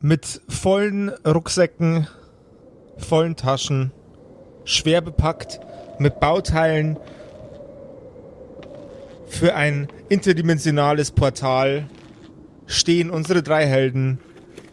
mit 0.00 0.40
vollen 0.48 1.10
Rucksäcken, 1.26 2.06
vollen 2.96 3.36
Taschen, 3.36 3.92
schwer 4.64 5.00
bepackt 5.00 5.60
mit 5.98 6.20
Bauteilen 6.20 6.98
für 9.28 9.54
ein 9.54 9.88
interdimensionales 10.08 11.10
Portal 11.10 11.88
stehen 12.66 13.10
unsere 13.10 13.42
drei 13.42 13.66
Helden 13.66 14.18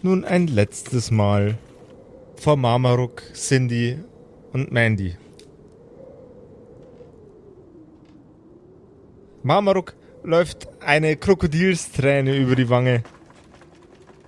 nun 0.02 0.26
ein 0.26 0.48
letztes 0.48 1.12
Mal 1.12 1.58
vor 2.36 2.58
Marmaruk, 2.58 3.24
Cindy 3.34 4.00
und 4.54 4.72
Mandy. 4.72 5.16
Marmaruk 9.44 9.96
läuft 10.24 10.68
eine 10.82 11.16
Krokodilsträne 11.16 12.36
über 12.36 12.56
die 12.56 12.70
Wange. 12.70 13.04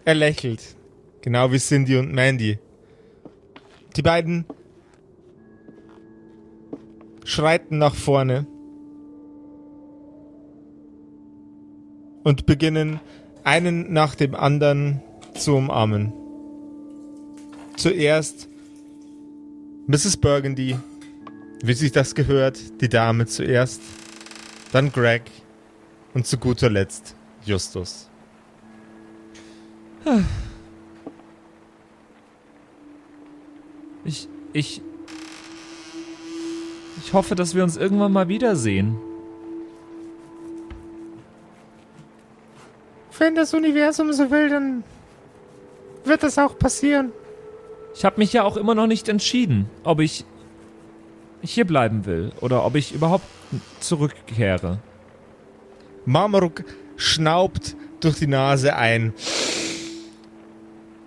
Er 0.06 0.16
lächelt, 0.16 0.77
genau 1.22 1.52
wie 1.52 1.60
Cindy 1.60 1.98
und 1.98 2.14
Mandy. 2.14 2.60
Die 3.96 4.02
beiden 4.02 4.46
schreiten 7.24 7.78
nach 7.78 7.96
vorne 7.96 8.48
und 12.24 12.46
beginnen 12.46 13.00
einen 13.44 13.92
nach 13.92 14.16
dem 14.16 14.36
anderen 14.36 15.02
zu 15.34 15.56
umarmen. 15.56 16.14
Zuerst 17.76 18.48
Mrs. 19.88 20.18
Burgundy, 20.18 20.78
wie 21.62 21.74
sich 21.74 21.92
das 21.92 22.16
gehört, 22.16 22.82
die 22.82 22.90
Dame 22.90 23.26
zuerst, 23.26 23.82
dann 24.72 24.92
Greg 24.92 25.24
und 26.14 26.28
zu 26.28 26.38
guter 26.38 26.70
Letzt 26.70 27.16
Justus. 27.46 28.10
Ich, 34.08 34.30
ich, 34.54 34.82
ich 37.04 37.14
hoffe, 37.14 37.36
dass 37.36 37.54
wir 37.56 37.64
uns 37.64 37.76
irgendwann 37.76 38.14
mal 38.14 38.30
wiedersehen. 38.30 38.98
Wenn 43.20 43.36
das 43.36 43.54
Universum 43.54 44.14
so 44.14 44.32
will, 44.32 44.48
dann 44.48 44.86
wird 46.06 46.24
das 46.24 46.38
auch 46.38 46.58
passieren. 46.58 47.12
Ich 47.94 48.06
habe 48.06 48.20
mich 48.20 48.32
ja 48.32 48.44
auch 48.44 48.56
immer 48.56 48.76
noch 48.76 48.88
nicht 48.88 49.10
entschieden, 49.10 49.70
ob 49.84 50.00
ich 50.00 50.24
hier 51.42 51.66
bleiben 51.66 52.06
will 52.06 52.32
oder 52.40 52.66
ob 52.66 52.76
ich 52.76 52.94
überhaupt 52.94 53.26
zurückkehre. 53.82 54.80
Marmaruk 56.06 56.64
schnaubt 56.96 57.76
durch 58.00 58.20
die 58.20 58.28
Nase 58.28 58.78
ein, 58.78 59.14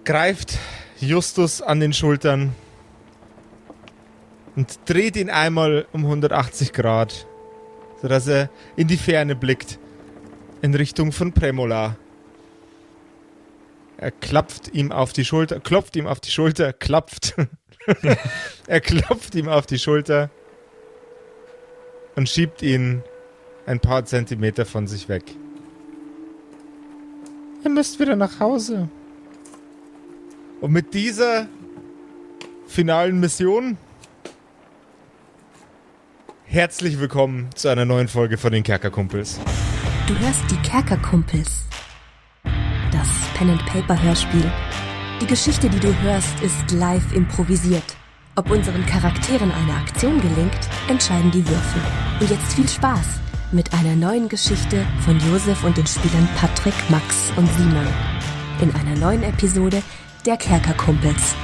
greift 0.05 0.59
Justus 0.99 1.63
an 1.63 1.81
den 1.81 1.95
Schultern 1.95 2.55
und 4.61 4.79
dreht 4.85 5.17
ihn 5.17 5.31
einmal 5.31 5.87
um 5.91 6.05
180 6.05 6.75
Grad, 6.75 7.27
sodass 8.03 8.27
er 8.27 8.51
in 8.77 8.89
die 8.89 8.99
Ferne 8.99 9.35
blickt, 9.35 9.79
in 10.61 10.75
Richtung 10.75 11.13
von 11.13 11.33
Premola. 11.33 11.97
Er 13.97 14.11
klopft 14.11 14.75
ihm 14.75 14.93
auf 14.93 15.15
die 15.15 15.25
Schulter, 15.25 15.61
klopft 15.61 15.97
ihm 15.97 16.07
auf 16.07 16.21
die 16.21 16.31
Schulter, 16.31 16.75
klopft. 16.75 17.37
er 18.67 18.81
klopft 18.83 19.35
ihm 19.35 19.49
auf 19.49 19.65
die 19.65 19.79
Schulter 19.79 20.29
und 22.15 22.29
schiebt 22.29 22.61
ihn 22.61 23.03
ein 23.65 23.81
paar 23.81 24.05
Zentimeter 24.05 24.67
von 24.67 24.87
sich 24.87 25.09
weg. 25.09 25.25
Ihr 27.65 27.71
müsst 27.71 27.99
wieder 27.99 28.15
nach 28.15 28.41
Hause. 28.41 28.91
Und 30.61 30.73
mit 30.73 30.93
dieser 30.93 31.49
finalen 32.67 33.21
Mission 33.21 33.79
herzlich 36.51 36.99
willkommen 36.99 37.49
zu 37.55 37.69
einer 37.69 37.85
neuen 37.85 38.09
Folge 38.09 38.37
von 38.37 38.51
den 38.51 38.65
Kerkerkumpels. 38.65 39.39
Du 40.09 40.19
hörst 40.19 40.43
die 40.51 40.57
Kerkerkumpels 40.69 41.65
das 42.91 43.09
Pen-and-Paper-Hörspiel. 43.37 44.51
Die 45.21 45.27
Geschichte, 45.27 45.71
die 45.71 45.79
du 45.79 45.95
hörst, 46.03 46.41
ist 46.43 46.73
live 46.73 47.15
improvisiert. 47.15 47.85
Ob 48.35 48.51
unseren 48.51 48.85
Charakteren 48.85 49.53
eine 49.53 49.75
Aktion 49.75 50.21
gelingt, 50.21 50.59
entscheiden 50.89 51.31
die 51.31 51.47
Würfel. 51.47 51.83
Und 52.21 52.31
jetzt 52.31 52.53
viel 52.55 52.69
Spaß 52.69 53.21
mit 53.53 53.73
einer 53.73 53.95
neuen 53.95 54.29
Geschichte 54.29 54.85
von 55.05 55.21
Josef 55.31 55.63
und 55.63 55.77
den 55.77 55.87
Spielern 55.87 56.29
Patrick, 56.37 56.75
Max 56.89 57.33
und 57.37 57.49
Simon. 57.55 57.87
In 58.61 58.75
einer 58.75 58.99
neuen 58.99 59.23
Episode 59.23 59.85
der 60.27 60.37
Kerkerkumpels. 60.37 61.37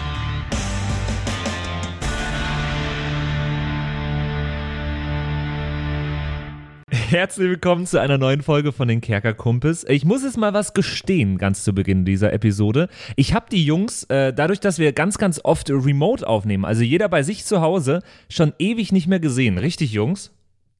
Herzlich 7.09 7.49
willkommen 7.49 7.87
zu 7.87 8.01
einer 8.01 8.19
neuen 8.19 8.43
Folge 8.43 8.73
von 8.73 8.89
den 8.89 9.01
Kerkerkumpels. 9.01 9.85
Ich 9.89 10.05
muss 10.05 10.25
jetzt 10.25 10.37
mal 10.37 10.53
was 10.55 10.75
gestehen, 10.75 11.39
ganz 11.39 11.63
zu 11.63 11.73
Beginn 11.73 12.05
dieser 12.05 12.33
Episode. 12.33 12.89
Ich 13.15 13.33
habe 13.33 13.47
die 13.49 13.65
Jungs, 13.65 14.03
äh, 14.05 14.33
dadurch, 14.33 14.59
dass 14.59 14.81
wir 14.81 14.93
ganz, 14.93 15.17
ganz 15.17 15.41
oft 15.45 15.71
remote 15.71 16.27
aufnehmen, 16.27 16.65
also 16.65 16.83
jeder 16.83 17.09
bei 17.09 17.23
sich 17.23 17.45
zu 17.45 17.61
Hause, 17.61 18.03
schon 18.29 18.55
ewig 18.59 18.91
nicht 18.91 19.07
mehr 19.07 19.21
gesehen. 19.21 19.57
Richtig, 19.57 19.93
Jungs? 19.93 20.33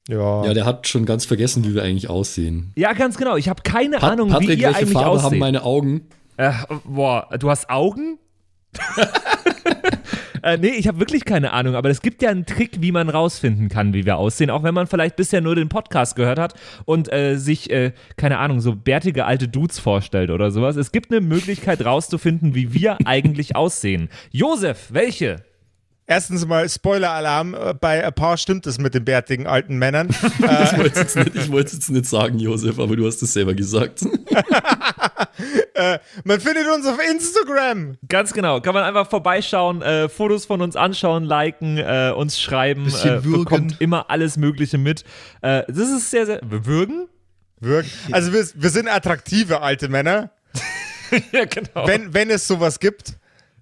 Ja. 0.09 0.45
ja, 0.45 0.53
der 0.53 0.65
hat 0.65 0.89
schon 0.89 1.07
ganz 1.07 1.25
vergessen, 1.27 1.65
wie 1.65 1.77
wir 1.77 1.85
eigentlich 1.85 2.11
aussehen. 2.11 2.73
Ja, 2.75 2.93
ganz 2.93 3.19
genau. 3.19 3.37
Ich 3.37 3.49
habe 3.49 3.63
keine 3.63 3.99
pa 3.99 4.09
Ahnung, 4.09 4.31
Patrick, 4.31 4.49
wie 4.49 4.53
ihr 4.55 4.67
welche 4.67 4.81
eigentlich 4.81 4.93
Farbe 4.95 5.11
aussieht. 5.11 5.25
haben 5.27 5.39
meine 5.39 5.63
Augen? 5.63 6.09
Äh, 6.39 6.51
boah, 6.85 7.29
du 7.39 7.51
hast 7.51 7.71
Augen? 7.71 8.19
Äh, 10.47 10.59
nee, 10.59 10.69
ich 10.69 10.87
habe 10.87 11.01
wirklich 11.01 11.25
keine 11.25 11.53
Ahnung, 11.53 11.75
aber 11.75 11.91
es 11.91 12.01
gibt 12.03 12.23
ja 12.23 12.31
einen 12.31 12.47
Trick, 12.47 12.81
wie 12.81 12.93
man 12.93 13.09
rausfinden 13.09 13.69
kann, 13.69 13.95
wie 13.95 14.07
wir 14.07 14.17
aussehen, 14.17 14.49
auch 14.49 14.63
wenn 14.63 14.75
man 14.75 14.87
vielleicht 14.87 15.17
bisher 15.17 15.41
nur 15.41 15.57
den 15.57 15.69
Podcast 15.69 16.15
gehört 16.15 16.39
hat 16.39 16.55
und 16.85 17.13
äh, 17.13 17.35
sich, 17.35 17.69
äh, 17.71 17.91
keine 18.17 18.39
Ahnung, 18.39 18.61
so 18.61 18.77
bärtige 18.77 19.25
alte 19.25 19.49
Dudes 19.49 19.81
vorstellt 19.81 20.31
oder 20.31 20.53
sowas. 20.53 20.77
Es 20.77 20.93
gibt 20.93 21.11
eine 21.11 21.21
Möglichkeit 21.21 21.85
rauszufinden, 21.85 22.55
wie 22.55 22.73
wir 22.73 22.97
eigentlich 23.05 23.57
aussehen. 23.57 24.09
Josef, 24.31 24.87
welche? 24.93 25.43
Erstens 26.09 26.47
mal 26.47 26.69
Spoiler-Alarm, 26.69 27.55
äh, 27.55 27.75
bei 27.75 28.05
ein 28.05 28.13
paar 28.13 28.37
stimmt 28.37 28.67
es 28.67 28.79
mit 28.79 28.95
den 28.95 29.05
bärtigen 29.05 29.49
alten 29.49 29.77
Männern. 29.77 30.09
ich 30.39 30.79
wollte 30.79 31.01
es 31.01 31.15
jetzt, 31.15 31.49
jetzt, 31.49 31.91
nicht 31.91 32.07
sagen, 32.07 32.39
Josef, 32.39 32.79
aber 32.79 32.95
du 32.95 33.07
hast 33.07 33.21
es 33.23 33.33
selber 33.33 33.55
gesagt. 33.55 34.03
äh, 35.75 35.99
man 36.23 36.41
findet 36.41 36.69
uns 36.73 36.87
auf 36.87 36.99
Instagram. 37.11 37.97
Ganz 38.09 38.33
genau, 38.33 38.61
kann 38.61 38.75
man 38.75 38.85
einfach 38.85 39.11
vorbeischauen, 39.11 39.83
äh, 39.83 40.09
Fotos 40.09 40.47
von 40.47 40.63
uns 40.63 40.77
anschauen, 40.77 41.25
liken, 41.25 41.79
äh, 41.79 42.13
uns 42.17 42.41
schreiben, 42.41 42.87
äh, 43.03 43.21
bekommt 43.21 43.81
immer 43.81 44.09
alles 44.09 44.37
Mögliche 44.37 44.79
mit. 44.79 45.03
Äh, 45.43 45.65
das 45.67 45.91
ist 45.91 46.13
sehr, 46.13 46.27
sehr... 46.27 46.41
Würgen? 46.45 47.09
Würgen. 47.59 47.91
Also 48.13 48.33
wir, 48.33 48.47
wir 48.55 48.71
sind 48.71 48.87
attraktive 48.87 49.61
alte 49.61 49.89
Männer. 49.89 50.31
ja, 51.33 51.47
genau. 51.47 51.87
Wenn, 51.87 52.15
wenn 52.15 52.31
es 52.31 52.47
sowas 52.47 52.79
gibt. 52.79 53.15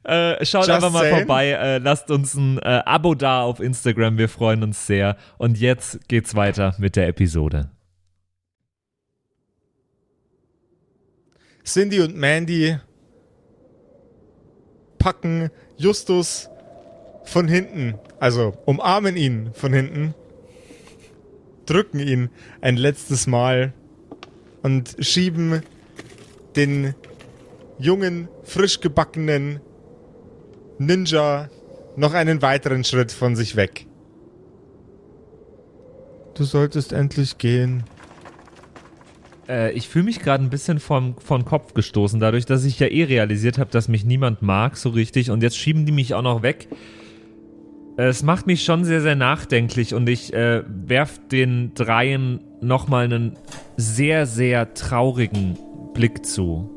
Äh, 0.04 0.44
schaut 0.44 0.66
Just 0.66 0.70
einfach 0.70 0.90
mal 0.90 1.00
saying. 1.00 1.16
vorbei, 1.16 1.50
äh, 1.50 1.78
lasst 1.78 2.10
uns 2.10 2.34
ein 2.34 2.58
äh, 2.58 2.82
Abo 2.84 3.14
da 3.14 3.42
auf 3.42 3.58
Instagram, 3.58 4.18
wir 4.18 4.28
freuen 4.28 4.62
uns 4.62 4.86
sehr. 4.86 5.16
Und 5.38 5.58
jetzt 5.58 6.08
geht's 6.08 6.34
weiter 6.34 6.74
mit 6.78 6.96
der 6.96 7.08
Episode. 7.08 7.70
Cindy 11.64 12.00
und 12.00 12.14
Mandy 12.14 12.76
packen 14.98 15.50
Justus 15.78 16.50
von 17.24 17.48
hinten, 17.48 17.94
also 18.20 18.54
umarmen 18.66 19.16
ihn 19.16 19.50
von 19.54 19.72
hinten, 19.72 20.14
drücken 21.64 22.00
ihn 22.00 22.28
ein 22.60 22.76
letztes 22.76 23.26
Mal 23.26 23.72
und 24.62 24.96
schieben 24.98 25.62
den 26.56 26.94
jungen, 27.78 28.28
frisch 28.44 28.80
gebackenen 28.80 29.60
Ninja 30.78 31.48
noch 31.96 32.14
einen 32.14 32.42
weiteren 32.42 32.84
Schritt 32.84 33.12
von 33.12 33.36
sich 33.36 33.56
weg. 33.56 33.86
Du 36.34 36.44
solltest 36.44 36.92
endlich 36.92 37.38
gehen. 37.38 37.84
Äh, 39.48 39.72
ich 39.72 39.88
fühle 39.88 40.06
mich 40.06 40.18
gerade 40.18 40.42
ein 40.42 40.50
bisschen 40.50 40.80
vom, 40.80 41.16
vom 41.18 41.44
Kopf 41.44 41.74
gestoßen, 41.74 42.18
dadurch, 42.18 42.46
dass 42.46 42.64
ich 42.64 42.80
ja 42.80 42.88
eh 42.88 43.04
realisiert 43.04 43.58
habe, 43.58 43.70
dass 43.70 43.88
mich 43.88 44.04
niemand 44.04 44.42
mag 44.42 44.76
so 44.76 44.90
richtig 44.90 45.30
und 45.30 45.42
jetzt 45.42 45.56
schieben 45.56 45.86
die 45.86 45.92
mich 45.92 46.14
auch 46.14 46.22
noch 46.22 46.42
weg. 46.42 46.68
Es 47.96 48.24
macht 48.24 48.48
mich 48.48 48.64
schon 48.64 48.84
sehr, 48.84 49.00
sehr 49.00 49.14
nachdenklich 49.14 49.94
und 49.94 50.08
ich 50.08 50.34
äh, 50.34 50.64
werf 50.66 51.20
den 51.28 51.74
Dreien 51.74 52.40
nochmal 52.60 53.04
einen 53.04 53.38
sehr, 53.76 54.26
sehr 54.26 54.74
traurigen 54.74 55.56
Blick 55.92 56.26
zu. 56.26 56.70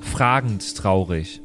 Fragend 0.00 0.76
traurig. 0.76 1.40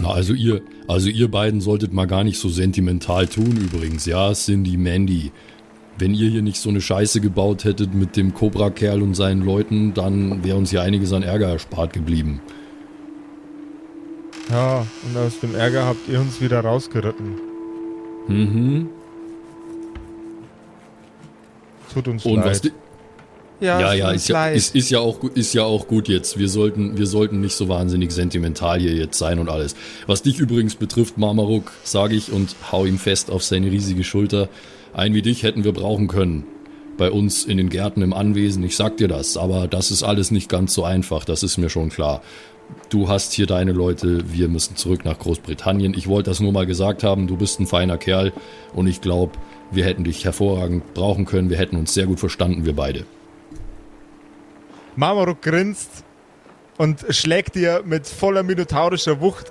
Na, 0.00 0.10
also 0.10 0.32
ihr, 0.32 0.62
also 0.88 1.08
ihr 1.08 1.30
beiden 1.30 1.60
solltet 1.60 1.92
mal 1.92 2.06
gar 2.06 2.24
nicht 2.24 2.38
so 2.38 2.48
sentimental 2.48 3.26
tun 3.26 3.56
übrigens, 3.56 4.06
ja, 4.06 4.32
Cindy, 4.32 4.76
Mandy. 4.76 5.32
Wenn 5.98 6.14
ihr 6.14 6.30
hier 6.30 6.40
nicht 6.42 6.56
so 6.58 6.70
eine 6.70 6.80
Scheiße 6.80 7.20
gebaut 7.20 7.64
hättet 7.64 7.94
mit 7.94 8.16
dem 8.16 8.32
Cobra-Kerl 8.32 9.02
und 9.02 9.14
seinen 9.14 9.42
Leuten, 9.42 9.92
dann 9.92 10.42
wäre 10.42 10.56
uns 10.56 10.70
hier 10.70 10.80
einiges 10.82 11.12
an 11.12 11.22
Ärger 11.22 11.48
erspart 11.48 11.92
geblieben. 11.92 12.40
Ja, 14.50 14.86
und 15.06 15.16
aus 15.18 15.38
dem 15.40 15.54
Ärger 15.54 15.84
habt 15.84 16.08
ihr 16.08 16.18
uns 16.20 16.40
wieder 16.40 16.60
rausgeritten. 16.60 17.34
Mhm. 18.28 18.88
Tut 21.92 22.08
uns 22.08 22.24
Und 22.24 22.36
leid. 22.36 22.46
was, 22.46 22.62
di- 23.76 23.82
ja, 23.82 23.92
ja, 23.94 24.10
ist 24.10 24.28
ja, 24.28 24.48
ist, 24.48 24.74
ist, 24.74 24.90
ja 24.90 24.98
auch, 25.00 25.22
ist 25.34 25.52
ja 25.54 25.62
auch 25.64 25.86
gut 25.86 26.08
jetzt. 26.08 26.38
Wir 26.38 26.48
sollten, 26.48 26.96
wir 26.98 27.06
sollten 27.06 27.40
nicht 27.40 27.54
so 27.54 27.68
wahnsinnig 27.68 28.10
sentimental 28.12 28.80
hier 28.80 28.94
jetzt 28.94 29.18
sein 29.18 29.38
und 29.38 29.48
alles. 29.48 29.74
Was 30.06 30.22
dich 30.22 30.38
übrigens 30.38 30.74
betrifft, 30.74 31.18
Marmaruk, 31.18 31.70
sage 31.84 32.14
ich 32.16 32.32
und 32.32 32.56
hau 32.72 32.84
ihm 32.86 32.98
fest 32.98 33.30
auf 33.30 33.42
seine 33.42 33.70
riesige 33.70 34.04
Schulter. 34.04 34.48
Ein 34.92 35.14
wie 35.14 35.22
dich 35.22 35.42
hätten 35.42 35.62
wir 35.64 35.72
brauchen 35.72 36.08
können. 36.08 36.44
Bei 36.98 37.10
uns 37.10 37.44
in 37.44 37.56
den 37.56 37.68
Gärten 37.70 38.02
im 38.02 38.12
Anwesen, 38.12 38.62
ich 38.64 38.76
sag 38.76 38.96
dir 38.98 39.08
das, 39.08 39.36
aber 39.36 39.68
das 39.68 39.90
ist 39.90 40.02
alles 40.02 40.30
nicht 40.30 40.48
ganz 40.48 40.74
so 40.74 40.84
einfach, 40.84 41.24
das 41.24 41.42
ist 41.42 41.56
mir 41.56 41.70
schon 41.70 41.88
klar. 41.88 42.22
Du 42.88 43.08
hast 43.08 43.32
hier 43.32 43.46
deine 43.46 43.72
Leute, 43.72 44.24
wir 44.32 44.48
müssen 44.48 44.76
zurück 44.76 45.04
nach 45.04 45.18
Großbritannien. 45.18 45.94
Ich 45.94 46.06
wollte 46.08 46.30
das 46.30 46.40
nur 46.40 46.52
mal 46.52 46.66
gesagt 46.66 47.02
haben, 47.02 47.26
du 47.26 47.36
bist 47.36 47.58
ein 47.58 47.66
feiner 47.66 47.98
Kerl 47.98 48.32
und 48.74 48.86
ich 48.86 49.00
glaube, 49.00 49.32
wir 49.72 49.84
hätten 49.84 50.04
dich 50.04 50.24
hervorragend 50.24 50.94
brauchen 50.94 51.24
können, 51.24 51.50
wir 51.50 51.56
hätten 51.58 51.76
uns 51.76 51.94
sehr 51.94 52.06
gut 52.06 52.20
verstanden, 52.20 52.64
wir 52.66 52.74
beide. 52.74 53.04
Marmaruk 54.96 55.42
grinst 55.42 56.04
und 56.78 57.04
schlägt 57.10 57.54
dir 57.54 57.82
mit 57.84 58.06
voller 58.06 58.42
minotaurischer 58.42 59.20
Wucht 59.20 59.46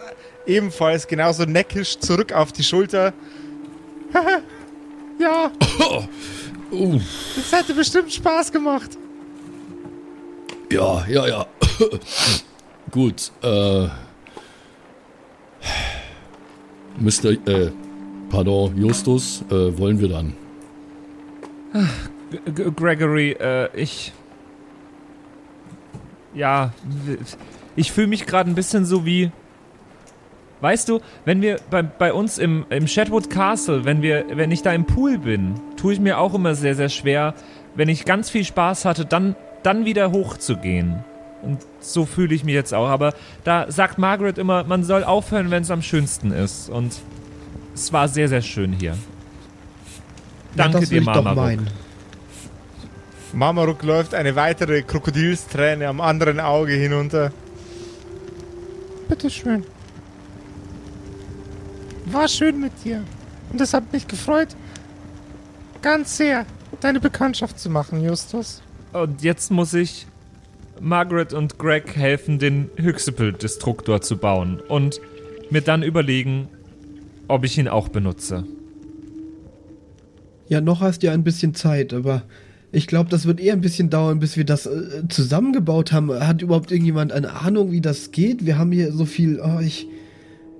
ebenfalls 0.45 1.07
genauso 1.07 1.43
neckisch 1.45 1.99
zurück 1.99 2.33
auf 2.33 2.51
die 2.51 2.63
Schulter. 2.63 3.13
ja, 5.19 5.51
Uh, 6.71 6.99
das 7.35 7.51
hätte 7.51 7.73
bestimmt 7.73 8.13
Spaß 8.13 8.51
gemacht. 8.51 8.91
ja, 10.71 11.03
ja, 11.07 11.27
ja. 11.27 11.45
Gut, 12.91 13.31
äh. 13.41 13.87
Mr. 16.99 17.31
Äh, 17.47 17.71
pardon, 18.29 18.77
Justus, 18.77 19.43
äh, 19.49 19.77
wollen 19.77 19.99
wir 19.99 20.09
dann? 20.09 20.33
G 22.29 22.51
G 22.51 22.71
Gregory, 22.75 23.31
äh, 23.39 23.69
ich. 23.75 24.13
Ja, 26.39 26.71
ich 27.75 27.91
fühle 27.91 28.07
mich 28.07 28.25
gerade 28.25 28.49
ein 28.49 28.55
bisschen 28.55 28.85
so 28.85 29.05
wie. 29.05 29.29
Weißt 30.61 30.87
du, 30.87 31.01
wenn 31.25 31.41
wir 31.41 31.57
bei, 31.69 31.81
bei 31.81 32.13
uns 32.13 32.37
im, 32.37 32.65
im 32.69 32.87
Shetwood 32.87 33.29
Castle, 33.29 33.83
wenn 33.83 34.01
wir, 34.01 34.25
wenn 34.33 34.49
ich 34.49 34.61
da 34.61 34.71
im 34.71 34.85
Pool 34.85 35.17
bin, 35.17 35.55
tue 35.75 35.93
ich 35.93 35.99
mir 35.99 36.17
auch 36.17 36.33
immer 36.33 36.55
sehr, 36.55 36.75
sehr 36.75 36.87
schwer, 36.87 37.33
wenn 37.75 37.89
ich 37.89 38.05
ganz 38.05 38.29
viel 38.29 38.45
Spaß 38.45 38.85
hatte, 38.85 39.05
dann, 39.05 39.35
dann 39.63 39.83
wieder 39.83 40.11
hochzugehen. 40.13 41.03
Und 41.41 41.59
so 41.81 42.05
fühle 42.05 42.33
ich 42.33 42.45
mich 42.45 42.53
jetzt 42.53 42.73
auch. 42.73 42.87
Aber 42.87 43.13
da 43.43 43.69
sagt 43.69 43.97
Margaret 43.97 44.37
immer, 44.37 44.63
man 44.63 44.85
soll 44.85 45.03
aufhören, 45.03 45.51
wenn 45.51 45.63
es 45.63 45.71
am 45.71 45.81
schönsten 45.81 46.31
ist. 46.31 46.69
Und 46.69 46.93
es 47.73 47.91
war 47.91 48.07
sehr, 48.07 48.29
sehr 48.29 48.41
schön 48.41 48.71
hier. 48.71 48.97
Danke 50.55 50.75
ja, 50.75 50.79
das 50.79 50.89
dir, 50.89 51.01
Mama. 51.01 51.57
Meinen. 53.33 53.39
Marmaruk 53.39 53.83
läuft 53.83 54.13
eine 54.13 54.35
weitere 54.35 54.81
Krokodilsträne 54.81 55.87
am 55.87 56.01
anderen 56.01 56.39
Auge 56.39 56.73
hinunter. 56.73 57.31
Bitteschön. 59.07 59.63
War 62.05 62.27
schön 62.27 62.59
mit 62.59 62.71
dir. 62.83 63.03
Und 63.51 63.61
es 63.61 63.73
hat 63.73 63.91
mich 63.91 64.07
gefreut, 64.07 64.49
ganz 65.81 66.17
sehr, 66.17 66.45
deine 66.81 66.99
Bekanntschaft 66.99 67.59
zu 67.59 67.69
machen, 67.69 68.03
Justus. 68.03 68.61
Und 68.93 69.23
jetzt 69.23 69.51
muss 69.51 69.73
ich 69.73 70.07
Margaret 70.79 71.33
und 71.33 71.57
Greg 71.57 71.95
helfen, 71.95 72.39
den 72.39 72.69
Hyxipel-Destruktor 72.77 74.01
zu 74.01 74.17
bauen 74.17 74.61
und 74.67 75.01
mir 75.49 75.61
dann 75.61 75.83
überlegen, 75.83 76.47
ob 77.27 77.43
ich 77.43 77.57
ihn 77.57 77.67
auch 77.67 77.89
benutze. 77.89 78.45
Ja, 80.47 80.61
noch 80.61 80.81
hast 80.81 81.03
du 81.03 81.07
ja 81.07 81.13
ein 81.13 81.23
bisschen 81.23 81.53
Zeit, 81.53 81.93
aber 81.93 82.23
ich 82.71 82.87
glaube, 82.87 83.09
das 83.09 83.25
wird 83.25 83.39
eher 83.39 83.53
ein 83.53 83.61
bisschen 83.61 83.89
dauern, 83.89 84.19
bis 84.19 84.37
wir 84.37 84.45
das 84.45 84.65
äh, 84.65 85.07
zusammengebaut 85.09 85.91
haben. 85.91 86.11
Hat 86.11 86.41
überhaupt 86.41 86.71
irgendjemand 86.71 87.11
eine 87.11 87.33
Ahnung, 87.33 87.71
wie 87.71 87.81
das 87.81 88.11
geht? 88.11 88.45
Wir 88.45 88.57
haben 88.57 88.71
hier 88.71 88.91
so 88.91 89.05
viel. 89.05 89.39
Oh, 89.43 89.59
ich. 89.59 89.87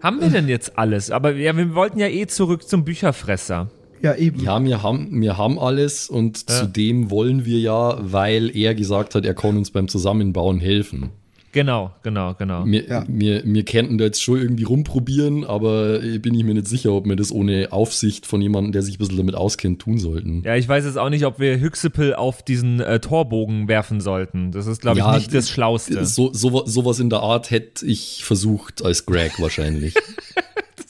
Haben 0.01 0.21
wir 0.21 0.29
denn 0.29 0.47
jetzt 0.47 0.77
alles? 0.77 1.11
Aber 1.11 1.33
ja, 1.35 1.55
wir 1.57 1.75
wollten 1.75 1.99
ja 1.99 2.07
eh 2.07 2.25
zurück 2.27 2.67
zum 2.67 2.85
Bücherfresser. 2.85 3.69
Ja, 4.01 4.15
eben. 4.15 4.41
Ja, 4.41 4.63
wir 4.63 4.81
haben, 4.81 5.21
wir 5.21 5.37
haben 5.37 5.59
alles 5.59 6.09
und 6.09 6.49
Ja. 6.49 6.61
zudem 6.61 7.11
wollen 7.11 7.45
wir 7.45 7.59
ja, 7.59 7.97
weil 7.99 8.55
er 8.55 8.73
gesagt 8.75 9.13
hat, 9.13 9.25
er 9.25 9.33
kann 9.33 9.57
uns 9.57 9.71
beim 9.71 9.89
Zusammenbauen 9.89 10.59
helfen. 10.61 11.09
Genau, 11.51 11.91
genau, 12.03 12.33
genau. 12.35 12.65
Wir, 12.65 12.87
Ja. 12.87 13.03
wir, 13.07 13.41
wir 13.45 13.65
könnten 13.65 13.97
da 13.97 14.05
jetzt 14.05 14.21
schon 14.21 14.39
irgendwie 14.39 14.63
rumprobieren, 14.63 15.43
aber 15.43 15.99
bin 15.99 16.33
ich 16.33 16.43
mir 16.43 16.53
nicht 16.53 16.67
sicher, 16.67 16.93
ob 16.93 17.05
wir 17.05 17.15
das 17.15 17.31
ohne 17.31 17.71
Aufsicht 17.71 18.25
von 18.27 18.41
jemandem, 18.41 18.71
der 18.71 18.81
sich 18.81 18.95
ein 18.95 18.97
bisschen 18.99 19.17
damit 19.17 19.35
auskennt, 19.35 19.81
tun 19.81 19.97
sollten. 19.97 20.43
Ja, 20.45 20.55
ich 20.55 20.67
weiß 20.67 20.85
jetzt 20.85 20.97
auch 20.97 21.09
nicht, 21.09 21.25
ob 21.25 21.39
wir 21.39 21.59
Hyxipel 21.59 22.13
auf 22.15 22.43
diesen 22.43 22.79
äh, 22.79 22.99
Torbogen 22.99 23.67
werfen 23.67 24.01
sollten. 24.01 24.51
Das 24.51 24.67
ist, 24.67 24.81
glaube 24.81 24.99
ich, 24.99 25.05
Ja, 25.05 25.15
nicht 25.15 25.33
das 25.33 25.49
Schlauste. 25.49 26.05
So, 26.05 26.31
so, 26.33 26.65
sowas 26.65 26.99
in 26.99 27.09
der 27.09 27.19
Art 27.21 27.51
hätte 27.51 27.85
ich 27.85 28.23
versucht 28.23 28.83
als 28.83 29.05
Greg 29.05 29.39
wahrscheinlich. 29.39 29.95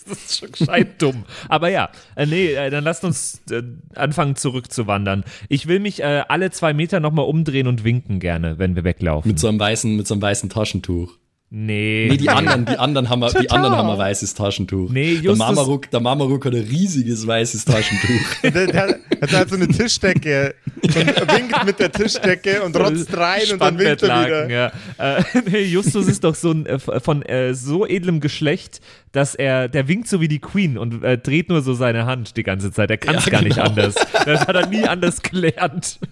Das 0.10 0.18
ist 0.26 0.40
schon 0.40 0.52
gescheit 0.52 1.02
dumm. 1.02 1.24
Aber 1.50 1.70
ja, 1.70 1.90
äh, 2.16 2.26
nee, 2.26 2.54
äh, 2.54 2.70
dann 2.70 2.84
lasst 2.84 3.04
uns 3.04 3.42
äh, 3.52 3.62
anfangen 3.96 4.36
zurückzuwandern. 4.36 5.24
Ich 5.48 5.68
will 5.68 5.80
mich 5.80 6.02
äh, 6.02 6.24
alle 6.28 6.52
zwei 6.52 6.74
Meter 6.74 7.00
nochmal 7.00 7.26
umdrehen 7.26 7.68
und 7.68 7.84
winken 7.84 8.20
gerne, 8.20 8.58
wenn 8.60 8.76
wir 8.76 8.84
weglaufen. 8.84 9.30
mit 9.30 9.40
so 9.40 9.48
einem 9.48 9.60
weißen, 9.60 9.96
mit 9.96 10.08
so 10.08 10.14
einem 10.16 10.22
weißen 10.22 10.50
Taschentuch. 10.50 11.14
nee. 11.52 12.08
Nee, 12.10 12.18
die 12.18 12.30
anderen, 12.40 12.66
die 12.66 12.78
anderen 12.78 13.10
haben, 13.10 13.22
die 13.42 13.50
anderen 13.50 13.76
haben 13.76 13.90
ein 13.90 13.98
weißes 13.98 14.34
Taschentuch. 14.36 14.90
Nee, 14.92 15.16
der 15.16 15.24
Justus- 15.24 15.38
Marmaruk, 15.38 15.90
der 15.92 16.00
Marmaruk 16.00 16.46
hat 16.46 16.54
ein 16.54 16.62
riesiges 16.64 17.26
weißes 17.26 17.66
Taschentuch. 17.66 18.42
Der, 18.44 18.52
der, 18.68 19.00
der 19.22 19.40
hat 19.40 19.50
so 19.50 19.56
eine 19.56 19.68
Tischdecke 19.68 20.54
und 20.82 20.96
winkt 20.96 21.66
mit 21.66 21.80
der 21.80 21.92
Tischdecke 21.92 22.62
und 22.64 22.76
rotzt 22.78 23.16
rein 23.18 23.42
und 23.52 23.60
dann 23.62 23.78
winkt 23.80 24.02
er 24.04 24.26
wieder. 24.26 24.50
Ja. 24.50 24.72
Äh, 24.98 25.24
nee, 25.50 25.64
Justus 25.64 26.08
ist 26.08 26.24
doch 26.24 26.36
so 26.36 26.52
ein, 26.52 26.66
äh, 26.66 26.80
von 26.80 27.22
äh, 27.24 27.54
so 27.54 27.86
edlem 27.86 28.20
Geschlecht, 28.22 28.80
dass 29.12 29.34
er, 29.36 29.68
der 29.68 29.88
winkt 29.88 30.08
so 30.08 30.22
wie 30.22 30.28
die 30.28 30.40
Queen 30.40 30.78
und 30.78 31.04
äh, 31.04 31.18
dreht 31.18 31.50
nur 31.50 31.62
so 31.62 31.74
seine 31.74 32.06
Hand 32.06 32.38
die 32.38 32.44
ganze 32.44 32.72
Zeit. 32.72 32.92
Er 32.92 32.98
kann 32.98 33.16
es 33.16 33.26
Ja, 33.26 33.32
gar 33.32 33.42
nicht 33.42 33.56
genau. 33.56 33.70
anders. 33.70 33.96
Das 33.96 34.42
hat 34.42 34.56
er 34.56 34.68
nie 34.68 34.84
anders 34.84 35.22
gelernt. 35.22 36.00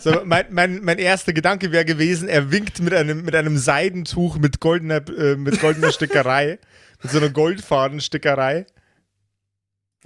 So, 0.00 0.20
mein, 0.24 0.44
mein, 0.50 0.80
mein 0.84 0.98
erster 0.98 1.32
Gedanke 1.32 1.72
wäre 1.72 1.84
gewesen, 1.84 2.28
er 2.28 2.52
winkt 2.52 2.80
mit 2.80 2.94
einem, 2.94 3.24
mit 3.24 3.34
einem 3.34 3.58
Seidentuch 3.58 4.38
mit 4.38 4.60
goldener, 4.60 5.02
äh, 5.08 5.34
mit 5.34 5.60
goldener 5.60 5.90
Stickerei, 5.90 6.60
mit 7.02 7.10
so 7.10 7.18
einer 7.18 7.30
Goldfadenstickerei. 7.30 8.64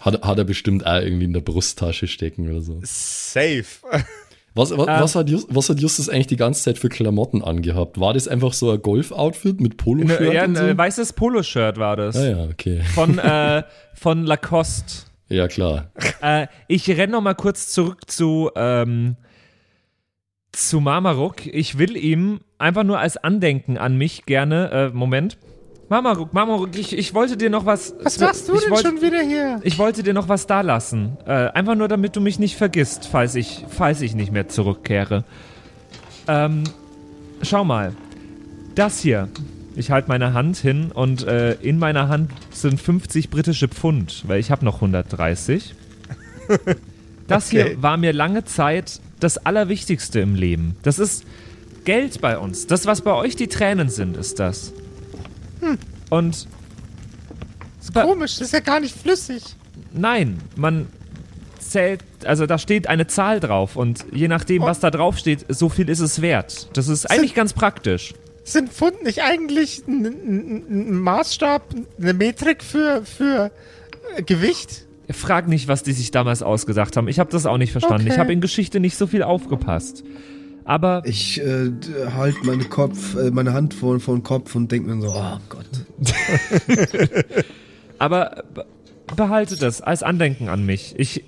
Hat, 0.00 0.22
hat 0.22 0.38
er 0.38 0.44
bestimmt 0.44 0.86
auch 0.86 1.00
irgendwie 1.00 1.26
in 1.26 1.34
der 1.34 1.42
Brusttasche 1.42 2.06
stecken 2.06 2.50
oder 2.50 2.62
so. 2.62 2.80
Safe. 2.82 3.66
Was, 4.54 4.70
was, 4.76 4.86
Ähm. 4.86 5.00
was, 5.00 5.14
hat, 5.14 5.30
Just, 5.30 5.46
was 5.54 5.68
hat 5.70 5.80
Justus 5.80 6.08
eigentlich 6.08 6.26
die 6.26 6.36
ganze 6.36 6.62
Zeit 6.62 6.78
für 6.78 6.88
Klamotten 6.88 7.42
angehabt? 7.42 7.98
War 7.98 8.12
das 8.12 8.28
einfach 8.28 8.52
so 8.52 8.70
ein 8.70 8.82
Golf-Outfit 8.82 9.60
mit 9.60 9.76
Poloshirt 9.78 10.20
Ne, 10.20 10.34
ja, 10.34 10.42
ein 10.42 10.54
so? 10.56 10.62
äh, 10.64 10.76
weißes 10.76 11.14
Poloshirt 11.14 11.78
war 11.78 11.96
das. 11.96 12.16
ah 12.16 12.26
ja, 12.28 12.44
okay. 12.44 12.82
Von, 12.94 13.18
äh, 13.18 13.62
von 13.94 14.24
Lacoste. 14.24 15.06
Ja, 15.28 15.48
klar. 15.48 15.90
Äh, 16.20 16.48
ich 16.68 16.88
renne 16.90 17.12
noch 17.12 17.22
mal 17.22 17.34
kurz 17.34 17.68
zurück 17.70 18.10
zu, 18.10 18.50
ähm, 18.54 19.16
zu 20.52 20.80
Marmaruk. 20.80 21.46
Ich 21.46 21.78
will 21.78 21.96
ihm 21.96 22.40
einfach 22.58 22.84
nur 22.84 22.98
als 22.98 23.16
Andenken 23.16 23.78
an 23.78 23.96
mich 23.96 24.26
gerne, 24.26 24.70
äh, 24.70 24.88
Moment. 24.90 25.38
Marmaruk, 25.92 26.32
Marmaruk, 26.32 26.74
ich, 26.74 26.96
ich 26.96 27.12
wollte 27.12 27.36
dir 27.36 27.50
noch 27.50 27.66
was. 27.66 27.94
Was 28.02 28.18
machst 28.18 28.48
du 28.48 28.54
ich 28.54 28.62
denn 28.62 28.70
wollte, 28.70 28.88
schon 28.88 29.02
wieder 29.02 29.20
hier? 29.20 29.60
Ich 29.62 29.78
wollte 29.78 30.02
dir 30.02 30.14
noch 30.14 30.26
was 30.26 30.46
da 30.46 30.62
lassen. 30.62 31.18
Äh, 31.26 31.32
einfach 31.32 31.74
nur, 31.74 31.86
damit 31.86 32.16
du 32.16 32.22
mich 32.22 32.38
nicht 32.38 32.56
vergisst, 32.56 33.06
falls 33.12 33.34
ich, 33.34 33.66
falls 33.68 34.00
ich 34.00 34.14
nicht 34.14 34.32
mehr 34.32 34.48
zurückkehre. 34.48 35.24
Ähm, 36.28 36.64
schau 37.42 37.64
mal. 37.64 37.92
Das 38.74 39.00
hier. 39.00 39.28
Ich 39.76 39.90
halte 39.90 40.08
meine 40.08 40.32
Hand 40.32 40.56
hin 40.56 40.92
und 40.92 41.26
äh, 41.26 41.56
in 41.60 41.78
meiner 41.78 42.08
Hand 42.08 42.30
sind 42.52 42.80
50 42.80 43.28
britische 43.28 43.68
Pfund, 43.68 44.24
weil 44.26 44.40
ich 44.40 44.50
habe 44.50 44.64
noch 44.64 44.76
130. 44.76 45.74
Das 47.28 47.48
Okay. 47.48 47.64
hier 47.68 47.82
war 47.82 47.98
mir 47.98 48.12
lange 48.14 48.44
Zeit 48.44 49.00
das 49.20 49.36
Allerwichtigste 49.38 50.20
im 50.20 50.34
Leben. 50.36 50.74
Das 50.82 50.98
ist 50.98 51.24
Geld 51.84 52.22
bei 52.22 52.38
uns. 52.38 52.66
Das, 52.66 52.86
was 52.86 53.02
bei 53.02 53.12
euch 53.12 53.36
die 53.36 53.46
Tränen 53.48 53.90
sind, 53.90 54.16
ist 54.16 54.40
das. 54.40 54.72
Und 56.12 56.46
Ba- 57.94 58.02
Komisch, 58.04 58.32
das 58.38 58.48
ist 58.48 58.52
ja 58.52 58.60
gar 58.60 58.80
nicht 58.80 58.94
flüssig. 58.96 59.42
Nein, 59.92 60.38
man 60.56 60.86
zählt, 61.58 62.02
also 62.24 62.44
da 62.46 62.58
steht 62.58 62.86
eine 62.86 63.06
Zahl 63.06 63.40
drauf 63.40 63.76
und 63.76 64.04
je 64.12 64.28
nachdem, 64.28 64.62
was 64.62 64.78
da 64.80 64.90
drauf 64.90 65.16
steht, 65.18 65.46
so 65.48 65.68
viel 65.70 65.88
ist 65.88 66.00
es 66.00 66.20
wert. 66.22 66.68
Das 66.74 66.88
ist 66.88 67.10
eigentlich 67.10 67.34
ganz 67.34 67.52
praktisch. 67.54 68.12
Sind 68.44 68.70
Pfund 68.72 69.02
nicht 69.04 69.22
eigentlich 69.22 69.82
ein, 69.88 70.04
ein, 70.04 70.64
ein 70.68 70.98
Maßstab, 71.00 71.62
eine 72.00 72.12
Metrik 72.14 72.62
für, 72.62 73.02
für 73.04 73.50
äh, 74.16 74.22
Gewicht? 74.22 74.86
Frag 75.10 75.48
nicht, 75.48 75.66
was 75.68 75.82
die 75.82 75.92
sich 75.92 76.10
damals 76.10 76.42
ausgedacht 76.42 76.96
haben. 76.96 77.08
Ich 77.08 77.18
habe 77.18 77.30
das 77.30 77.46
auch 77.46 77.58
nicht 77.58 77.72
verstanden. 77.72 78.02
Okay. 78.02 78.12
Ich 78.12 78.18
habe 78.18 78.32
in 78.32 78.40
Geschichte 78.40 78.80
nicht 78.80 78.96
so 78.96 79.06
viel 79.06 79.22
aufgepasst. 79.22 80.04
Aber 80.64 81.02
Ich 81.04 81.40
äh, 81.40 81.70
halt 82.14 82.44
meine 82.44 82.64
Kopf, 82.64 83.16
äh, 83.16 83.30
meine 83.30 83.52
Hand 83.52 83.74
vor, 83.74 83.98
vor 84.00 84.14
den 84.16 84.22
Kopf 84.22 84.54
und 84.54 84.70
denke 84.70 84.94
mir 84.94 85.00
so, 85.00 85.08
oh 85.08 85.38
Gott. 85.48 85.66
Aber 87.98 88.44
behalte 89.16 89.56
das 89.56 89.80
als 89.80 90.02
Andenken 90.02 90.48
an 90.48 90.64
mich. 90.64 90.94
Ich. 90.96 91.24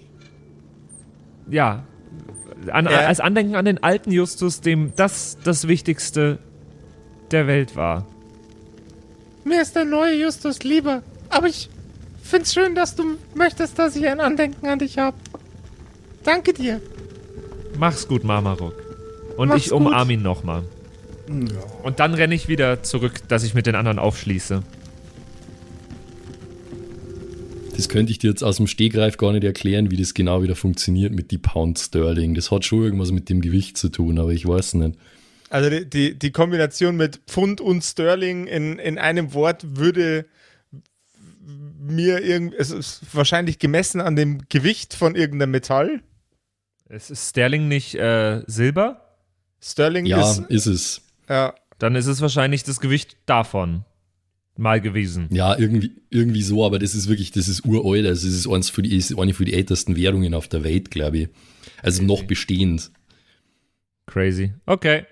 Ja. 1.50 1.84
An, 2.70 2.86
ja. 2.86 2.92
Als 3.00 3.20
Andenken 3.20 3.56
an 3.56 3.64
den 3.64 3.82
alten 3.82 4.10
Justus, 4.10 4.60
dem 4.60 4.92
das 4.96 5.36
das 5.44 5.68
Wichtigste 5.68 6.38
der 7.30 7.46
Welt 7.46 7.76
war. 7.76 8.06
Mir 9.44 9.60
ist 9.60 9.76
der 9.76 9.84
neue 9.84 10.14
Justus 10.14 10.62
lieber. 10.62 11.02
Aber 11.28 11.48
ich 11.48 11.68
find's 12.22 12.54
schön, 12.54 12.74
dass 12.74 12.96
du 12.96 13.18
möchtest, 13.34 13.78
dass 13.78 13.96
ich 13.96 14.06
ein 14.06 14.20
Andenken 14.20 14.66
an 14.66 14.78
dich 14.78 14.98
habe. 14.98 15.16
Danke 16.22 16.54
dir. 16.54 16.80
Mach's 17.78 18.08
gut, 18.08 18.24
Marmaruk. 18.24 18.83
Und 19.36 19.48
Mach's 19.48 19.66
ich 19.66 19.72
umarme 19.72 20.14
ihn 20.14 20.22
nochmal. 20.22 20.62
Ja. 21.28 21.60
Und 21.82 22.00
dann 22.00 22.14
renne 22.14 22.34
ich 22.34 22.48
wieder 22.48 22.82
zurück, 22.82 23.14
dass 23.28 23.44
ich 23.44 23.54
mit 23.54 23.66
den 23.66 23.74
anderen 23.74 23.98
aufschließe. 23.98 24.62
Das 27.74 27.88
könnte 27.88 28.12
ich 28.12 28.18
dir 28.18 28.30
jetzt 28.30 28.44
aus 28.44 28.58
dem 28.58 28.66
Stegreif 28.66 29.16
gar 29.16 29.32
nicht 29.32 29.42
erklären, 29.42 29.90
wie 29.90 29.96
das 29.96 30.14
genau 30.14 30.42
wieder 30.42 30.54
funktioniert 30.54 31.12
mit 31.12 31.30
die 31.32 31.38
Pound 31.38 31.78
Sterling. 31.78 32.34
Das 32.34 32.50
hat 32.50 32.64
schon 32.64 32.84
irgendwas 32.84 33.10
mit 33.10 33.28
dem 33.28 33.40
Gewicht 33.40 33.76
zu 33.76 33.88
tun, 33.88 34.18
aber 34.18 34.30
ich 34.30 34.46
weiß 34.46 34.74
nicht. 34.74 34.96
Also 35.50 35.70
die, 35.70 35.88
die, 35.88 36.18
die 36.18 36.30
Kombination 36.30 36.96
mit 36.96 37.20
Pfund 37.26 37.60
und 37.60 37.82
Sterling 37.82 38.46
in, 38.46 38.78
in 38.78 38.98
einem 38.98 39.34
Wort 39.34 39.76
würde 39.76 40.26
mir 41.78 42.24
irgendwie, 42.24 42.56
es 42.58 42.70
ist 42.70 43.02
wahrscheinlich 43.12 43.58
gemessen 43.58 44.00
an 44.00 44.16
dem 44.16 44.42
Gewicht 44.48 44.94
von 44.94 45.14
irgendeinem 45.14 45.50
Metall. 45.50 46.00
Es 46.88 47.10
ist 47.10 47.30
Sterling 47.30 47.68
nicht 47.68 47.94
äh, 47.96 48.42
Silber? 48.46 49.03
Sterling 49.64 50.04
ja, 50.04 50.21
ist, 50.21 50.40
ist 50.50 50.66
es. 50.66 51.02
Ja. 51.28 51.54
Dann 51.78 51.97
ist 51.97 52.06
es 52.06 52.21
wahrscheinlich 52.21 52.64
das 52.64 52.80
Gewicht 52.80 53.16
davon 53.25 53.85
mal 54.56 54.80
gewesen. 54.80 55.28
Ja, 55.30 55.59
irgendwie, 55.59 55.92
irgendwie 56.11 56.42
so, 56.42 56.64
aber 56.64 56.78
das 56.78 56.94
ist 56.94 57.09
wirklich, 57.09 57.33
das 57.33 57.49
ist 57.49 57.64
uralt. 57.64 58.06
Also, 58.06 58.26
das 58.26 58.37
ist 58.37 58.47
eins 58.47 58.68
für 58.71 58.83
die, 58.83 58.94
ist 58.94 59.18
eine 59.18 59.33
für 59.33 59.44
die 59.44 59.54
ältesten 59.54 59.97
Währungen 59.97 60.35
auf 60.35 60.49
der 60.49 60.64
Welt, 60.64 60.90
glaube 60.90 61.18
ich. 61.18 61.28
Also 61.83 62.00
Crazy. 62.00 62.06
noch 62.06 62.23
bestehend. 62.25 62.90
Crazy. 64.06 64.52
Okay. 64.66 65.06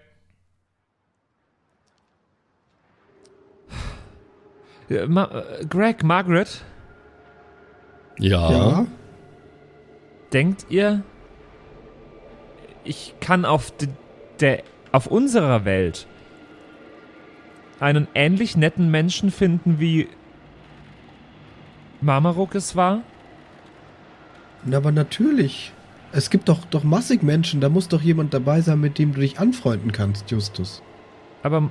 Ma 5.09 5.45
Greg, 5.71 6.05
Margaret? 6.05 6.63
Ja. 8.19 8.53
ja. 8.53 8.87
Denkt 10.35 10.67
ihr, 10.69 11.03
ich 12.85 13.15
kann 13.21 13.47
auf 13.47 13.73
der 14.43 14.63
auf 14.93 15.07
unserer 15.07 15.65
Welt 15.65 16.07
einen 17.81 18.07
ähnlich 18.15 18.57
netten 18.57 18.91
Menschen 18.91 19.31
finden, 19.31 19.81
wie 19.81 20.09
Marmaruk 22.01 22.55
es 22.55 22.77
war? 22.77 23.03
Na, 24.65 24.77
aber 24.77 24.93
natürlich. 24.93 25.73
Es 26.13 26.29
gibt 26.29 26.49
doch, 26.49 26.65
doch 26.67 26.85
massig 26.85 27.23
Menschen, 27.23 27.61
da 27.61 27.69
muss 27.71 27.89
doch 27.89 28.03
jemand 28.03 28.35
dabei 28.35 28.61
sein, 28.61 28.81
mit 28.81 28.99
dem 28.99 29.15
du 29.15 29.21
dich 29.21 29.39
anfreunden 29.39 29.93
kannst, 29.93 30.31
Justus. 30.31 30.83
Aber 31.43 31.71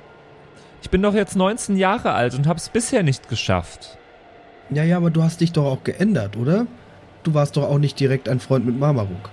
ich 0.82 0.90
bin 0.90 1.00
doch 1.00 1.14
jetzt 1.14 1.36
19 1.36 1.76
Jahre 1.76 2.12
alt 2.12 2.34
und 2.34 2.48
hab's 2.48 2.68
bisher 2.68 3.04
nicht 3.04 3.28
geschafft. 3.28 3.98
Ja, 4.70 4.82
ja, 4.82 4.96
aber 4.96 5.10
du 5.10 5.22
hast 5.22 5.40
dich 5.40 5.52
doch 5.52 5.66
auch 5.66 5.84
geändert, 5.84 6.36
oder? 6.36 6.66
Du 7.22 7.34
warst 7.34 7.56
doch 7.56 7.64
auch 7.64 7.78
nicht 7.78 8.00
direkt 8.00 8.28
ein 8.28 8.40
Freund 8.40 8.66
mit 8.66 8.78
Marmaruk. 8.78 9.30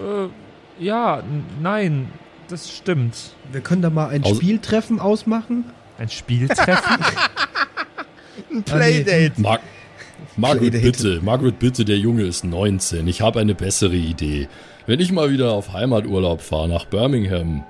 Äh, 0.00 0.82
ja, 0.82 1.22
nein, 1.60 2.08
das 2.48 2.70
stimmt. 2.70 3.16
Wir 3.52 3.60
können 3.60 3.82
da 3.82 3.90
mal 3.90 4.08
ein 4.08 4.24
Aus 4.24 4.36
Spieltreffen 4.36 4.98
ausmachen. 4.98 5.64
Ein 5.98 6.08
Spieltreffen? 6.08 6.96
ein 8.50 8.62
Playdate. 8.62 9.40
Mar 9.40 9.60
Margaret, 10.36 10.70
Playdate. 10.70 10.84
bitte, 10.84 11.20
Margaret, 11.22 11.58
bitte, 11.58 11.84
der 11.84 11.98
Junge 11.98 12.22
ist 12.22 12.44
19. 12.44 13.06
Ich 13.08 13.20
habe 13.20 13.40
eine 13.40 13.54
bessere 13.54 13.96
Idee. 13.96 14.48
Wenn 14.86 15.00
ich 15.00 15.12
mal 15.12 15.30
wieder 15.30 15.52
auf 15.52 15.72
Heimaturlaub 15.72 16.40
fahre 16.40 16.68
nach 16.68 16.86
Birmingham, 16.86 17.64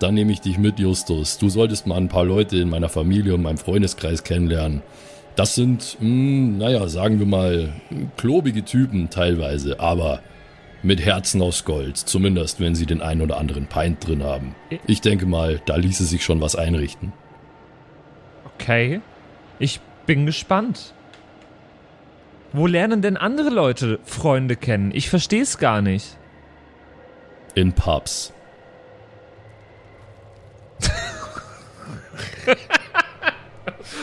dann 0.00 0.14
nehme 0.14 0.32
ich 0.32 0.40
dich 0.40 0.58
mit, 0.58 0.78
Justus. 0.78 1.38
Du 1.38 1.48
solltest 1.48 1.86
mal 1.86 1.96
ein 1.96 2.08
paar 2.08 2.24
Leute 2.24 2.56
in 2.56 2.70
meiner 2.70 2.88
Familie 2.88 3.34
und 3.34 3.42
meinem 3.42 3.58
Freundeskreis 3.58 4.24
kennenlernen. 4.24 4.82
Das 5.36 5.54
sind, 5.54 5.96
mh, 6.00 6.06
hm, 6.06 6.58
naja, 6.58 6.88
sagen 6.88 7.18
wir 7.18 7.26
mal, 7.26 7.68
klobige 8.16 8.64
Typen 8.64 9.10
teilweise, 9.10 9.78
aber 9.78 10.20
mit 10.82 11.04
Herzen 11.04 11.42
aus 11.42 11.64
Gold, 11.64 11.96
zumindest 11.96 12.60
wenn 12.60 12.74
sie 12.74 12.86
den 12.86 13.02
einen 13.02 13.22
oder 13.22 13.38
anderen 13.38 13.66
Pint 13.66 14.06
drin 14.06 14.22
haben. 14.22 14.54
Ich 14.86 15.00
denke 15.00 15.26
mal, 15.26 15.60
da 15.66 15.76
ließe 15.76 16.04
sich 16.04 16.24
schon 16.24 16.40
was 16.40 16.56
einrichten. 16.56 17.12
Okay, 18.54 19.00
ich 19.58 19.80
bin 20.06 20.26
gespannt. 20.26 20.94
Wo 22.52 22.66
lernen 22.66 23.00
denn 23.00 23.16
andere 23.16 23.50
Leute 23.50 24.00
Freunde 24.04 24.56
kennen? 24.56 24.90
Ich 24.92 25.08
verstehe 25.08 25.42
es 25.42 25.58
gar 25.58 25.82
nicht. 25.82 26.16
In 27.54 27.72
Pubs. 27.72 28.32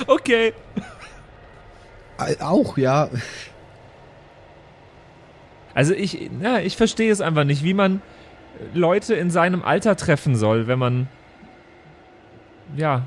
okay. 0.08 0.54
Auch, 2.40 2.78
ja. 2.78 3.10
Also 5.78 5.94
ich, 5.94 6.32
ja, 6.42 6.58
ich 6.58 6.76
verstehe 6.76 7.12
es 7.12 7.22
einfach 7.22 7.44
nicht, 7.44 7.64
wie 7.64 7.76
man 7.76 8.02
Leute 8.74 9.14
in 9.14 9.30
seinem 9.30 9.62
Alter 9.62 9.96
treffen 9.96 10.36
soll, 10.36 10.66
wenn 10.66 10.80
man 10.80 11.08
ja, 12.76 13.06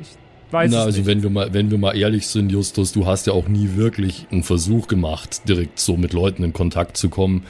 ich 0.00 0.08
weiß 0.50 0.72
Na, 0.72 0.80
es 0.80 0.86
also 0.86 0.98
nicht. 0.98 1.06
wenn 1.06 1.22
wir 1.22 1.30
mal, 1.30 1.54
wenn 1.54 1.70
wir 1.70 1.78
mal 1.78 1.96
ehrlich 1.96 2.26
sind, 2.26 2.50
Justus, 2.50 2.90
du 2.90 3.06
hast 3.06 3.28
ja 3.28 3.32
auch 3.32 3.46
nie 3.46 3.76
wirklich 3.76 4.26
einen 4.32 4.42
Versuch 4.42 4.88
gemacht, 4.88 5.48
direkt 5.48 5.78
so 5.78 5.96
mit 5.96 6.12
Leuten 6.12 6.42
in 6.42 6.52
Kontakt 6.52 6.96
zu 6.96 7.10
kommen. 7.10 7.44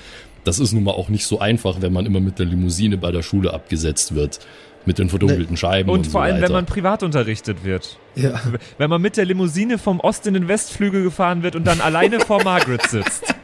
Das 0.44 0.58
ist 0.58 0.74
nun 0.74 0.84
mal 0.84 0.92
auch 0.92 1.08
nicht 1.08 1.24
so 1.24 1.38
einfach, 1.38 1.80
wenn 1.80 1.94
man 1.94 2.04
immer 2.04 2.20
mit 2.20 2.38
der 2.38 2.44
Limousine 2.44 2.98
bei 2.98 3.10
der 3.10 3.22
Schule 3.22 3.54
abgesetzt 3.54 4.14
wird. 4.14 4.40
Mit 4.84 4.98
den 4.98 5.08
verdunkelten. 5.08 5.56
Scheiben 5.56 5.90
und, 5.90 6.00
und 6.00 6.04
vor 6.04 6.12
so 6.12 6.18
allem, 6.18 6.36
weiter. 6.36 6.46
wenn 6.46 6.52
man 6.52 6.66
privat 6.66 7.02
unterrichtet 7.02 7.64
wird. 7.64 7.98
Ja. 8.14 8.40
Wenn 8.78 8.88
man 8.90 9.02
mit 9.02 9.16
der 9.16 9.24
Limousine 9.24 9.78
vom 9.78 10.00
Ost 10.00 10.26
in 10.26 10.34
den 10.34 10.48
Westflügel 10.48 11.02
gefahren 11.02 11.42
wird 11.42 11.56
und 11.56 11.66
dann 11.66 11.80
alleine 11.80 12.20
vor 12.20 12.42
Margaret 12.44 12.86
sitzt. 12.88 13.34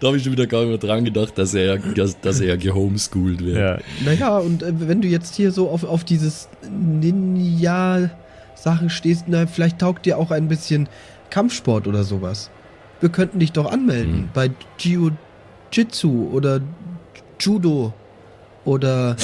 Da 0.00 0.08
habe 0.08 0.16
ich 0.16 0.24
schon 0.24 0.32
wieder 0.32 0.46
gar 0.46 0.60
nicht 0.60 0.68
mehr 0.68 0.78
dran 0.78 1.04
gedacht, 1.04 1.36
dass 1.36 1.54
er, 1.54 1.78
dass 1.78 2.40
er 2.40 2.56
gehomeschooled 2.56 3.44
wird. 3.44 3.56
Ja. 3.56 3.78
Naja, 4.04 4.38
und 4.38 4.62
äh, 4.62 4.72
wenn 4.78 5.00
du 5.00 5.08
jetzt 5.08 5.34
hier 5.34 5.52
so 5.52 5.68
auf, 5.68 5.84
auf 5.84 6.04
dieses 6.04 6.48
Ninja-Sachen 6.70 8.90
stehst, 8.90 9.24
na, 9.28 9.46
vielleicht 9.46 9.78
taugt 9.78 10.06
dir 10.06 10.18
auch 10.18 10.30
ein 10.30 10.48
bisschen 10.48 10.88
Kampfsport 11.30 11.86
oder 11.86 12.04
sowas. 12.04 12.50
Wir 13.00 13.10
könnten 13.10 13.38
dich 13.38 13.52
doch 13.52 13.70
anmelden 13.70 14.14
hm. 14.14 14.28
bei 14.34 14.50
Jiu-Jitsu 14.78 16.30
oder 16.32 16.60
Judo 17.40 17.92
oder 18.64 19.16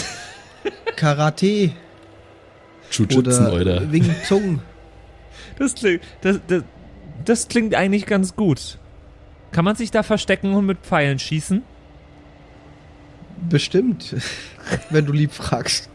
Karate. 0.97 1.73
Jiu-Jitsu, 2.91 3.51
oder 3.51 3.91
Wing 3.91 4.15
Zung. 4.27 4.61
Das 5.59 5.75
klingt, 5.75 6.03
das, 6.21 6.41
das, 6.47 6.63
das 7.25 7.49
klingt 7.49 7.75
eigentlich 7.75 8.07
ganz 8.07 8.37
gut. 8.37 8.79
Kann 9.55 9.65
man 9.65 9.77
sich 9.77 9.93
da 9.93 10.03
verstecken 10.03 10.53
und 10.55 10.67
mit 10.67 10.79
Pfeilen 10.81 11.21
schießen? 11.21 11.63
Bestimmt, 13.49 14.17
wenn 14.91 15.07
du 15.07 15.13
lieb 15.13 15.33
fragst. 15.33 15.89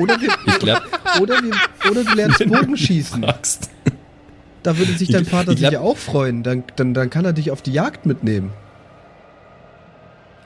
Oder, 0.00 0.18
wir, 0.18 0.30
glaub, 0.58 0.82
oder, 1.20 1.34
wir, 1.42 1.90
oder 1.90 2.02
du 2.02 2.14
lernst 2.14 2.38
Bogenschießen. 2.38 3.26
Da 4.62 4.78
würde 4.78 4.92
sich 4.94 5.10
dein 5.10 5.26
Vater 5.26 5.54
glaub, 5.54 5.70
sicher 5.70 5.82
auch 5.82 5.98
freuen. 5.98 6.42
Dann, 6.42 6.64
dann, 6.76 6.94
dann 6.94 7.10
kann 7.10 7.26
er 7.26 7.34
dich 7.34 7.50
auf 7.50 7.60
die 7.60 7.74
Jagd 7.74 8.06
mitnehmen. 8.06 8.50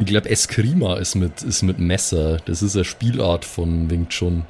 Ich 0.00 0.06
glaube, 0.06 0.28
Eskrima 0.28 0.96
ist 0.96 1.14
mit, 1.14 1.42
ist 1.42 1.62
mit 1.62 1.78
Messer. 1.78 2.38
Das 2.44 2.60
ist 2.60 2.74
eine 2.74 2.84
Spielart 2.84 3.44
von 3.44 3.88
Wing 3.88 4.08
Chun. 4.08 4.44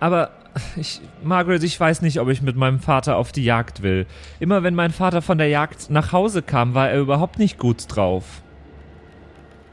Aber 0.00 0.32
ich, 0.76 1.00
Margaret, 1.22 1.62
ich 1.62 1.78
weiß 1.78 2.02
nicht, 2.02 2.20
ob 2.20 2.28
ich 2.28 2.42
mit 2.42 2.56
meinem 2.56 2.80
Vater 2.80 3.16
auf 3.16 3.32
die 3.32 3.44
Jagd 3.44 3.82
will. 3.82 4.06
Immer 4.40 4.62
wenn 4.62 4.74
mein 4.74 4.92
Vater 4.92 5.22
von 5.22 5.38
der 5.38 5.48
Jagd 5.48 5.90
nach 5.90 6.12
Hause 6.12 6.42
kam, 6.42 6.74
war 6.74 6.90
er 6.90 7.00
überhaupt 7.00 7.38
nicht 7.38 7.58
gut 7.58 7.84
drauf. 7.88 8.42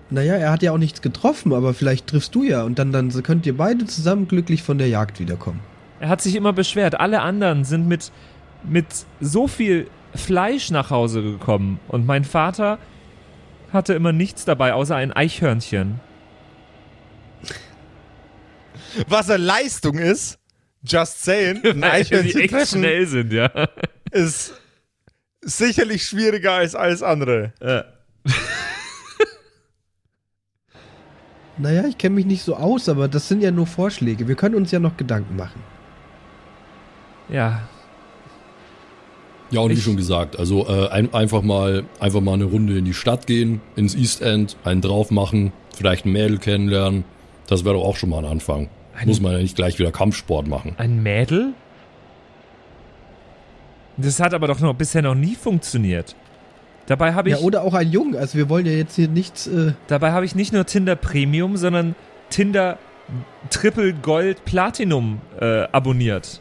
Naja, 0.09 0.35
er 0.35 0.51
hat 0.51 0.61
ja 0.61 0.73
auch 0.73 0.77
nichts 0.77 1.01
getroffen, 1.01 1.53
aber 1.53 1.73
vielleicht 1.73 2.07
triffst 2.07 2.35
du 2.35 2.43
ja 2.43 2.63
und 2.63 2.77
dann, 2.79 2.91
dann 2.91 3.09
könnt 3.23 3.45
ihr 3.45 3.55
beide 3.55 3.85
zusammen 3.85 4.27
glücklich 4.27 4.61
von 4.61 4.77
der 4.77 4.89
Jagd 4.89 5.19
wiederkommen. 5.19 5.61
Er 6.01 6.09
hat 6.09 6.21
sich 6.21 6.35
immer 6.35 6.51
beschwert, 6.51 6.99
alle 6.99 7.21
anderen 7.21 7.63
sind 7.63 7.87
mit, 7.87 8.11
mit 8.63 8.87
so 9.21 9.47
viel 9.47 9.87
Fleisch 10.13 10.69
nach 10.71 10.89
Hause 10.89 11.21
gekommen 11.21 11.79
und 11.87 12.05
mein 12.05 12.25
Vater 12.25 12.77
hatte 13.71 13.93
immer 13.93 14.11
nichts 14.11 14.43
dabei, 14.43 14.73
außer 14.73 14.95
ein 14.97 15.13
Eichhörnchen. 15.13 16.01
Was 19.07 19.29
eine 19.29 19.43
Leistung 19.43 19.97
ist? 19.97 20.40
Just 20.83 21.23
saying, 21.23 21.61
ein 21.63 21.83
Eichhörnchen 21.83 22.41
die 22.41 22.53
echt 22.53 22.69
schnell 22.69 23.05
sind, 23.05 23.33
ja. 23.33 23.49
Ist 24.11 24.53
sicherlich 25.41 26.03
schwieriger 26.05 26.53
als 26.53 26.75
alles 26.75 27.03
andere. 27.03 27.53
Ja. 27.61 27.85
Naja, 31.57 31.83
ich 31.87 31.97
kenne 31.99 32.15
mich 32.15 32.25
nicht 32.25 32.41
so 32.41 32.55
aus, 32.55 32.89
aber 32.89 33.07
das 33.07 33.27
sind 33.27 33.43
ja 33.43 33.51
nur 33.51 33.67
Vorschläge. 33.67 34.27
Wir 34.27 34.33
können 34.33 34.55
uns 34.55 34.71
ja 34.71 34.79
noch 34.79 34.97
Gedanken 34.97 35.35
machen. 35.35 35.61
Ja. 37.29 37.67
Ja, 39.51 39.59
und 39.59 39.69
ich, 39.69 39.77
wie 39.77 39.81
schon 39.81 39.97
gesagt, 39.97 40.39
also 40.39 40.65
äh, 40.67 40.87
ein, 40.89 41.13
einfach, 41.13 41.43
mal, 41.43 41.83
einfach 41.99 42.21
mal 42.21 42.33
eine 42.33 42.45
Runde 42.45 42.77
in 42.77 42.85
die 42.85 42.93
Stadt 42.95 43.27
gehen, 43.27 43.61
ins 43.75 43.93
East 43.93 44.21
End, 44.21 44.57
einen 44.63 44.81
drauf 44.81 45.11
machen, 45.11 45.51
vielleicht 45.75 46.05
ein 46.05 46.13
Mädel 46.13 46.39
kennenlernen. 46.39 47.03
Das 47.47 47.63
wäre 47.63 47.75
doch 47.75 47.83
auch 47.83 47.97
schon 47.97 48.09
mal 48.09 48.25
ein 48.25 48.31
Anfang. 48.31 48.69
Ein, 48.95 49.07
Muss 49.07 49.21
man 49.21 49.33
ja 49.33 49.39
nicht 49.39 49.55
gleich 49.55 49.79
wieder 49.79 49.91
Kampfsport 49.91 50.47
machen. 50.47 50.75
Ein 50.77 51.01
Mädel? 51.01 51.53
Das 53.97 54.19
hat 54.19 54.33
aber 54.33 54.47
doch 54.47 54.59
noch 54.59 54.73
bisher 54.73 55.01
noch 55.01 55.15
nie 55.15 55.35
funktioniert. 55.35 56.15
Dabei 56.87 57.13
habe 57.13 57.29
ich. 57.29 57.35
Ja, 57.35 57.41
oder 57.41 57.63
auch 57.63 57.73
ein 57.73 57.89
Jungen. 57.91 58.15
Also 58.15 58.37
wir 58.37 58.49
wollen 58.49 58.65
ja 58.65 58.71
jetzt 58.73 58.95
hier 58.95 59.07
nichts. 59.07 59.47
Äh 59.47 59.73
dabei 59.87 60.11
habe 60.11 60.25
ich 60.25 60.35
nicht 60.35 60.53
nur 60.53 60.65
Tinder 60.65 60.95
Premium, 60.95 61.57
sondern 61.57 61.95
Tinder 62.29 62.77
Triple 63.49 63.93
Gold 63.93 64.45
Platinum 64.45 65.21
äh, 65.39 65.63
abonniert. 65.71 66.40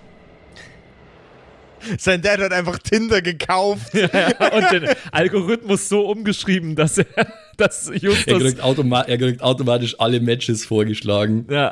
Sein 1.98 2.22
Dad 2.22 2.40
hat 2.40 2.52
einfach 2.52 2.78
Tinder 2.78 3.22
gekauft. 3.22 3.92
Ja, 4.10 4.28
und 4.52 4.72
den 4.72 4.88
Algorithmus 5.12 5.88
so 5.88 6.06
umgeschrieben, 6.06 6.74
dass 6.74 6.98
er, 6.98 7.06
dass 7.56 7.90
Justus. 7.94 8.26
Er 8.26 8.38
kriegt, 8.38 8.60
automa 8.60 9.02
er 9.02 9.18
kriegt 9.18 9.42
automatisch 9.42 9.98
alle 10.00 10.20
Matches 10.20 10.64
vorgeschlagen. 10.64 11.46
Ja, 11.50 11.70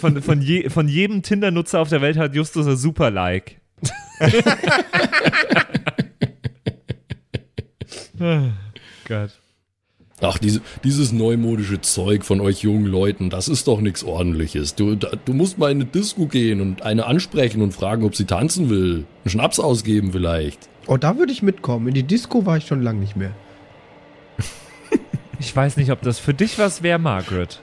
von, 0.00 0.22
von, 0.22 0.40
je, 0.40 0.70
von 0.70 0.88
jedem 0.88 1.22
Tinder-Nutzer 1.22 1.80
auf 1.80 1.88
der 1.88 2.00
Welt 2.00 2.16
hat 2.16 2.34
Justus 2.34 2.66
ein 2.66 2.76
Super-Like. 2.76 3.60
Gott. 9.06 9.30
Ach, 10.22 10.38
diese, 10.38 10.62
dieses 10.82 11.12
neumodische 11.12 11.82
Zeug 11.82 12.24
von 12.24 12.40
euch 12.40 12.60
jungen 12.60 12.86
Leuten, 12.86 13.28
das 13.28 13.48
ist 13.48 13.68
doch 13.68 13.82
nichts 13.82 14.02
ordentliches. 14.02 14.74
Du, 14.74 14.94
da, 14.94 15.10
du 15.22 15.34
musst 15.34 15.58
mal 15.58 15.70
in 15.70 15.82
eine 15.82 15.90
Disco 15.90 16.26
gehen 16.26 16.62
und 16.62 16.82
eine 16.82 17.04
ansprechen 17.04 17.60
und 17.60 17.72
fragen, 17.72 18.02
ob 18.04 18.16
sie 18.16 18.24
tanzen 18.24 18.70
will. 18.70 19.04
Einen 19.24 19.30
Schnaps 19.30 19.60
ausgeben 19.60 20.12
vielleicht. 20.12 20.70
Oh, 20.86 20.96
da 20.96 21.18
würde 21.18 21.32
ich 21.32 21.42
mitkommen. 21.42 21.88
In 21.88 21.94
die 21.94 22.02
Disco 22.02 22.46
war 22.46 22.56
ich 22.56 22.66
schon 22.66 22.82
lange 22.82 23.00
nicht 23.00 23.16
mehr. 23.16 23.32
ich 25.38 25.54
weiß 25.54 25.76
nicht, 25.76 25.90
ob 25.90 26.00
das 26.00 26.18
für 26.18 26.32
dich 26.32 26.58
was 26.58 26.82
wäre, 26.82 26.98
Margaret. 26.98 27.60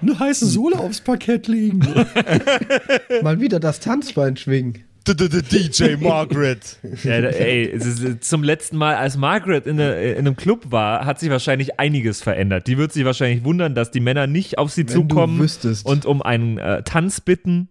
Eine 0.00 0.18
heiße 0.18 0.46
Sohle 0.46 0.80
aufs 0.80 1.00
Parkett 1.00 1.46
legen. 1.46 1.80
mal 3.22 3.40
wieder 3.40 3.60
das 3.60 3.78
Tanzbein 3.78 4.36
schwingen. 4.36 4.84
DJ 5.06 5.96
Margaret. 6.00 6.78
Ja, 7.02 7.14
ey, 7.14 7.78
zum 8.20 8.42
letzten 8.42 8.76
Mal, 8.76 8.96
als 8.96 9.16
Margaret 9.16 9.66
in, 9.66 9.80
eine, 9.80 9.94
in, 9.94 10.18
einem 10.18 10.36
Club 10.36 10.70
war, 10.70 11.04
hat 11.04 11.18
sich 11.18 11.30
wahrscheinlich 11.30 11.80
einiges 11.80 12.22
verändert. 12.22 12.66
Die 12.66 12.78
wird 12.78 12.92
sich 12.92 13.04
wahrscheinlich 13.04 13.44
wundern, 13.44 13.74
dass 13.74 13.90
die 13.90 14.00
Männer 14.00 14.26
nicht 14.26 14.58
auf 14.58 14.70
sie 14.70 14.86
Wenn 14.88 14.94
zukommen 14.94 15.48
und 15.84 16.06
um 16.06 16.22
einen 16.22 16.58
äh, 16.58 16.82
Tanz 16.82 17.20
bitten. 17.20 17.68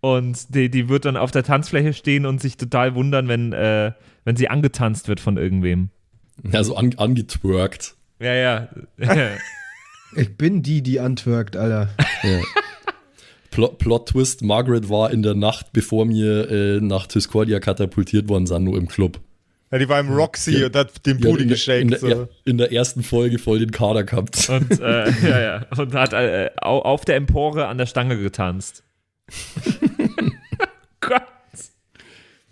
Und 0.00 0.54
die, 0.54 0.70
die 0.70 0.88
wird 0.88 1.04
dann 1.04 1.16
auf 1.16 1.30
der 1.30 1.42
Tanzfläche 1.42 1.92
stehen 1.92 2.24
und 2.24 2.40
sich 2.40 2.56
total 2.56 2.94
wundern, 2.94 3.28
wenn, 3.28 3.52
äh, 3.52 3.92
wenn 4.24 4.36
sie 4.36 4.48
angetanzt 4.48 5.08
wird 5.08 5.20
von 5.20 5.36
irgendwem. 5.36 5.90
Ja, 6.50 6.62
so 6.62 6.76
an, 6.76 6.94
angetwerkt. 6.96 7.96
Ja, 8.20 8.34
ja. 8.34 8.68
ich 10.16 10.36
bin 10.36 10.62
die, 10.62 10.82
die 10.82 11.00
antwerkt, 11.00 11.56
Alter. 11.56 11.88
Ja. 12.22 12.40
Plot, 13.50 13.78
Plot, 13.78 14.08
Twist, 14.10 14.42
Margaret 14.42 14.88
war 14.88 15.10
in 15.10 15.22
der 15.22 15.34
Nacht, 15.34 15.72
bevor 15.72 16.08
wir 16.08 16.50
äh, 16.50 16.80
nach 16.80 17.06
Discordia 17.06 17.60
katapultiert 17.60 18.28
worden 18.28 18.46
sind, 18.46 18.64
nur 18.64 18.76
im 18.76 18.88
Club. 18.88 19.20
Ja, 19.70 19.78
die 19.78 19.88
war 19.88 20.00
im 20.00 20.10
Roxy 20.10 20.58
ja. 20.58 20.66
und 20.66 20.76
hat 20.76 21.04
den 21.04 21.20
Booty 21.20 21.42
ja, 21.42 21.48
geschenkt. 21.48 22.02
In, 22.02 22.10
so. 22.10 22.28
in, 22.44 22.58
der 22.58 22.72
ersten 22.72 23.02
Folge 23.02 23.38
voll 23.38 23.58
den 23.58 23.70
Kader 23.70 24.04
gehabt. 24.04 24.48
Und, 24.48 24.80
äh, 24.80 25.10
ja, 25.28 25.40
ja. 25.40 25.66
und 25.76 25.92
hat 25.92 26.14
äh, 26.14 26.50
auf 26.56 27.04
der 27.04 27.16
Empore 27.16 27.66
an 27.66 27.76
der 27.76 27.86
Stange 27.86 28.18
getanzt. 28.18 28.82
Gott. 31.00 31.22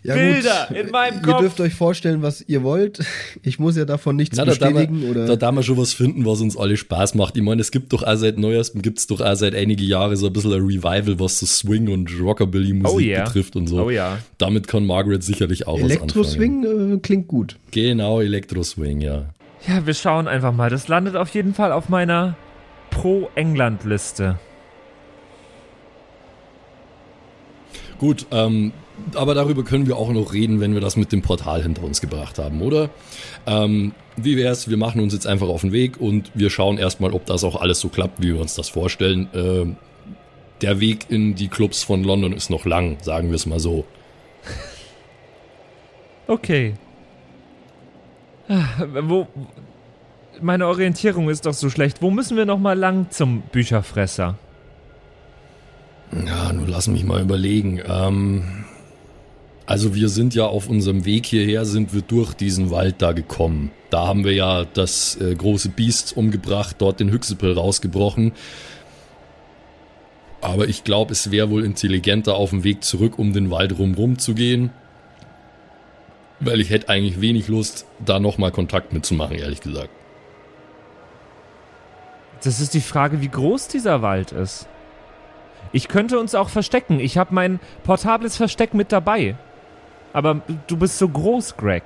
Ja, 0.06 0.14
Bilder 0.14 0.66
gut. 0.68 0.76
in 0.76 0.90
meinem 0.90 1.22
Kopf. 1.22 1.34
Ihr 1.34 1.40
dürft 1.40 1.60
euch 1.60 1.74
vorstellen, 1.74 2.22
was 2.22 2.44
ihr 2.46 2.62
wollt. 2.62 3.00
Ich 3.42 3.58
muss 3.58 3.76
ja 3.76 3.84
davon 3.84 4.16
nichts 4.16 4.36
Na, 4.36 4.44
bestätigen. 4.44 5.02
Da, 5.02 5.10
oder? 5.10 5.26
da 5.26 5.36
darf 5.36 5.54
man 5.54 5.64
schon 5.64 5.76
was 5.76 5.92
finden, 5.92 6.24
was 6.24 6.40
uns 6.40 6.56
alle 6.56 6.76
Spaß 6.76 7.14
macht. 7.14 7.36
Ich 7.36 7.42
meine, 7.42 7.60
es 7.60 7.70
gibt 7.70 7.92
doch 7.92 8.02
auch 8.02 8.16
seit 8.16 8.38
neuestem, 8.38 8.82
gibt 8.82 8.98
es 8.98 9.06
doch 9.06 9.20
auch 9.20 9.34
seit 9.34 9.54
einigen 9.54 9.84
Jahren 9.84 10.16
so 10.16 10.26
ein 10.26 10.32
bisschen 10.32 10.52
ein 10.52 10.62
Revival, 10.62 11.18
was 11.18 11.40
so 11.40 11.46
Swing 11.46 11.88
und 11.88 12.10
Rockabilly-Musik 12.20 12.96
oh 12.96 13.00
yeah. 13.00 13.24
betrifft 13.24 13.56
und 13.56 13.66
so. 13.66 13.84
Oh 13.84 13.90
ja. 13.90 14.18
Damit 14.38 14.68
kann 14.68 14.86
Margaret 14.86 15.22
sicherlich 15.22 15.66
auch 15.66 15.74
was 15.74 15.82
anfangen. 15.82 16.00
Elektro-Swing 16.00 16.94
äh, 16.94 16.98
klingt 16.98 17.28
gut. 17.28 17.56
Genau, 17.72 18.20
Elektro-Swing, 18.20 19.00
ja. 19.00 19.26
Ja, 19.66 19.84
wir 19.86 19.94
schauen 19.94 20.28
einfach 20.28 20.52
mal. 20.52 20.70
Das 20.70 20.86
landet 20.88 21.16
auf 21.16 21.30
jeden 21.30 21.54
Fall 21.54 21.72
auf 21.72 21.88
meiner 21.88 22.36
Pro-England-Liste. 22.90 24.38
Gut, 27.98 28.26
ähm, 28.30 28.72
aber 29.14 29.34
darüber 29.34 29.62
können 29.64 29.86
wir 29.86 29.96
auch 29.96 30.10
noch 30.10 30.32
reden, 30.32 30.60
wenn 30.60 30.74
wir 30.74 30.80
das 30.80 30.96
mit 30.96 31.12
dem 31.12 31.22
Portal 31.22 31.62
hinter 31.62 31.82
uns 31.84 32.00
gebracht 32.00 32.38
haben, 32.38 32.62
oder? 32.62 32.90
Ähm, 33.46 33.92
wie 34.16 34.36
wär's? 34.36 34.68
Wir 34.68 34.76
machen 34.76 35.00
uns 35.00 35.12
jetzt 35.12 35.26
einfach 35.26 35.48
auf 35.48 35.60
den 35.60 35.72
Weg 35.72 36.00
und 36.00 36.30
wir 36.34 36.50
schauen 36.50 36.78
erstmal, 36.78 37.12
ob 37.12 37.26
das 37.26 37.44
auch 37.44 37.60
alles 37.60 37.80
so 37.80 37.88
klappt, 37.88 38.22
wie 38.22 38.28
wir 38.28 38.40
uns 38.40 38.54
das 38.54 38.68
vorstellen. 38.68 39.28
Ähm, 39.34 39.76
der 40.62 40.80
Weg 40.80 41.06
in 41.10 41.34
die 41.34 41.48
Clubs 41.48 41.82
von 41.82 42.02
London 42.02 42.32
ist 42.32 42.48
noch 42.50 42.64
lang, 42.64 42.96
sagen 43.02 43.28
wir 43.28 43.36
es 43.36 43.46
mal 43.46 43.60
so. 43.60 43.84
Okay. 46.28 46.74
Ah, 48.48 48.64
wo, 49.02 49.28
meine 50.40 50.66
Orientierung 50.66 51.28
ist 51.28 51.46
doch 51.46 51.54
so 51.54 51.70
schlecht. 51.70 52.02
Wo 52.02 52.10
müssen 52.10 52.36
wir 52.36 52.46
noch 52.46 52.58
mal 52.58 52.76
lang 52.76 53.10
zum 53.10 53.42
Bücherfresser? 53.42 54.36
Ja, 56.26 56.52
nur 56.52 56.66
lass 56.68 56.88
mich 56.88 57.04
mal 57.04 57.22
überlegen. 57.22 57.80
Ähm, 57.86 58.65
also 59.66 59.94
wir 59.96 60.08
sind 60.08 60.34
ja 60.34 60.46
auf 60.46 60.68
unserem 60.68 61.04
Weg 61.04 61.26
hierher, 61.26 61.64
sind 61.64 61.92
wir 61.92 62.02
durch 62.02 62.34
diesen 62.34 62.70
Wald 62.70 63.02
da 63.02 63.10
gekommen. 63.12 63.72
Da 63.90 64.06
haben 64.06 64.24
wir 64.24 64.32
ja 64.32 64.64
das 64.64 65.20
äh, 65.20 65.34
große 65.34 65.70
Biest 65.70 66.16
umgebracht, 66.16 66.76
dort 66.78 67.00
den 67.00 67.10
Hüchsepel 67.10 67.52
rausgebrochen. 67.52 68.32
Aber 70.40 70.68
ich 70.68 70.84
glaube, 70.84 71.12
es 71.12 71.32
wäre 71.32 71.50
wohl 71.50 71.64
intelligenter 71.64 72.36
auf 72.36 72.50
dem 72.50 72.62
Weg 72.62 72.84
zurück, 72.84 73.18
um 73.18 73.32
den 73.32 73.50
Wald 73.50 73.76
rumrum 73.76 74.18
zu 74.18 74.34
gehen. 74.34 74.70
Weil 76.38 76.60
ich 76.60 76.70
hätte 76.70 76.88
eigentlich 76.88 77.20
wenig 77.20 77.48
Lust, 77.48 77.86
da 78.04 78.20
nochmal 78.20 78.52
Kontakt 78.52 78.92
mitzumachen, 78.92 79.36
ehrlich 79.36 79.60
gesagt. 79.60 79.90
Das 82.44 82.60
ist 82.60 82.74
die 82.74 82.80
Frage, 82.80 83.20
wie 83.20 83.28
groß 83.28 83.66
dieser 83.66 84.02
Wald 84.02 84.30
ist. 84.30 84.68
Ich 85.72 85.88
könnte 85.88 86.20
uns 86.20 86.36
auch 86.36 86.50
verstecken. 86.50 87.00
Ich 87.00 87.18
habe 87.18 87.34
mein 87.34 87.58
portables 87.82 88.36
Versteck 88.36 88.72
mit 88.74 88.92
dabei. 88.92 89.36
Aber 90.16 90.40
du 90.66 90.78
bist 90.78 90.96
so 90.96 91.10
groß, 91.10 91.58
Greg. 91.58 91.82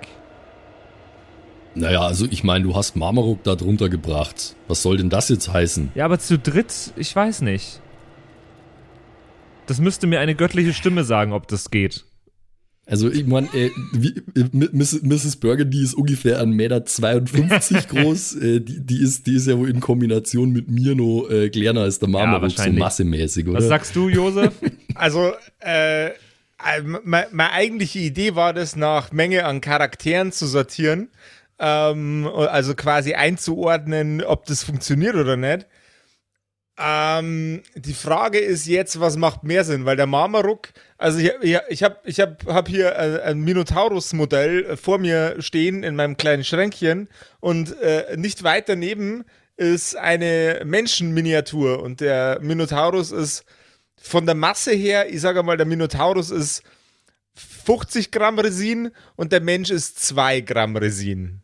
Naja, 1.75 2.03
also 2.03 2.29
ich 2.31 2.45
meine, 2.45 2.62
du 2.62 2.77
hast 2.77 2.95
Marmaruk 2.95 3.43
da 3.43 3.57
drunter 3.57 3.88
gebracht. 3.88 4.55
Was 4.69 4.83
soll 4.83 4.99
denn 4.99 5.11
das 5.11 5.31
jetzt 5.31 5.53
heißen? 5.53 5.90
Ja, 5.97 6.05
aber 6.05 6.21
zu 6.21 6.38
dritt, 6.38 6.93
ich 6.95 7.16
weiß 7.16 7.40
nicht. 7.43 7.81
Das 9.66 9.81
müsste 9.81 10.07
mir 10.07 10.21
eine 10.21 10.37
göttliche 10.37 10.73
Stimme 10.75 11.03
sagen, 11.03 11.33
ob 11.33 11.49
das 11.49 11.73
geht. 11.73 12.05
Also 12.87 13.11
ich 13.11 13.27
meine, 13.27 13.49
äh, 13.53 13.71
Mrs. 14.53 15.35
Burgundy 15.35 15.83
ist 15.83 15.95
ungefähr 15.95 16.40
1,52 16.40 16.53
Meter 16.55 16.81
groß. 17.88 18.37
äh, 18.37 18.61
die, 18.61 18.87
die, 18.87 19.03
ist, 19.03 19.27
die 19.27 19.35
ist 19.35 19.49
ja 19.49 19.59
wohl 19.59 19.71
in 19.71 19.81
Kombination 19.81 20.53
mit 20.53 20.71
mir 20.71 20.95
noch 20.95 21.29
äh, 21.29 21.51
kleiner 21.51 21.81
als 21.81 21.99
der 21.99 22.09
Marmaruk, 22.09 22.57
ja, 22.57 22.64
so 22.64 22.71
massemäßig, 22.71 23.49
oder? 23.49 23.59
Was 23.59 23.66
sagst 23.66 23.97
du, 23.97 24.09
Josef? 24.09 24.55
also, 24.95 25.33
äh, 25.59 26.11
meine 27.03 27.53
eigentliche 27.53 27.99
Idee 27.99 28.35
war 28.35 28.53
das, 28.53 28.77
nach 28.77 29.12
Menge 29.12 29.44
an 29.44 29.61
Charakteren 29.61 30.33
zu 30.33 30.46
sortieren. 30.46 31.11
Ähm, 31.59 32.27
also 32.35 32.75
quasi 32.75 33.14
einzuordnen, 33.14 34.23
ob 34.23 34.46
das 34.46 34.64
funktioniert 34.64 35.14
oder 35.14 35.37
nicht. 35.37 35.66
Ähm, 36.83 37.62
die 37.75 37.92
Frage 37.92 38.38
ist 38.38 38.66
jetzt, 38.66 39.01
was 39.01 39.18
macht 39.18 39.44
mehr 39.44 39.64
Sinn? 39.64 39.85
Weil 39.85 39.96
der 39.96 40.07
Marmaruk, 40.07 40.68
also 40.96 41.18
ich, 41.18 41.31
ich, 41.42 41.59
ich 41.68 41.83
habe 41.83 41.99
ich 42.05 42.20
hab, 42.20 42.46
hab 42.46 42.68
hier 42.68 42.99
ein 43.25 43.40
Minotaurus-Modell 43.40 44.79
vor 44.79 44.96
mir 44.96 45.37
stehen 45.40 45.83
in 45.83 45.94
meinem 45.94 46.16
kleinen 46.16 46.42
Schränkchen 46.42 47.09
und 47.40 47.79
äh, 47.83 48.16
nicht 48.16 48.44
weit 48.44 48.70
daneben 48.70 49.25
ist 49.59 49.94
eine 49.94 50.62
Menschenminiatur 50.64 51.83
und 51.83 52.01
der 52.01 52.38
Minotaurus 52.40 53.12
ist 53.12 53.44
von 54.01 54.27
der 54.27 54.35
Masse 54.35 54.73
her, 54.73 55.13
ich 55.13 55.21
sage 55.21 55.43
mal, 55.43 55.57
der 55.57 55.67
Minotaurus 55.67 56.31
ist 56.31 56.63
50 57.35 58.11
Gramm 58.11 58.39
Resin 58.39 58.91
und 59.17 59.33
der 59.33 59.41
Mensch 59.41 59.71
ist 59.71 60.05
2 60.05 60.41
Gramm 60.41 60.77
Resin. 60.77 61.41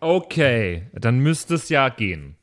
Okay, 0.00 0.86
dann 0.92 1.18
müsste 1.18 1.54
es 1.54 1.68
ja 1.68 1.88
gehen. 1.88 2.36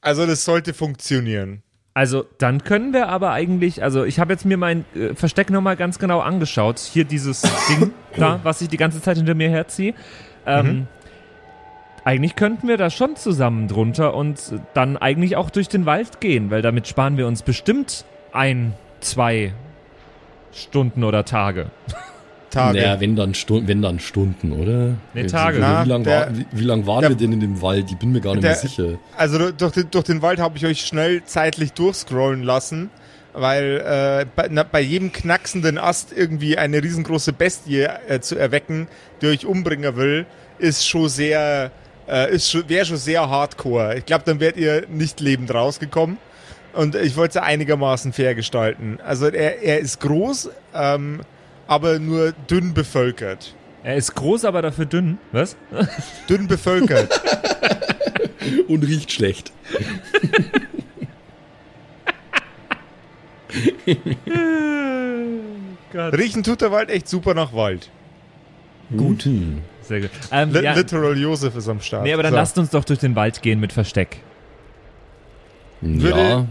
Also 0.00 0.24
das 0.24 0.44
sollte 0.44 0.72
funktionieren. 0.72 1.62
Also 1.92 2.26
dann 2.38 2.62
können 2.62 2.92
wir 2.92 3.08
aber 3.08 3.32
eigentlich, 3.32 3.82
also 3.82 4.04
ich 4.04 4.20
habe 4.20 4.32
jetzt 4.32 4.44
mir 4.44 4.56
mein 4.56 4.84
äh, 4.94 5.14
Versteck 5.14 5.50
nochmal 5.50 5.76
ganz 5.76 5.98
genau 5.98 6.20
angeschaut. 6.20 6.78
Hier 6.78 7.04
dieses 7.04 7.42
Ding 7.68 7.92
da, 8.16 8.40
was 8.42 8.60
ich 8.60 8.68
die 8.68 8.76
ganze 8.76 9.00
Zeit 9.00 9.16
hinter 9.16 9.34
mir 9.34 9.50
herziehe. 9.50 9.94
Ähm, 10.46 10.66
mhm. 10.66 10.88
Eigentlich 12.06 12.36
könnten 12.36 12.68
wir 12.68 12.76
da 12.76 12.88
schon 12.88 13.16
zusammen 13.16 13.66
drunter 13.66 14.14
und 14.14 14.38
dann 14.74 14.96
eigentlich 14.96 15.34
auch 15.34 15.50
durch 15.50 15.68
den 15.68 15.86
Wald 15.86 16.20
gehen, 16.20 16.52
weil 16.52 16.62
damit 16.62 16.86
sparen 16.86 17.16
wir 17.16 17.26
uns 17.26 17.42
bestimmt 17.42 18.04
ein, 18.32 18.74
zwei 19.00 19.52
Stunden 20.52 21.02
oder 21.02 21.24
Tage. 21.24 21.66
Tage. 22.50 22.78
Naja, 22.78 23.00
wenn 23.00 23.16
dann, 23.16 23.34
Stu 23.34 23.60
wenn 23.66 23.82
dann 23.82 23.98
Stunden, 23.98 24.52
oder? 24.52 24.94
Nee, 25.14 25.26
Tage. 25.26 25.58
Na, 25.58 25.84
wie 25.84 25.88
lange 25.88 26.06
war, 26.06 26.36
wie, 26.36 26.46
wie 26.52 26.64
lang 26.64 26.86
waren 26.86 27.00
der, 27.00 27.10
wir 27.10 27.16
denn 27.16 27.32
in 27.32 27.40
dem 27.40 27.60
Wald? 27.60 27.90
Ich 27.90 27.96
bin 27.96 28.12
mir 28.12 28.20
gar 28.20 28.34
nicht 28.34 28.44
der, 28.44 28.52
mehr 28.52 28.60
sicher. 28.60 28.98
Also 29.16 29.50
durch 29.50 29.72
den, 29.72 29.90
durch 29.90 30.04
den 30.04 30.22
Wald 30.22 30.38
habe 30.38 30.56
ich 30.56 30.64
euch 30.64 30.86
schnell 30.86 31.24
zeitlich 31.24 31.72
durchscrollen 31.72 32.44
lassen, 32.44 32.88
weil 33.32 33.82
äh, 33.84 34.26
bei, 34.36 34.46
na, 34.48 34.62
bei, 34.62 34.80
jedem 34.80 35.10
knacksenden 35.10 35.76
Ast 35.76 36.12
irgendwie 36.16 36.56
eine 36.56 36.80
riesengroße 36.80 37.32
Bestie 37.32 37.88
äh, 38.08 38.20
zu 38.20 38.38
erwecken, 38.38 38.86
die 39.20 39.26
euch 39.26 39.44
umbringen 39.44 39.96
will, 39.96 40.24
ist 40.58 40.86
schon 40.86 41.08
sehr, 41.08 41.72
äh, 42.08 42.34
ist 42.34 42.68
wäre 42.68 42.84
schon 42.84 42.96
sehr 42.96 43.28
hardcore. 43.28 43.96
Ich 43.98 44.06
glaube, 44.06 44.24
dann 44.24 44.40
werdet 44.40 44.60
ihr 44.60 44.86
nicht 44.88 45.20
lebend 45.20 45.52
rausgekommen. 45.52 46.18
Und 46.72 46.94
ich 46.94 47.16
wollte 47.16 47.38
es 47.38 47.44
einigermaßen 47.44 48.12
fair 48.12 48.34
gestalten. 48.34 48.98
Also 49.02 49.26
er, 49.28 49.62
er 49.62 49.78
ist 49.78 50.00
groß, 50.00 50.50
ähm, 50.74 51.22
aber 51.66 51.98
nur 51.98 52.32
dünn 52.50 52.74
bevölkert. 52.74 53.54
Er 53.82 53.96
ist 53.96 54.14
groß, 54.14 54.44
aber 54.44 54.60
dafür 54.62 54.84
dünn. 54.84 55.18
Was? 55.32 55.56
Dünn 56.28 56.48
bevölkert. 56.48 57.20
Und 58.68 58.82
riecht 58.82 59.12
schlecht. 59.12 59.52
Riechen 65.94 66.42
tut 66.42 66.60
der 66.60 66.72
Wald 66.72 66.90
echt 66.90 67.08
super 67.08 67.32
nach 67.34 67.54
Wald. 67.54 67.90
Gut. 68.96 69.24
Mhm. 69.26 69.62
Sehr 69.88 70.00
gut. 70.00 70.10
Ähm, 70.32 70.52
ja. 70.54 70.74
Literal 70.74 71.16
Josef 71.16 71.54
ist 71.56 71.68
am 71.68 71.80
Start. 71.80 72.04
Nee, 72.04 72.12
aber 72.12 72.22
dann 72.22 72.32
so. 72.32 72.38
lasst 72.38 72.58
uns 72.58 72.70
doch 72.70 72.84
durch 72.84 72.98
den 72.98 73.14
Wald 73.14 73.42
gehen 73.42 73.60
mit 73.60 73.72
Versteck. 73.72 74.18
Würde, 75.80 76.18
ja 76.18 76.46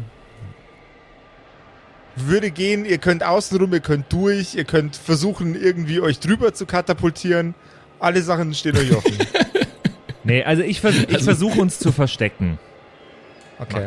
würde 2.16 2.52
gehen, 2.52 2.86
ihr 2.86 2.98
könnt 2.98 3.24
außenrum, 3.24 3.74
ihr 3.74 3.80
könnt 3.80 4.12
durch, 4.12 4.56
ihr 4.56 4.64
könnt 4.64 4.96
versuchen, 4.96 5.60
irgendwie 5.60 6.00
euch 6.00 6.20
drüber 6.20 6.54
zu 6.54 6.66
katapultieren. 6.66 7.56
Alle 8.00 8.22
Sachen 8.22 8.54
stehen 8.54 8.78
euch 8.78 8.96
offen. 8.96 9.18
nee, 10.24 10.44
also 10.44 10.64
ich, 10.64 10.82
vers 10.82 10.96
ich 10.96 11.14
also 11.14 11.26
versuche 11.26 11.62
uns 11.62 11.80
zu 11.80 11.92
verstecken. 11.92 12.58
Okay. 13.60 13.86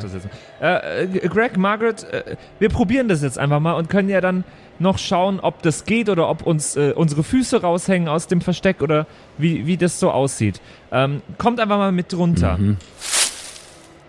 Äh, 0.61 1.05
äh, 1.05 1.29
Greg, 1.29 1.57
Margaret, 1.57 2.05
äh, 2.05 2.37
wir 2.59 2.69
probieren 2.69 3.09
das 3.09 3.23
jetzt 3.23 3.39
einfach 3.39 3.61
mal 3.61 3.73
und 3.75 3.91
können 3.91 4.09
ja 4.09 4.21
dann 4.21 4.45
noch 4.79 4.99
schauen, 4.99 5.41
ob 5.41 5.63
das 5.63 5.85
geht 5.85 6.09
oder 6.09 6.29
ob 6.29 6.47
uns 6.47 6.77
äh, 6.77 6.93
unsere 6.95 7.23
Füße 7.23 7.61
raushängen 7.61 8.09
aus 8.09 8.29
dem 8.29 8.41
Versteck 8.41 8.81
oder 8.81 9.07
wie, 9.37 9.67
wie 9.67 9.77
das 9.77 10.01
so 10.01 10.11
aussieht. 10.11 10.61
Ähm, 10.93 11.23
kommt 11.37 11.61
einfach 11.61 11.79
mal 11.79 11.93
mit 11.93 12.15
runter. 12.15 12.57
Mhm. 12.59 12.77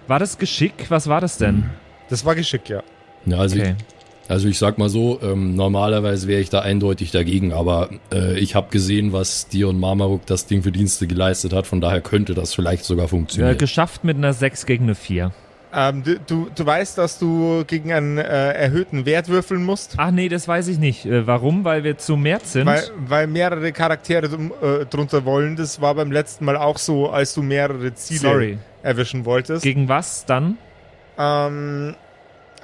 War 0.07 0.19
das 0.19 0.37
Geschick? 0.37 0.73
Was 0.89 1.07
war 1.07 1.21
das 1.21 1.37
denn? 1.37 1.69
Das 2.09 2.25
war 2.25 2.35
Geschick, 2.35 2.69
ja. 2.69 2.81
Ja, 3.25 3.37
also 3.37 3.59
okay. 3.59 3.75
ich, 3.77 4.29
also 4.29 4.47
ich 4.47 4.57
sag 4.57 4.77
mal 4.77 4.89
so, 4.89 5.19
ähm, 5.21 5.55
normalerweise 5.55 6.27
wäre 6.27 6.39
ich 6.39 6.49
da 6.49 6.59
eindeutig 6.59 7.11
dagegen, 7.11 7.51
aber 7.51 7.89
äh, 8.11 8.37
ich 8.39 8.55
habe 8.55 8.69
gesehen, 8.69 9.11
was 9.11 9.47
dir 9.47 9.67
und 9.67 9.79
Marmaruk 9.79 10.25
das 10.25 10.45
Ding 10.45 10.63
für 10.63 10.71
Dienste 10.71 11.07
geleistet 11.07 11.51
hat, 11.51 11.67
von 11.67 11.81
daher 11.81 12.01
könnte 12.01 12.33
das 12.33 12.53
vielleicht 12.53 12.85
sogar 12.85 13.07
funktionieren. 13.07 13.53
Ja, 13.53 13.57
geschafft 13.57 14.03
mit 14.03 14.17
einer 14.17 14.33
6 14.33 14.65
gegen 14.65 14.85
eine 14.85 14.95
4. 14.95 15.31
Ähm, 15.71 16.03
du, 16.25 16.49
du 16.53 16.65
weißt, 16.65 16.97
dass 16.97 17.19
du 17.19 17.63
gegen 17.67 17.93
einen 17.93 18.17
äh, 18.17 18.53
erhöhten 18.53 19.05
Wert 19.05 19.27
würfeln 19.27 19.63
musst? 19.63 19.93
Ach 19.97 20.09
nee, 20.09 20.27
das 20.27 20.47
weiß 20.47 20.67
ich 20.67 20.79
nicht. 20.79 21.05
Äh, 21.05 21.27
warum? 21.27 21.63
Weil 21.63 21.83
wir 21.83 21.97
zu 21.97 22.17
mehr 22.17 22.39
sind? 22.43 22.65
Weil, 22.65 22.83
weil 22.97 23.27
mehrere 23.27 23.71
Charaktere 23.71 24.25
äh, 24.25 24.85
drunter 24.85 25.25
wollen. 25.25 25.55
Das 25.55 25.79
war 25.79 25.93
beim 25.93 26.11
letzten 26.11 26.45
Mal 26.45 26.57
auch 26.57 26.79
so, 26.79 27.11
als 27.11 27.35
du 27.35 27.43
mehrere 27.43 27.93
Ziele 27.93 28.19
Sorry. 28.19 28.57
erwischen 28.81 29.25
wolltest. 29.25 29.61
Gegen 29.61 29.87
was 29.89 30.25
dann? 30.25 30.57
Ähm, 31.19 31.95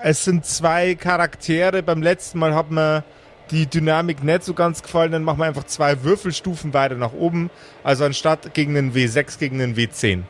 es 0.02 0.26
sind 0.26 0.46
zwei 0.46 0.96
Charaktere. 0.96 1.84
Beim 1.84 2.02
letzten 2.02 2.40
Mal 2.40 2.56
hat 2.56 2.72
mir 2.72 3.04
die 3.52 3.68
Dynamik 3.68 4.24
nicht 4.24 4.44
so 4.44 4.56
ganz 4.56 4.82
gefallen. 4.82 5.12
Dann 5.12 5.24
machen 5.24 5.40
wir 5.40 5.46
einfach 5.46 5.66
zwei 5.66 6.04
Würfelstufen 6.04 6.74
weiter 6.74 6.96
nach 6.96 7.14
oben. 7.14 7.52
Also 7.84 8.06
anstatt 8.06 8.56
gegen 8.56 8.76
einen 8.76 8.94
W6 8.94 9.38
gegen 9.38 9.62
einen 9.62 9.76
W10. 9.76 10.24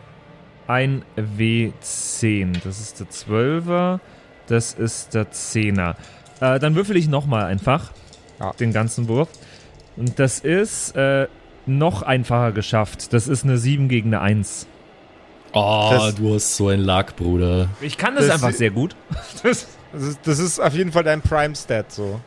Ein 0.67 1.03
W10. 1.17 2.63
Das 2.63 2.79
ist 2.79 2.99
der 2.99 3.07
12er. 3.07 3.99
Das 4.47 4.73
ist 4.73 5.13
der 5.13 5.31
10er. 5.31 5.95
Äh, 6.41 6.59
dann 6.59 6.75
würfel 6.75 6.97
ich 6.97 7.07
nochmal 7.07 7.45
einfach. 7.45 7.91
Ja. 8.39 8.51
Den 8.53 8.73
ganzen 8.73 9.07
Wurf. 9.07 9.29
Und 9.95 10.19
das 10.19 10.39
ist 10.39 10.95
äh, 10.95 11.27
noch 11.65 12.01
einfacher 12.01 12.51
geschafft. 12.51 13.13
Das 13.13 13.27
ist 13.27 13.43
eine 13.43 13.57
7 13.57 13.87
gegen 13.87 14.13
eine 14.13 14.21
1. 14.21 14.67
Oh, 15.53 15.89
das, 15.91 16.15
du 16.15 16.33
hast 16.33 16.57
so 16.57 16.67
ein 16.67 16.81
Lack, 16.81 17.15
Bruder. 17.15 17.69
Ich 17.79 17.97
kann 17.97 18.15
das, 18.15 18.27
das 18.27 18.35
einfach 18.35 18.55
sehr 18.55 18.71
gut. 18.71 18.95
Das, 19.43 19.67
das, 19.93 20.03
ist, 20.03 20.19
das 20.23 20.39
ist 20.39 20.59
auf 20.59 20.73
jeden 20.73 20.91
Fall 20.91 21.03
dein 21.03 21.21
Prime-Stat 21.21 21.91
so. 21.91 22.19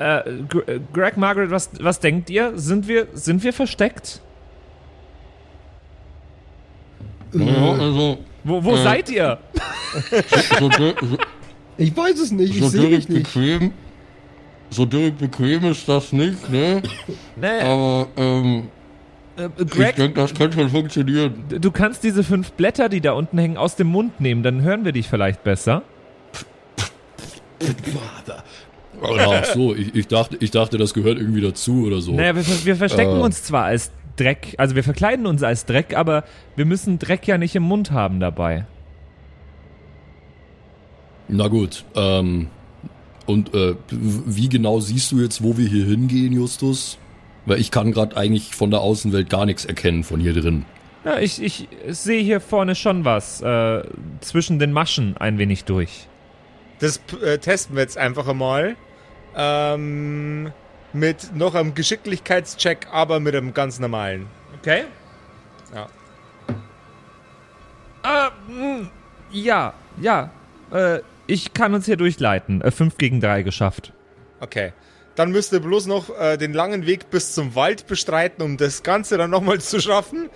Äh, 0.00 0.18
äh, 0.28 0.80
Greg, 0.92 1.16
Margaret, 1.16 1.50
was, 1.50 1.70
was 1.80 2.00
denkt 2.00 2.30
ihr? 2.30 2.52
Sind 2.56 2.88
wir, 2.88 3.06
sind 3.12 3.44
wir 3.44 3.52
versteckt? 3.52 4.20
Ja, 7.32 7.72
also, 7.72 8.18
wo 8.44 8.64
wo 8.64 8.74
äh, 8.74 8.82
seid 8.82 9.10
ihr? 9.10 9.38
So, 10.58 10.70
so, 10.70 10.94
ich 11.76 11.96
weiß 11.96 12.18
es 12.20 12.32
nicht, 12.32 12.54
ich 12.54 12.60
so 12.60 12.68
sehe 12.68 12.88
dich 12.88 13.08
nicht. 13.08 13.32
Bequem, 13.32 13.72
so 14.70 14.84
direkt 14.84 15.18
bequem 15.18 15.64
ist 15.64 15.88
das 15.88 16.12
nicht, 16.12 16.50
ne? 16.50 16.82
Nee. 17.36 17.60
Aber, 17.60 18.08
ähm, 18.16 18.68
äh, 19.36 19.48
Greg, 19.64 19.90
ich 19.90 19.94
denke, 19.94 20.20
das 20.20 20.34
könnte 20.34 20.58
schon 20.58 20.70
funktionieren. 20.70 21.44
Du 21.48 21.70
kannst 21.70 22.02
diese 22.02 22.24
fünf 22.24 22.52
Blätter, 22.52 22.88
die 22.88 23.00
da 23.00 23.12
unten 23.12 23.38
hängen, 23.38 23.56
aus 23.56 23.76
dem 23.76 23.88
Mund 23.88 24.20
nehmen, 24.20 24.42
dann 24.42 24.62
hören 24.62 24.84
wir 24.84 24.92
dich 24.92 25.08
vielleicht 25.08 25.44
besser. 25.44 25.82
Ach 29.00 29.44
so, 29.44 29.74
ich, 29.74 29.94
ich, 29.94 30.08
dachte, 30.08 30.36
ich 30.40 30.50
dachte, 30.50 30.76
das 30.78 30.92
gehört 30.92 31.18
irgendwie 31.18 31.40
dazu 31.40 31.84
oder 31.86 32.00
so. 32.00 32.12
Naja, 32.12 32.34
wir, 32.34 32.44
wir 32.64 32.76
verstecken 32.76 33.16
äh. 33.16 33.22
uns 33.22 33.44
zwar 33.44 33.64
als 33.64 33.92
Dreck, 34.18 34.54
also 34.58 34.74
wir 34.74 34.84
verkleiden 34.84 35.26
uns 35.26 35.42
als 35.42 35.64
Dreck, 35.64 35.96
aber 35.96 36.24
wir 36.56 36.64
müssen 36.64 36.98
Dreck 36.98 37.26
ja 37.26 37.38
nicht 37.38 37.54
im 37.54 37.62
Mund 37.62 37.90
haben 37.90 38.20
dabei. 38.20 38.66
Na 41.28 41.48
gut, 41.48 41.84
ähm, 41.94 42.48
und 43.26 43.54
äh, 43.54 43.74
wie 43.90 44.48
genau 44.48 44.80
siehst 44.80 45.12
du 45.12 45.20
jetzt, 45.20 45.42
wo 45.42 45.58
wir 45.58 45.68
hier 45.68 45.84
hingehen, 45.84 46.32
Justus? 46.32 46.98
Weil 47.44 47.60
ich 47.60 47.70
kann 47.70 47.92
gerade 47.92 48.16
eigentlich 48.16 48.54
von 48.54 48.70
der 48.70 48.80
Außenwelt 48.80 49.28
gar 49.28 49.46
nichts 49.46 49.64
erkennen 49.64 50.02
von 50.02 50.20
hier 50.20 50.32
drin. 50.32 50.64
Ja, 51.04 51.18
ich, 51.18 51.42
ich 51.42 51.68
sehe 51.88 52.22
hier 52.22 52.40
vorne 52.40 52.74
schon 52.74 53.04
was. 53.04 53.40
Äh, 53.40 53.82
zwischen 54.20 54.58
den 54.58 54.72
Maschen 54.72 55.16
ein 55.16 55.38
wenig 55.38 55.64
durch. 55.64 56.08
Das 56.80 57.00
äh, 57.22 57.38
testen 57.38 57.76
wir 57.76 57.82
jetzt 57.82 57.98
einfach 57.98 58.28
einmal. 58.28 58.76
Ähm, 59.36 60.52
mit 60.92 61.34
noch 61.34 61.54
einem 61.54 61.74
Geschicklichkeitscheck, 61.74 62.86
aber 62.90 63.20
mit 63.20 63.34
einem 63.34 63.54
ganz 63.54 63.78
normalen. 63.78 64.26
Okay? 64.58 64.84
Ja. 65.74 65.86
Äh, 68.02 68.84
ja, 69.30 69.74
ja. 70.00 70.30
Äh, 70.72 71.00
ich 71.26 71.52
kann 71.52 71.74
uns 71.74 71.86
hier 71.86 71.96
durchleiten. 71.96 72.62
Äh, 72.62 72.70
5 72.70 72.96
gegen 72.96 73.20
3 73.20 73.42
geschafft. 73.42 73.92
Okay. 74.40 74.72
Dann 75.14 75.32
müsst 75.32 75.52
ihr 75.52 75.60
bloß 75.60 75.86
noch 75.86 76.16
äh, 76.18 76.36
den 76.36 76.52
langen 76.52 76.86
Weg 76.86 77.10
bis 77.10 77.34
zum 77.34 77.54
Wald 77.54 77.86
bestreiten, 77.86 78.42
um 78.42 78.56
das 78.56 78.82
Ganze 78.82 79.18
dann 79.18 79.30
nochmal 79.30 79.60
zu 79.60 79.80
schaffen. 79.80 80.30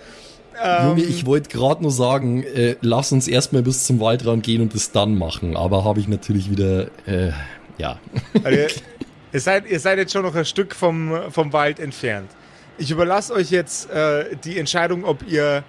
Ähm, 0.61 0.89
Junge, 0.89 1.03
ich 1.03 1.25
wollte 1.25 1.49
gerade 1.49 1.81
nur 1.81 1.91
sagen, 1.91 2.43
äh, 2.43 2.75
lass 2.81 3.11
uns 3.11 3.27
erstmal 3.27 3.63
bis 3.63 3.85
zum 3.85 3.99
Waldrand 3.99 4.43
gehen 4.43 4.61
und 4.61 4.75
das 4.75 4.91
dann 4.91 5.17
machen. 5.17 5.55
Aber 5.55 5.83
habe 5.83 5.99
ich 5.99 6.07
natürlich 6.07 6.51
wieder, 6.51 6.87
äh, 7.07 7.31
ja. 7.77 7.99
Also, 8.43 8.75
ihr, 9.33 9.39
seid, 9.39 9.67
ihr 9.67 9.79
seid 9.79 9.97
jetzt 9.97 10.13
schon 10.13 10.23
noch 10.23 10.35
ein 10.35 10.45
Stück 10.45 10.75
vom, 10.75 11.31
vom 11.31 11.51
Wald 11.51 11.79
entfernt. 11.79 12.31
Ich 12.77 12.91
überlasse 12.91 13.33
euch 13.33 13.51
jetzt 13.51 13.89
äh, 13.89 14.35
die 14.43 14.57
Entscheidung, 14.57 15.03
ob 15.03 15.27
ihr 15.27 15.63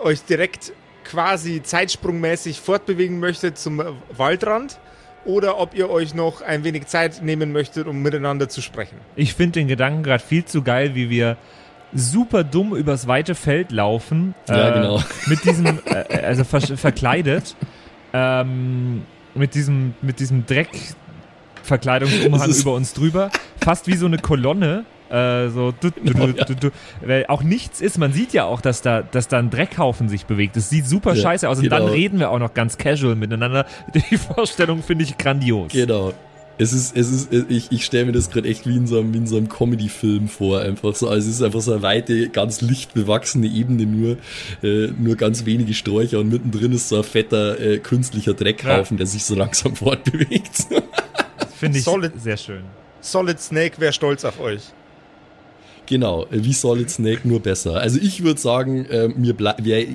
euch 0.00 0.22
direkt 0.24 0.72
quasi 1.04 1.62
zeitsprungmäßig 1.62 2.60
fortbewegen 2.60 3.20
möchtet 3.20 3.58
zum 3.58 3.82
Waldrand 4.16 4.78
oder 5.24 5.58
ob 5.58 5.74
ihr 5.74 5.90
euch 5.90 6.14
noch 6.14 6.40
ein 6.42 6.64
wenig 6.64 6.86
Zeit 6.86 7.22
nehmen 7.22 7.52
möchtet, 7.52 7.86
um 7.86 8.02
miteinander 8.02 8.48
zu 8.48 8.62
sprechen. 8.62 8.96
Ich 9.16 9.34
finde 9.34 9.60
den 9.60 9.68
Gedanken 9.68 10.02
gerade 10.02 10.22
viel 10.22 10.44
zu 10.44 10.62
geil, 10.62 10.94
wie 10.94 11.10
wir 11.10 11.36
super 11.92 12.44
dumm 12.44 12.74
übers 12.74 13.06
weite 13.06 13.34
Feld 13.34 13.72
laufen. 13.72 14.34
Ja, 14.48 14.70
äh, 14.70 14.72
genau. 14.74 15.02
Mit 15.26 15.44
diesem, 15.44 15.80
äh, 15.84 16.22
also 16.24 16.44
ver 16.44 16.60
verkleidet, 16.60 17.56
ähm, 18.12 19.02
mit 19.34 19.54
diesem, 19.54 19.94
mit 20.00 20.20
diesem 20.20 20.46
Dreckverkleidungsumhang 21.66 22.50
über 22.60 22.74
uns 22.74 22.92
drüber. 22.92 23.30
Fast 23.62 23.86
wie 23.86 23.96
so 23.96 24.06
eine 24.06 24.18
Kolonne 24.18 24.84
äh, 25.08 25.50
so, 25.50 25.72
du, 25.80 25.90
du, 25.90 26.00
genau, 26.00 26.26
du, 26.26 26.56
du, 26.56 26.70
weil 27.00 27.26
auch 27.28 27.44
nichts 27.44 27.80
ist. 27.80 27.96
Man 27.96 28.12
sieht 28.12 28.32
ja 28.32 28.44
auch, 28.44 28.60
dass 28.60 28.82
da, 28.82 29.02
dass 29.02 29.28
da 29.28 29.38
ein 29.38 29.50
Dreckhaufen 29.50 30.08
sich 30.08 30.26
bewegt. 30.26 30.56
Das 30.56 30.68
sieht 30.68 30.84
super 30.88 31.14
ja, 31.14 31.22
scheiße 31.22 31.48
aus. 31.48 31.58
Und 31.58 31.64
genau. 31.64 31.78
dann 31.78 31.88
reden 31.88 32.18
wir 32.18 32.32
auch 32.32 32.40
noch 32.40 32.54
ganz 32.54 32.76
casual 32.76 33.14
miteinander. 33.14 33.66
Die 33.94 34.16
Vorstellung 34.16 34.82
finde 34.82 35.04
ich 35.04 35.16
grandios. 35.16 35.70
Genau. 35.70 36.12
es 36.58 36.72
ist, 36.72 36.96
es 36.96 37.12
ist, 37.12 37.32
ich, 37.48 37.70
ich 37.70 37.84
stelle 37.84 38.06
mir 38.06 38.12
das 38.12 38.30
gerade 38.30 38.48
echt 38.48 38.66
wie 38.66 38.76
in 38.76 38.88
so 38.88 38.98
einem, 38.98 39.14
wie 39.14 39.18
in 39.18 39.28
so 39.28 39.36
einem 39.36 39.48
Comedy-Film 39.48 40.26
vor, 40.26 40.60
einfach 40.62 40.96
so. 40.96 41.08
Also 41.08 41.28
es 41.28 41.36
ist 41.36 41.42
einfach 41.42 41.60
so 41.60 41.72
eine 41.72 41.82
weite, 41.82 42.28
ganz 42.28 42.60
licht 42.60 42.92
bewachsene 42.92 43.46
Ebene 43.46 43.86
nur, 43.86 44.16
äh, 44.64 44.88
nur 44.98 45.14
ganz 45.14 45.46
wenige 45.46 45.74
Sträucher 45.74 46.18
und 46.18 46.30
mittendrin 46.30 46.72
ist 46.72 46.88
so 46.88 46.96
ein 46.96 47.04
fetter, 47.04 47.60
äh, 47.60 47.78
künstlicher 47.78 48.34
Dreckhaufen, 48.34 48.96
ja. 48.96 48.98
der 48.98 49.06
sich 49.06 49.24
so 49.24 49.36
langsam 49.36 49.76
fortbewegt. 49.76 50.66
Finde 51.56 51.78
ich 51.78 51.84
Solid, 51.84 52.12
sehr 52.20 52.36
schön. 52.36 52.64
Solid 53.00 53.40
Snake 53.40 53.80
wäre 53.80 53.92
stolz 53.92 54.24
auf 54.24 54.40
euch. 54.40 54.62
Genau, 55.86 56.26
wie 56.30 56.52
Solid 56.52 56.90
Snake 56.90 57.26
nur 57.26 57.40
besser. 57.40 57.76
Also 57.76 57.98
ich 58.00 58.22
würde 58.22 58.40
sagen, 58.40 58.86
äh, 58.86 59.08
mir 59.08 59.34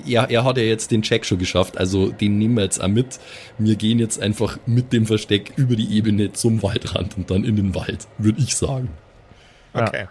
er, 0.08 0.30
er 0.30 0.43
hat 0.43 0.58
ja 0.58 0.63
jetzt 0.63 0.89
den 0.89 1.02
Check 1.02 1.26
schon 1.26 1.38
geschafft, 1.38 1.78
also 1.78 2.12
den 2.12 2.38
nehmen 2.38 2.56
wir 2.56 2.63
jetzt 2.63 2.82
auch 2.82 2.88
mit. 2.88 3.19
Wir 3.58 3.76
gehen 3.76 4.00
jetzt 4.00 4.19
einfach 4.21 4.58
mit 4.65 4.93
dem 4.93 5.06
Versteck 5.06 5.54
über 5.58 5.76
die 5.76 5.95
Ebene 5.95 6.32
zum 6.32 6.63
Waldrand 6.63 7.17
und 7.17 7.30
dann 7.30 7.43
in 7.43 7.58
den 7.58 7.76
Wald, 7.76 8.08
würde 8.17 8.41
ich 8.41 8.56
sagen. 8.56 8.89
Okay. 9.74 10.04
Ja. 10.04 10.10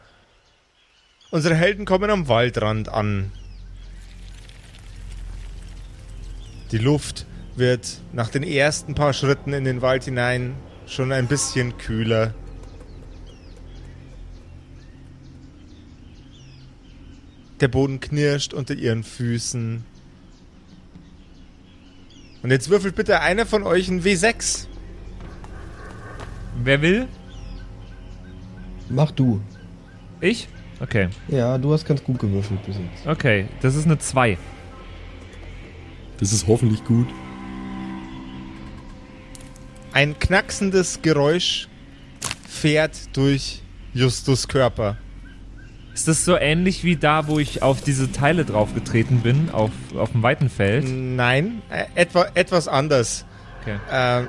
Unsere 1.30 1.54
Helden 1.54 1.86
kommen 1.86 2.10
am 2.10 2.28
Waldrand 2.28 2.88
an. 2.88 3.32
Die 6.72 6.78
Luft 6.78 7.26
wird 7.56 8.00
nach 8.12 8.28
den 8.28 8.42
ersten 8.42 8.94
paar 8.94 9.12
Schritten 9.12 9.52
in 9.52 9.64
den 9.64 9.82
Wald 9.82 10.04
hinein 10.04 10.54
schon 10.90 11.12
ein 11.12 11.26
bisschen 11.26 11.76
kühler. 11.78 12.34
Der 17.60 17.68
Boden 17.68 18.00
knirscht 18.00 18.54
unter 18.54 18.74
ihren 18.74 19.04
Füßen. 19.04 19.84
Und 22.42 22.50
jetzt 22.50 22.70
würfelt 22.70 22.96
bitte 22.96 23.20
einer 23.20 23.46
von 23.46 23.62
euch 23.62 23.88
ein 23.88 24.02
W6. 24.02 24.66
Wer 26.62 26.82
will? 26.82 27.08
Mach 28.88 29.10
du. 29.10 29.40
Ich? 30.20 30.48
Okay. 30.80 31.08
Ja, 31.28 31.58
du 31.58 31.72
hast 31.72 31.84
ganz 31.86 32.02
gut 32.02 32.18
gewürfelt 32.18 32.64
bis 32.64 32.76
jetzt. 32.76 33.06
Okay, 33.06 33.46
das 33.60 33.74
ist 33.76 33.84
eine 33.84 33.98
2. 33.98 34.38
Das 36.18 36.32
ist 36.32 36.46
hoffentlich 36.46 36.82
gut. 36.84 37.06
Ein 40.00 40.18
knacksendes 40.18 41.02
Geräusch 41.02 41.68
fährt 42.48 43.14
durch 43.14 43.60
Justus 43.92 44.48
Körper. 44.48 44.96
Ist 45.92 46.08
das 46.08 46.24
so 46.24 46.38
ähnlich 46.38 46.84
wie 46.84 46.96
da, 46.96 47.28
wo 47.28 47.38
ich 47.38 47.62
auf 47.62 47.82
diese 47.82 48.10
Teile 48.10 48.46
draufgetreten 48.46 49.20
bin, 49.20 49.50
auf, 49.50 49.70
auf 49.94 50.12
dem 50.12 50.22
weiten 50.22 50.48
Feld? 50.48 50.86
Nein, 50.88 51.60
äh, 51.68 51.84
etwa, 51.96 52.28
etwas 52.32 52.66
anders. 52.66 53.26
Okay. 53.60 53.76
Äh, 53.90 54.24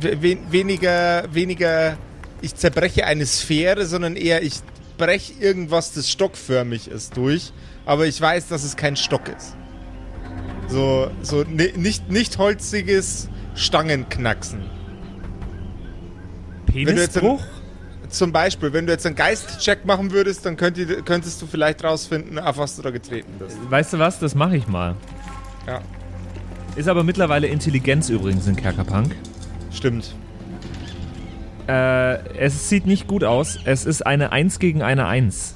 we 0.00 0.38
weniger, 0.50 1.28
weniger, 1.30 1.98
ich 2.40 2.54
zerbreche 2.54 3.04
eine 3.04 3.26
Sphäre, 3.26 3.84
sondern 3.84 4.16
eher, 4.16 4.42
ich 4.42 4.54
breche 4.96 5.34
irgendwas, 5.34 5.92
das 5.92 6.10
stockförmig 6.10 6.88
ist, 6.88 7.14
durch. 7.18 7.52
Aber 7.84 8.06
ich 8.06 8.18
weiß, 8.18 8.48
dass 8.48 8.64
es 8.64 8.74
kein 8.74 8.96
Stock 8.96 9.28
ist. 9.28 9.54
So, 10.68 11.10
so 11.20 11.42
nicht, 11.42 12.10
nicht 12.10 12.38
holziges 12.38 13.28
Stangenknacksen. 13.54 14.62
Penisbruch? 16.66 17.40
zum 18.14 18.32
Beispiel, 18.32 18.72
wenn 18.72 18.86
du 18.86 18.92
jetzt 18.92 19.06
einen 19.06 19.16
Geistcheck 19.16 19.84
machen 19.84 20.12
würdest, 20.12 20.46
dann 20.46 20.56
könnt 20.56 20.78
könntest 21.04 21.42
du 21.42 21.46
vielleicht 21.46 21.84
rausfinden, 21.84 22.38
auf 22.38 22.56
was 22.56 22.76
du 22.76 22.82
da 22.82 22.90
getreten 22.90 23.32
bist. 23.38 23.58
Weißt 23.68 23.92
du 23.92 23.98
was? 23.98 24.18
Das 24.18 24.34
mache 24.34 24.56
ich 24.56 24.66
mal. 24.66 24.94
Ja. 25.66 25.80
Ist 26.76 26.88
aber 26.88 27.04
mittlerweile 27.04 27.46
Intelligenz 27.46 28.08
übrigens 28.08 28.46
in 28.46 28.56
Kerkerpunk. 28.56 29.14
Stimmt. 29.70 30.14
Äh, 31.68 32.36
es 32.36 32.68
sieht 32.68 32.86
nicht 32.86 33.06
gut 33.06 33.24
aus. 33.24 33.58
Es 33.64 33.86
ist 33.86 34.06
eine 34.06 34.32
1 34.32 34.58
gegen 34.58 34.82
eine 34.82 35.06
1. 35.06 35.54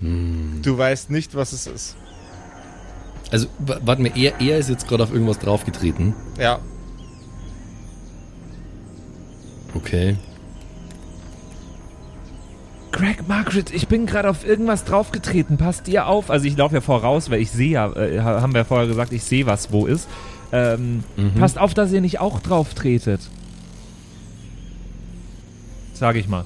Hm. 0.00 0.60
Du 0.62 0.78
weißt 0.78 1.10
nicht, 1.10 1.34
was 1.34 1.52
es 1.52 1.66
ist. 1.66 1.96
Also, 3.30 3.48
warte 3.58 4.02
mal, 4.02 4.12
er, 4.14 4.40
er 4.40 4.58
ist 4.58 4.70
jetzt 4.70 4.86
gerade 4.86 5.02
auf 5.02 5.12
irgendwas 5.12 5.38
draufgetreten. 5.40 6.14
Ja. 6.38 6.60
Okay. 9.86 10.16
Greg, 12.90 13.28
Margaret, 13.28 13.72
ich 13.72 13.86
bin 13.86 14.06
gerade 14.06 14.28
auf 14.28 14.44
irgendwas 14.44 14.84
draufgetreten. 14.84 15.58
Passt 15.58 15.86
ihr 15.86 16.08
auf? 16.08 16.28
Also 16.28 16.46
ich 16.46 16.56
laufe 16.56 16.74
ja 16.74 16.80
voraus, 16.80 17.30
weil 17.30 17.40
ich 17.40 17.52
sehe 17.52 17.70
ja, 17.70 17.92
äh, 17.92 18.20
haben 18.20 18.52
wir 18.52 18.62
ja 18.62 18.64
vorher 18.64 18.88
gesagt, 18.88 19.12
ich 19.12 19.22
sehe 19.22 19.46
was, 19.46 19.70
wo 19.70 19.86
ist. 19.86 20.08
Ähm, 20.50 21.04
mhm. 21.16 21.34
Passt 21.34 21.56
auf, 21.58 21.72
dass 21.72 21.92
ihr 21.92 22.00
nicht 22.00 22.18
auch 22.18 22.40
drauf 22.40 22.74
tretet. 22.74 23.20
Sag 25.94 26.16
ich 26.16 26.26
mal. 26.26 26.44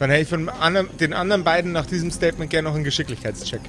Dann 0.00 0.10
hätte 0.10 0.22
ich 0.22 0.28
von 0.28 0.48
anderen, 0.48 0.88
den 0.98 1.12
anderen 1.12 1.44
beiden 1.44 1.70
nach 1.70 1.86
diesem 1.86 2.10
Statement 2.10 2.50
gerne 2.50 2.68
noch 2.68 2.74
einen 2.74 2.84
Geschicklichkeitscheck. 2.84 3.60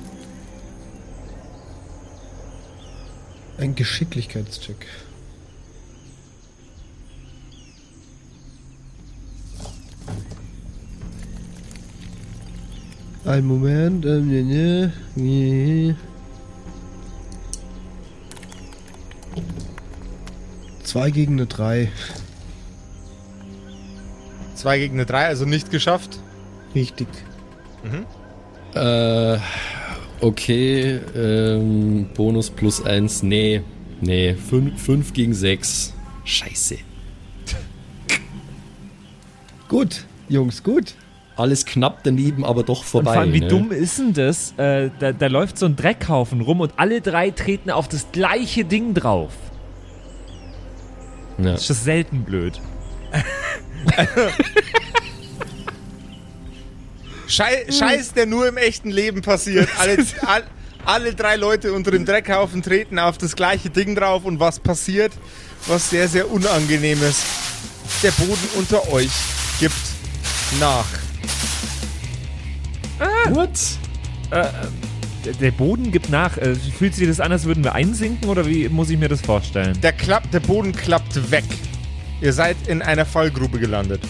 Ein 3.60 3.76
Geschicklichkeitscheck. 3.76 4.88
Ein 13.26 13.46
Moment. 13.46 14.06
Ähm, 14.06 14.28
ne, 14.28 14.44
ne, 14.44 14.94
ne. 15.16 15.96
Zwei 20.84 21.10
gegen 21.10 21.34
eine 21.34 21.48
drei. 21.48 21.92
Zwei 24.54 24.78
gegen 24.78 24.94
eine 24.94 25.08
drei, 25.08 25.26
also 25.26 25.46
nicht 25.46 25.72
geschafft? 25.72 26.20
Richtig. 26.76 27.08
Mhm. 27.84 28.06
Äh, 28.80 29.40
okay. 30.22 31.00
Ähm, 31.16 32.10
Bonus 32.14 32.52
plus 32.52 32.86
eins. 32.86 33.24
Nee. 33.24 33.62
Nee. 34.02 34.36
Fünf, 34.36 34.80
fünf 34.80 35.14
gegen 35.14 35.34
sechs. 35.34 35.94
Scheiße. 36.26 36.78
gut, 39.68 40.06
Jungs, 40.30 40.62
gut 40.62 40.94
alles 41.38 41.66
knapp 41.66 42.04
daneben, 42.04 42.46
aber 42.46 42.64
doch 42.64 42.84
vorbei. 42.84 43.10
Und 43.10 43.14
vor 43.14 43.22
allem, 43.22 43.34
wie 43.34 43.42
ne? 43.42 43.48
dumm 43.48 43.72
ist 43.72 43.98
denn 44.00 44.14
das? 44.14 44.54
Äh, 44.58 44.90
da, 45.00 45.12
da, 45.12 45.28
läuft 45.28 45.58
so 45.58 45.66
ein 45.66 45.76
Dreckhaufen 45.76 46.42
rum 46.42 46.62
und 46.62 46.74
alle 46.78 47.02
drei 47.02 47.32
treten 47.32 47.70
auf 47.70 47.88
das 47.88 48.08
gleiche 48.12 48.64
Ding 48.64 48.94
drauf. 48.94 49.34
Ja. 51.38 51.52
Das 51.52 51.70
ist 51.70 51.84
selten 51.84 52.24
blöd. 52.24 52.62
Schei 57.28 57.66
Scheiß, 57.70 58.14
der 58.14 58.26
nur 58.26 58.48
im 58.48 58.58
echten 58.58 58.90
Leben 58.90 59.22
passiert. 59.22 59.68
Alle, 59.78 59.98
all, 60.26 60.44
alle 60.86 61.14
drei 61.14 61.36
Leute 61.36 61.74
unter 61.74 61.92
dem 61.92 62.06
Dreckhaufen 62.06 62.62
treten 62.62 62.98
auf 63.00 63.18
das 63.18 63.36
gleiche 63.36 63.70
Ding 63.70 63.96
drauf 63.96 64.24
und 64.24 64.40
was 64.40 64.60
passiert? 64.60 65.12
Was 65.68 65.90
sehr, 65.90 66.08
sehr 66.08 66.32
unangenehm 66.32 67.02
ist. 67.04 67.26
Der 68.04 68.12
Boden 68.12 68.48
unter 68.58 68.92
euch 68.92 69.12
gibt 69.60 69.76
nach. 70.60 70.86
Ah. 73.00 73.30
What? 73.32 73.50
Äh, 74.32 74.46
der 75.34 75.52
Boden 75.52 75.92
gibt 75.92 76.10
nach. 76.10 76.38
Äh, 76.38 76.56
fühlt 76.56 76.96
sich 76.96 77.08
das 77.08 77.20
an, 77.20 77.32
als 77.32 77.46
würden 77.46 77.64
wir 77.64 77.74
einsinken 77.74 78.30
oder 78.30 78.46
wie 78.46 78.70
muss 78.70 78.90
ich 78.90 78.98
mir 78.98 79.10
das 79.10 79.22
vorstellen? 79.22 79.80
Der, 79.82 79.94
Klapp, 79.94 80.30
der 80.32 80.40
Boden 80.40 80.72
klappt 80.72 81.32
weg. 81.32 81.44
Ihr 82.22 82.34
seid 82.34 82.58
in 82.68 82.82
einer 82.82 83.06
Fallgrube 83.06 83.60
gelandet. 83.60 84.02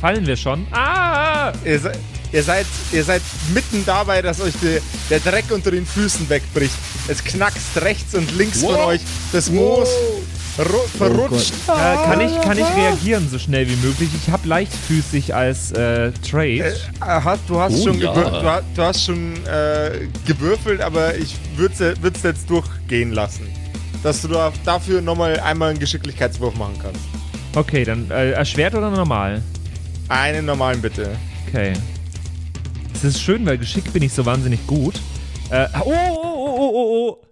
Fallen 0.00 0.26
wir 0.26 0.36
schon? 0.36 0.66
Ah! 0.72 1.52
Ihr, 1.64 1.78
se 1.78 1.92
ihr, 2.32 2.42
seid, 2.42 2.66
ihr 2.92 3.04
seid 3.04 3.22
mitten 3.54 3.84
dabei, 3.86 4.20
dass 4.20 4.40
euch 4.40 4.54
die, 4.60 4.78
der 5.08 5.20
Dreck 5.20 5.44
unter 5.50 5.70
den 5.70 5.86
Füßen 5.86 6.28
wegbricht. 6.28 6.74
Es 7.08 7.22
knackst 7.22 7.80
rechts 7.80 8.14
und 8.14 8.36
links 8.36 8.62
wow. 8.62 8.72
von 8.72 8.80
euch. 8.80 9.00
Das 9.32 9.50
Moos 9.50 9.88
wow 9.88 10.35
verrutscht. 10.64 11.52
Oh 11.68 11.72
äh, 11.72 12.06
kann, 12.06 12.20
ich, 12.20 12.40
kann 12.40 12.58
ich 12.58 12.64
reagieren 12.76 13.28
so 13.28 13.38
schnell 13.38 13.68
wie 13.68 13.76
möglich? 13.76 14.10
Ich 14.14 14.30
habe 14.30 14.48
leichtfüßig 14.48 15.34
als 15.34 15.72
äh, 15.72 16.12
Trade. 16.12 16.46
Äh, 16.46 16.74
hast, 17.00 17.42
du 17.48 17.58
hast 17.60 17.74
oh, 17.74 17.84
schon, 17.84 18.00
ja. 18.00 18.12
du, 18.12 18.62
du, 18.74 18.82
hast 18.82 19.04
schon 19.04 19.34
äh, 19.46 20.08
gewürfelt, 20.26 20.80
aber 20.80 21.16
ich 21.16 21.36
würde 21.56 21.96
es 22.14 22.22
jetzt 22.22 22.48
durchgehen 22.48 23.12
lassen. 23.12 23.48
Dass 24.02 24.22
du 24.22 24.28
dafür 24.64 25.02
nochmal 25.02 25.40
einmal 25.40 25.70
einen 25.70 25.78
Geschicklichkeitswurf 25.78 26.54
machen 26.56 26.78
kannst. 26.80 27.00
Okay, 27.54 27.84
dann 27.84 28.10
äh, 28.10 28.32
erschwert 28.32 28.74
oder 28.74 28.90
normal? 28.90 29.42
Einen 30.08 30.46
normalen 30.46 30.80
bitte. 30.80 31.16
Okay. 31.48 31.72
Es 32.94 33.04
ist 33.04 33.20
schön, 33.20 33.44
weil 33.44 33.58
geschickt 33.58 33.92
bin 33.92 34.02
ich 34.02 34.12
so 34.12 34.24
wahnsinnig 34.24 34.66
gut. 34.66 35.00
Äh, 35.50 35.66
oh, 35.80 35.92
oh, 35.92 36.20
oh, 36.22 36.56
oh, 36.58 36.70
oh, 36.74 37.08
oh. 37.10 37.25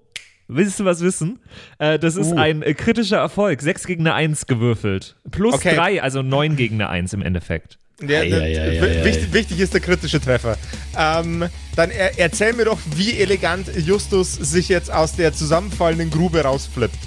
Willst 0.46 0.78
du 0.78 0.84
was 0.84 1.00
wissen? 1.00 1.38
Äh, 1.78 1.98
das 1.98 2.16
ist 2.16 2.32
uh. 2.32 2.36
ein 2.36 2.62
äh, 2.62 2.74
kritischer 2.74 3.16
Erfolg. 3.16 3.62
6 3.62 3.86
gegen 3.86 4.02
eine 4.02 4.14
1 4.14 4.46
gewürfelt. 4.46 5.16
Plus 5.30 5.54
okay. 5.54 5.74
3, 5.74 6.02
also 6.02 6.22
9 6.22 6.56
gegen 6.56 6.76
eine 6.76 6.90
1 6.90 7.14
im 7.14 7.22
Endeffekt. 7.22 7.78
Der, 8.00 8.24
der, 8.24 8.48
ja, 8.48 8.66
ja, 8.66 8.72
ja, 8.72 9.04
wichtig, 9.04 9.32
wichtig, 9.32 9.60
ist 9.60 9.72
der 9.72 9.80
kritische 9.80 10.20
Treffer. 10.20 10.58
Ähm, 10.98 11.44
dann 11.76 11.90
er, 11.90 12.18
erzähl 12.18 12.52
mir 12.52 12.64
doch, 12.64 12.78
wie 12.96 13.18
elegant 13.18 13.68
Justus 13.76 14.34
sich 14.34 14.68
jetzt 14.68 14.92
aus 14.92 15.14
der 15.14 15.32
zusammenfallenden 15.32 16.10
Grube 16.10 16.42
rausflippt. 16.42 16.98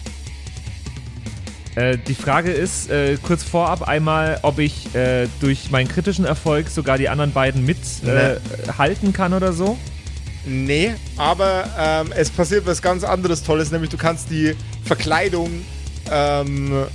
Äh, 1.76 1.98
die 2.08 2.16
Frage 2.16 2.52
ist 2.52 2.90
äh, 2.90 3.18
kurz 3.22 3.44
vorab 3.44 3.88
einmal, 3.88 4.40
ob 4.42 4.60
ich 4.60 4.96
äh, 4.96 5.28
durch 5.42 5.70
meinen 5.70 5.90
kritischen 5.90 6.26
Erfolg 6.26 6.70
sogar 6.70 6.98
die 6.98 7.10
anderen 7.10 7.34
beiden 7.34 7.66
mithalten 7.66 9.10
äh, 9.10 9.12
kann 9.12 9.34
oder 9.34 9.54
so. 9.54 9.78
Nee, 10.48 10.94
aber 11.18 11.70
ähm, 11.78 12.14
es 12.16 12.30
passiert 12.30 12.66
was 12.66 12.82
ganz 12.82 13.04
anderes 13.04 13.44
Tolles, 13.44 13.72
nämlich 13.72 13.90
du 13.90 13.98
kannst 13.98 14.30
die 14.30 14.56
Verkleidung, 14.86 15.50
ähm, 16.10 16.86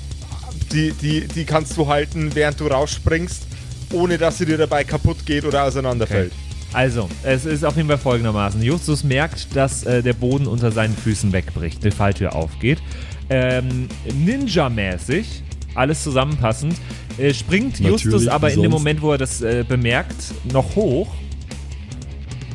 die, 0.72 0.92
die, 0.92 1.28
die 1.28 1.44
kannst 1.44 1.76
du 1.76 1.86
halten, 1.86 2.34
während 2.34 2.58
du 2.60 2.66
rausspringst, 2.66 3.42
ohne 3.92 4.16
dass 4.16 4.38
sie 4.38 4.46
dir 4.46 4.56
dabei 4.56 4.84
kaputt 4.84 5.26
geht 5.26 5.44
oder 5.44 5.64
auseinanderfällt. 5.64 6.32
Okay. 6.32 6.52
Also, 6.72 7.10
es 7.22 7.44
ist 7.44 7.64
auf 7.64 7.76
jeden 7.76 7.88
Fall 7.88 7.98
folgendermaßen. 7.98 8.62
Justus 8.62 9.04
merkt, 9.04 9.54
dass 9.54 9.84
äh, 9.84 10.02
der 10.02 10.14
Boden 10.14 10.46
unter 10.46 10.72
seinen 10.72 10.96
Füßen 10.96 11.30
wegbricht, 11.32 11.84
die 11.84 11.90
Falltür 11.90 12.34
aufgeht. 12.34 12.78
Ähm, 13.28 13.88
Ninja-mäßig, 14.24 15.42
alles 15.74 16.02
zusammenpassend, 16.02 16.74
äh, 17.18 17.34
springt 17.34 17.80
Natürlich, 17.80 18.04
Justus 18.04 18.28
aber 18.28 18.50
in 18.50 18.62
dem 18.62 18.70
Moment, 18.70 19.02
wo 19.02 19.12
er 19.12 19.18
das 19.18 19.42
äh, 19.42 19.66
bemerkt, 19.68 20.32
noch 20.50 20.74
hoch, 20.74 21.12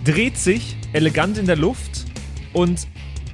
dreht 0.04 0.38
sich 0.38 0.77
elegant 0.98 1.38
in 1.38 1.46
der 1.46 1.56
Luft 1.56 2.06
und 2.54 2.88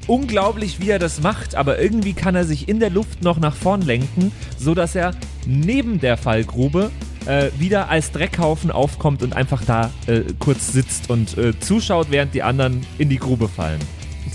unglaublich, 0.06 0.82
wie 0.82 0.90
er 0.90 1.00
das 1.00 1.22
macht, 1.22 1.56
aber 1.56 1.80
irgendwie 1.80 2.12
kann 2.12 2.36
er 2.36 2.44
sich 2.44 2.68
in 2.68 2.82
der 2.82 2.90
Luft 2.90 3.24
noch 3.24 3.40
nach 3.40 3.56
vorn 3.56 3.82
lenken, 3.82 4.34
sodass 4.58 4.96
er 4.96 5.16
neben 5.46 6.02
der 6.02 6.18
Fallgrube 6.18 6.92
äh, 7.26 7.52
wieder 7.58 7.88
als 7.88 8.12
Dreckhaufen 8.12 8.70
aufkommt 8.70 9.24
und 9.24 9.34
einfach 9.34 9.64
da 9.64 9.92
äh, 10.08 10.24
kurz 10.40 10.74
sitzt 10.74 11.10
und 11.10 11.38
äh, 11.38 11.58
zuschaut, 11.58 12.08
während 12.10 12.34
die 12.34 12.44
anderen 12.44 12.86
in 12.98 13.08
die 13.08 13.18
Grube 13.18 13.48
fallen. 13.48 13.80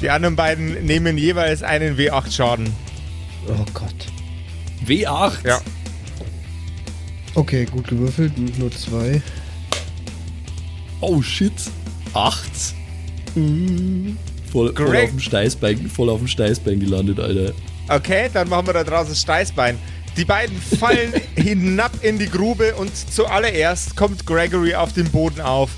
Die 0.00 0.08
anderen 0.08 0.34
beiden 0.34 0.86
nehmen 0.86 1.18
jeweils 1.18 1.62
einen 1.62 1.98
W8 1.98 2.32
Schaden. 2.32 2.72
Oh 3.46 3.64
Gott. 3.74 4.06
W8? 4.86 5.46
Ja. 5.46 5.60
Okay, 7.34 7.66
gut 7.66 7.88
gewürfelt, 7.88 8.32
nur 8.58 8.70
zwei. 8.70 9.20
Oh 11.00 11.20
shit. 11.20 11.52
Acht. 12.14 12.77
Voll, 14.50 14.74
voll, 14.74 14.96
auf 14.96 15.10
dem 15.10 15.20
Steißbein, 15.20 15.90
voll 15.90 16.08
auf 16.10 16.18
dem 16.18 16.28
Steißbein 16.28 16.80
gelandet, 16.80 17.20
Alter. 17.20 17.52
Okay, 17.88 18.30
dann 18.32 18.48
machen 18.48 18.66
wir 18.66 18.74
da 18.74 18.84
draußen 18.84 19.14
Steißbein. 19.14 19.78
Die 20.16 20.24
beiden 20.24 20.60
fallen 20.60 21.12
hinab 21.36 21.92
in 22.02 22.18
die 22.18 22.28
Grube 22.28 22.74
und 22.74 22.90
zuallererst 23.12 23.94
kommt 23.96 24.26
Gregory 24.26 24.74
auf 24.74 24.92
den 24.92 25.10
Boden 25.10 25.40
auf. 25.40 25.70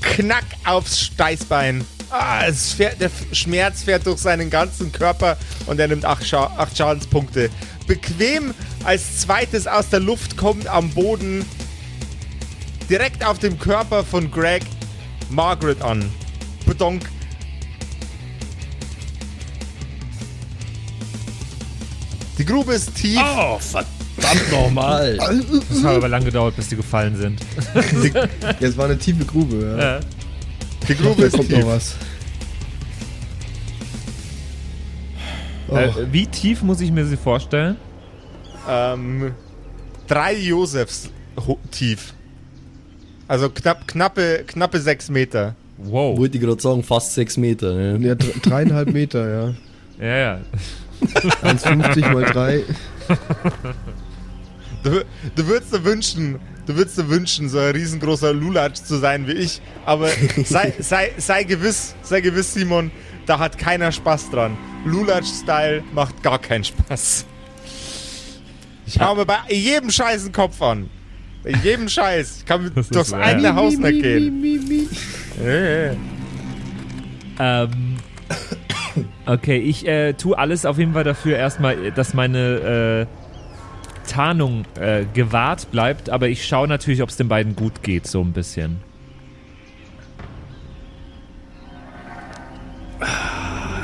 Knack 0.00 0.44
aufs 0.64 1.00
Steißbein. 1.00 1.84
Ah, 2.10 2.52
fährt, 2.52 3.00
der 3.00 3.10
Schmerz 3.32 3.82
fährt 3.82 4.06
durch 4.06 4.18
seinen 4.18 4.50
ganzen 4.50 4.92
Körper 4.92 5.38
und 5.66 5.80
er 5.80 5.88
nimmt 5.88 6.04
acht, 6.04 6.26
Scha 6.26 6.52
acht 6.58 6.76
Schadenspunkte. 6.76 7.48
Bequem 7.86 8.52
als 8.84 9.20
zweites 9.20 9.66
aus 9.66 9.88
der 9.88 10.00
Luft 10.00 10.36
kommt 10.36 10.66
am 10.66 10.90
Boden 10.90 11.44
direkt 12.90 13.24
auf 13.24 13.38
dem 13.38 13.58
Körper 13.58 14.04
von 14.04 14.30
Greg 14.30 14.62
Margaret 15.30 15.80
an. 15.80 16.10
Bedonk. 16.72 17.02
Die 22.38 22.46
Grube 22.46 22.72
ist 22.72 22.94
tief. 22.94 23.20
Oh, 23.20 23.58
verdammt 23.58 24.50
nochmal. 24.50 25.18
Das 25.68 25.84
hat 25.84 25.96
aber 25.96 26.08
lang 26.08 26.24
gedauert, 26.24 26.56
bis 26.56 26.68
die 26.70 26.76
gefallen 26.76 27.14
sind. 27.16 27.42
Jetzt 28.58 28.78
war 28.78 28.86
eine 28.86 28.96
tiefe 28.96 29.26
Grube, 29.26 29.76
ja. 29.78 29.96
ja. 29.96 30.00
Die 30.88 30.94
Grube 30.94 31.24
ist 31.24 31.36
kommt 31.36 31.48
tief. 31.48 31.58
noch 31.58 31.66
was. 31.66 31.94
Oh. 35.68 35.76
Äh, 35.76 36.10
wie 36.10 36.26
tief 36.26 36.62
muss 36.62 36.80
ich 36.80 36.90
mir 36.90 37.04
sie 37.04 37.18
vorstellen? 37.18 37.76
Ähm, 38.66 39.34
drei 40.06 40.34
Josefs 40.36 41.10
tief. 41.70 42.14
Also 43.28 43.50
knapp, 43.50 43.86
knappe, 43.86 44.44
knappe 44.46 44.80
sechs 44.80 45.10
Meter. 45.10 45.54
Wow. 45.78 46.18
Wollte 46.18 46.36
ich 46.38 46.42
gerade 46.42 46.60
sagen, 46.60 46.82
fast 46.82 47.14
sechs 47.14 47.36
Meter. 47.36 47.74
Ne? 47.74 47.98
Ja, 48.06 48.14
dreieinhalb 48.14 48.92
Meter, 48.92 49.28
ja. 49.28 49.54
Ja, 50.00 50.16
ja. 50.16 50.40
1,50 51.44 52.12
mal 52.12 52.24
drei. 52.24 52.64
Du, 54.82 55.04
du 55.36 55.46
würdest 55.46 55.72
dir 55.72 55.84
wünschen, 55.84 56.40
du 56.66 56.76
würdest 56.76 56.98
dir 56.98 57.08
wünschen, 57.08 57.48
so 57.48 57.58
ein 57.58 57.70
riesengroßer 57.70 58.32
Lulatsch 58.32 58.82
zu 58.82 58.96
sein 58.96 59.28
wie 59.28 59.32
ich, 59.32 59.60
aber 59.84 60.08
sei, 60.44 60.72
sei, 60.80 61.12
sei 61.18 61.44
gewiss, 61.44 61.94
sei 62.02 62.20
gewiss, 62.20 62.52
Simon, 62.52 62.90
da 63.26 63.38
hat 63.38 63.58
keiner 63.58 63.92
Spaß 63.92 64.30
dran. 64.30 64.56
Lulatsch-Style 64.84 65.84
macht 65.94 66.20
gar 66.22 66.40
keinen 66.40 66.64
Spaß. 66.64 67.26
Ich 68.86 68.98
hau 68.98 69.14
mir 69.14 69.24
bei 69.24 69.38
jedem 69.48 69.90
Scheiß 69.90 70.24
den 70.24 70.32
Kopf 70.32 70.60
an. 70.60 70.90
Bei 71.44 71.50
jedem 71.50 71.88
Scheiß. 71.88 72.38
Ich 72.38 72.44
kann 72.44 72.70
das 72.74 72.88
durchs 72.88 73.12
eigene 73.12 73.54
Haus 73.54 73.76
nicht 73.76 74.02
gehen. 74.02 74.88
Ähm, 77.38 77.96
okay, 79.26 79.58
ich 79.58 79.86
äh, 79.86 80.12
tue 80.14 80.36
alles 80.38 80.66
auf 80.66 80.78
jeden 80.78 80.92
Fall 80.92 81.04
dafür 81.04 81.36
erstmal, 81.36 81.90
dass 81.92 82.14
meine 82.14 83.06
äh, 83.08 84.08
Tarnung 84.08 84.64
äh, 84.78 85.04
gewahrt 85.14 85.70
bleibt, 85.70 86.10
aber 86.10 86.28
ich 86.28 86.46
schaue 86.46 86.68
natürlich, 86.68 87.02
ob 87.02 87.08
es 87.08 87.16
den 87.16 87.28
beiden 87.28 87.56
gut 87.56 87.82
geht, 87.82 88.06
so 88.06 88.20
ein 88.20 88.32
bisschen. 88.32 88.80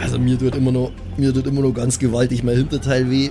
Also 0.02 0.18
mir 0.18 0.38
tut 0.38 0.54
immer 0.54 0.72
noch, 0.72 0.92
mir 1.16 1.34
tut 1.34 1.46
immer 1.46 1.60
noch 1.60 1.72
ganz 1.72 1.98
gewaltig 1.98 2.42
mein 2.42 2.56
Hinterteil 2.56 3.10
weh. 3.10 3.30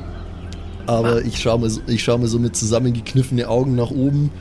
Aber 0.85 1.15
ah. 1.15 1.19
ich 1.19 1.39
schaue 1.39 1.59
mir, 1.59 1.71
ich 1.87 2.03
schau 2.03 2.17
mir 2.17 2.27
so 2.27 2.39
mit 2.39 2.55
zusammengekniffene 2.55 3.47
Augen 3.47 3.75
nach 3.75 3.91
oben. 3.91 4.31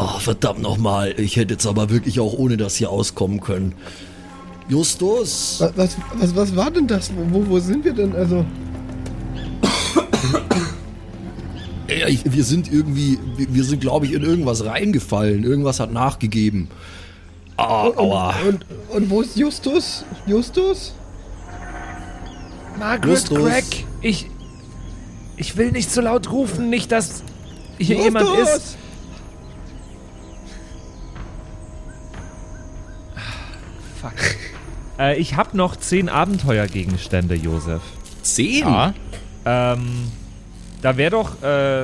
Ach, 0.00 0.20
verdammt 0.20 0.62
nochmal. 0.62 1.12
Ich 1.18 1.34
hätte 1.34 1.54
jetzt 1.54 1.66
aber 1.66 1.90
wirklich 1.90 2.20
auch 2.20 2.32
ohne 2.32 2.56
das 2.56 2.76
hier 2.76 2.88
auskommen 2.90 3.40
können. 3.40 3.74
Justus! 4.68 5.56
Was, 5.58 5.76
was, 5.76 5.96
was, 6.14 6.36
was 6.36 6.56
war 6.56 6.70
denn 6.70 6.86
das? 6.86 7.10
Wo, 7.30 7.44
wo 7.48 7.58
sind 7.58 7.84
wir 7.84 7.92
denn? 7.92 8.14
Also. 8.14 8.44
Ja, 11.88 12.06
ich, 12.06 12.20
wir 12.30 12.44
sind 12.44 12.70
irgendwie, 12.70 13.18
wir 13.38 13.64
sind, 13.64 13.80
glaube 13.80 14.04
ich, 14.04 14.12
in 14.12 14.22
irgendwas 14.22 14.62
reingefallen. 14.62 15.42
Irgendwas 15.42 15.80
hat 15.80 15.90
nachgegeben. 15.90 16.68
Ah, 17.56 17.86
und, 17.86 17.96
aua. 17.96 18.34
Und, 18.46 18.66
und, 18.90 18.96
und, 18.96 19.10
wo 19.10 19.22
ist 19.22 19.38
Justus? 19.38 20.04
Justus? 20.26 20.92
Margaret 22.78 23.14
Justus. 23.14 23.38
Craig, 23.38 23.86
ich, 24.02 24.26
ich 25.38 25.56
will 25.56 25.72
nicht 25.72 25.90
zu 25.90 26.02
laut 26.02 26.30
rufen, 26.30 26.68
nicht, 26.68 26.92
dass 26.92 27.22
hier 27.78 27.96
Justus. 27.96 28.04
jemand 28.04 28.38
ist. 28.38 28.76
Äh, 34.98 35.16
ich 35.16 35.36
habe 35.36 35.56
noch 35.56 35.76
zehn 35.76 36.08
Abenteuergegenstände, 36.08 37.34
Josef. 37.34 37.82
Zehn? 38.22 38.60
Ja. 38.60 38.94
Ähm, 39.44 40.10
da 40.82 40.96
wäre 40.96 41.10
doch, 41.10 41.42
äh, 41.42 41.82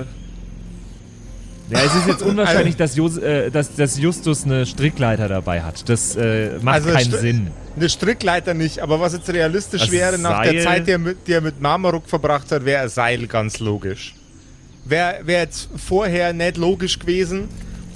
ja, 1.70 1.81
es 1.85 1.94
ist 1.94 2.07
jetzt 2.07 2.22
unwahrscheinlich, 2.27 2.77
dass, 2.77 2.96
Just, 2.96 3.18
äh, 3.22 3.50
dass, 3.50 3.74
dass, 3.74 3.98
Justus 3.98 4.44
eine 4.44 4.66
Strickleiter 4.66 5.29
dabei 5.29 5.62
hat. 5.62 5.88
Das 5.88 6.16
äh, 6.16 6.59
macht 6.61 6.77
also 6.77 6.90
keinen 6.90 7.07
Str 7.07 7.18
Sinn. 7.18 7.50
Eine 7.77 7.88
Strickleiter 7.88 8.55
nicht, 8.55 8.81
aber 8.81 9.00
was 9.00 9.14
jetzt 9.14 9.29
realistisch 9.33 9.83
das 9.83 9.90
wäre, 9.90 10.18
nach 10.18 10.44
Seil. 10.44 10.53
der 10.53 10.62
Zeit, 10.62 10.87
die 10.87 10.92
er 10.92 10.98
mit, 10.98 11.27
die 11.27 11.33
er 11.33 11.40
mit 11.40 11.61
Marmaruk 11.61 12.09
verbracht 12.09 12.53
hat, 12.53 12.64
wäre 12.64 12.83
ein 12.83 12.88
Seil 12.88 13.27
ganz 13.27 13.59
logisch. 13.59 14.14
Wäre 14.85 15.20
wär 15.24 15.40
jetzt 15.40 15.70
vorher 15.77 16.33
nicht 16.33 16.57
logisch 16.57 16.98
gewesen, 16.98 17.48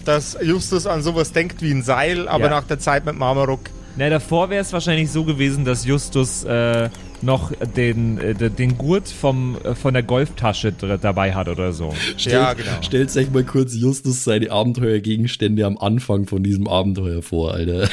dass 0.04 0.38
Justus 0.42 0.87
an 0.87 1.02
sowas 1.02 1.33
denkt 1.33 1.61
wie 1.61 1.70
ein 1.70 1.83
Seil, 1.83 2.28
aber 2.28 2.44
ja. 2.44 2.50
nach 2.50 2.64
der 2.64 2.78
Zeit 2.78 3.04
mit 3.04 3.16
Marmaruk. 3.16 3.61
Na, 3.98 4.08
davor 4.08 4.48
wäre 4.48 4.62
es 4.62 4.72
wahrscheinlich 4.72 5.11
so 5.11 5.24
gewesen, 5.24 5.64
dass 5.64 5.84
Justus 5.84 6.44
äh, 6.44 6.88
noch 7.20 7.50
den, 7.76 8.18
äh, 8.18 8.48
den 8.48 8.78
Gurt 8.78 9.08
vom, 9.08 9.56
äh, 9.64 9.74
von 9.74 9.92
der 9.92 10.04
Golftasche 10.04 10.70
dabei 10.70 11.34
hat 11.34 11.48
oder 11.48 11.72
so. 11.72 11.92
Stellt, 12.16 12.32
ja, 12.32 12.52
genau. 12.52 12.80
Stellt 12.80 13.16
euch 13.16 13.28
mal 13.32 13.42
kurz 13.42 13.74
Justus 13.74 14.22
seine 14.22 14.53
Abenteuergegenstände 14.53 15.66
am 15.66 15.76
Anfang 15.78 16.26
von 16.26 16.44
diesem 16.44 16.68
Abenteuer 16.68 17.22
vor, 17.22 17.55
Alter. 17.55 17.80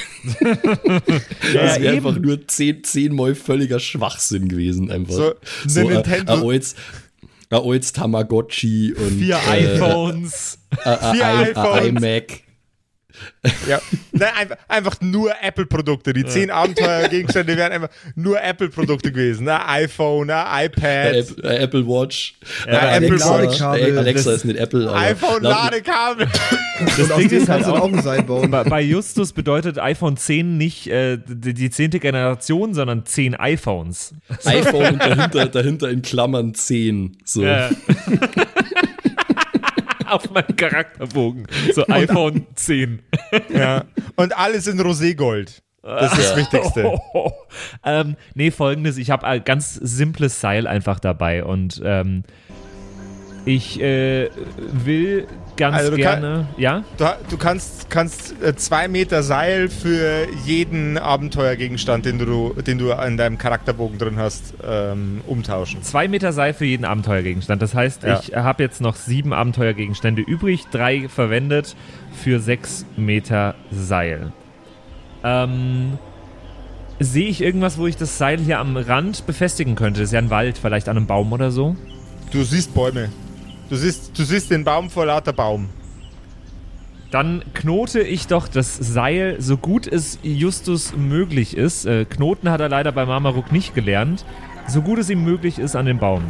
das 1.54 1.80
wäre 1.80 1.96
einfach 1.96 2.20
nur 2.20 2.48
zehn, 2.48 2.84
zehnmal 2.84 3.34
völliger 3.34 3.80
Schwachsinn 3.80 4.48
gewesen, 4.48 4.92
einfach. 4.92 5.16
So, 5.16 5.34
so 5.66 5.80
äh, 5.90 5.94
Nintendo. 5.96 6.34
Ein 7.50 7.62
altes 7.62 7.94
Tamagotchi 7.94 8.94
und 8.94 9.20
vier 9.20 9.38
äh, 9.38 9.76
iPhones. 9.76 10.60
Ein 10.84 11.96
iMac. 11.96 12.45
Ja, 13.68 13.82
Nein, 14.12 14.30
einfach, 14.38 14.58
einfach 14.68 15.02
nur 15.02 15.32
Apple-Produkte. 15.42 16.14
Die 16.14 16.26
zehn 16.26 16.50
Abenteuergegenstände 16.50 17.58
wären 17.58 17.72
einfach 17.72 17.90
nur 18.16 18.42
Apple-Produkte 18.42 19.12
gewesen. 19.12 19.46
Ne? 19.46 19.68
iPhone, 19.68 20.28
ne? 20.28 20.46
iPad. 20.52 21.16
Apple, 21.16 21.44
äh, 21.44 21.58
Apple 21.58 21.88
Watch. 21.88 22.36
Ja, 22.66 22.96
Apple 22.96 23.20
Watch. 23.20 23.62
Alexa 23.62 24.34
ist 24.34 24.46
nicht 24.46 24.60
Apple. 24.60 24.92
iPhone-Ladekabel. 24.94 26.28
Das 26.80 27.16
Ding 27.16 27.30
ist 27.30 27.50
halt 27.50 27.66
auch, 27.66 27.82
auch 27.82 28.48
bei, 28.48 28.64
bei 28.64 28.82
Justus 28.82 29.34
bedeutet 29.34 29.80
iPhone 29.80 30.18
10 30.18 30.58
nicht 30.58 30.88
äh, 30.88 31.18
die, 31.26 31.54
die 31.54 31.70
zehnte 31.70 32.00
Generation, 32.00 32.74
sondern 32.74 33.06
zehn 33.06 33.36
iPhones. 33.36 34.14
iPhone 34.44 34.94
und 34.94 35.00
dahinter, 35.00 35.46
dahinter 35.48 35.90
in 35.90 36.02
Klammern 36.02 36.54
10. 36.54 37.18
So. 37.24 37.44
Ja. 37.44 37.70
Auf 40.16 40.32
meinem 40.32 40.56
Charakterbogen. 40.56 41.48
So 41.74 41.86
iPhone 41.88 42.48
10. 42.56 43.02
Ja. 43.54 43.86
Und 44.16 44.38
alles 44.38 44.68
in 44.68 44.80
Roségold. 44.80 45.62
Das 45.82 46.18
ist 46.18 46.32
das 46.32 46.38
Wichtigste. 46.38 47.00
ähm, 47.86 48.16
nee, 48.34 48.50
folgendes, 48.50 48.98
ich 48.98 49.12
habe 49.12 49.28
ein 49.28 49.44
ganz 49.44 49.76
simples 49.76 50.42
Seil 50.42 50.66
einfach 50.66 51.00
dabei 51.00 51.44
und 51.44 51.80
ähm, 51.86 52.24
ich 53.46 53.80
äh, 53.80 54.30
will 54.58 55.28
ganz 55.56 55.78
Also 55.78 55.96
gerne, 55.96 56.48
ja? 56.58 56.84
Du, 56.98 57.06
du 57.30 57.38
kannst, 57.38 57.90
kannst 57.90 58.34
äh, 58.44 58.56
zwei 58.56 58.88
Meter 58.88 59.24
Seil 59.24 59.70
für 59.70 60.28
jeden 60.46 60.98
Abenteuergegenstand, 60.98 62.06
den 62.06 62.18
du, 62.20 62.54
den 62.54 62.78
du 62.78 62.92
in 62.92 63.18
deinem 63.18 63.38
Charakterbogen 63.38 63.98
drin 63.98 64.18
hast, 64.18 64.54
ähm, 64.68 65.22
umtauschen. 65.28 65.82
Zwei 65.84 66.08
Meter 66.08 66.34
Seil 66.34 66.54
für 66.54 66.66
jeden 66.66 66.86
Abenteuergegenstand. 66.86 67.62
Das 67.62 67.74
heißt, 67.74 68.04
Ja. 68.04 68.20
ich 68.20 68.36
habe 68.36 68.64
jetzt 68.64 68.82
noch 68.82 68.96
sieben 68.96 69.32
Abenteuergegenstände 69.32 70.22
übrig, 70.22 70.66
drei 70.72 71.08
verwendet 71.08 71.76
für 72.12 72.40
sechs 72.40 72.86
Meter 72.98 73.56
Seil. 73.72 74.32
Ähm, 75.24 75.98
sehe 77.00 77.28
ich 77.28 77.42
irgendwas, 77.42 77.78
wo 77.78 77.88
ich 77.88 77.98
das 77.98 78.18
Seil 78.18 78.40
hier 78.40 78.60
am 78.60 78.76
Rand 78.78 79.26
befestigen 79.26 79.76
könnte? 79.76 80.02
Das 80.02 80.10
ist 80.10 80.14
ja 80.14 80.20
ein 80.20 80.30
Wald, 80.30 80.58
vielleicht 80.58 80.90
an 80.90 80.98
einem 80.98 81.08
Baum 81.08 81.32
oder 81.32 81.52
so. 81.52 81.76
Du 82.32 82.44
siehst 82.44 82.74
Bäume. 82.74 83.10
Du 83.70 83.76
siehst, 83.76 84.18
du 84.18 84.24
siehst 84.24 84.52
den 84.52 84.64
Baum 84.64 84.90
vor 84.90 85.08
lauter 85.08 85.34
Baum. 85.34 85.70
Dann 87.10 87.44
knote 87.54 88.02
ich 88.02 88.28
doch 88.28 88.48
das 88.48 88.76
Seil, 88.76 89.38
so 89.40 89.58
gut 89.58 89.88
es 89.88 90.20
Justus 90.22 90.96
möglich 90.96 91.56
ist. 91.56 91.86
Äh, 91.86 92.06
Knoten 92.06 92.50
hat 92.50 92.62
er 92.62 92.70
leider 92.70 92.92
bei 92.92 93.06
Marmaruk 93.06 93.52
nicht 93.52 93.74
gelernt. 93.74 94.26
So 94.68 94.82
gut 94.82 95.00
es 95.00 95.10
ihm 95.10 95.24
möglich 95.24 95.58
ist 95.58 95.76
an 95.76 95.86
den 95.86 95.98
Baum. 95.98 96.24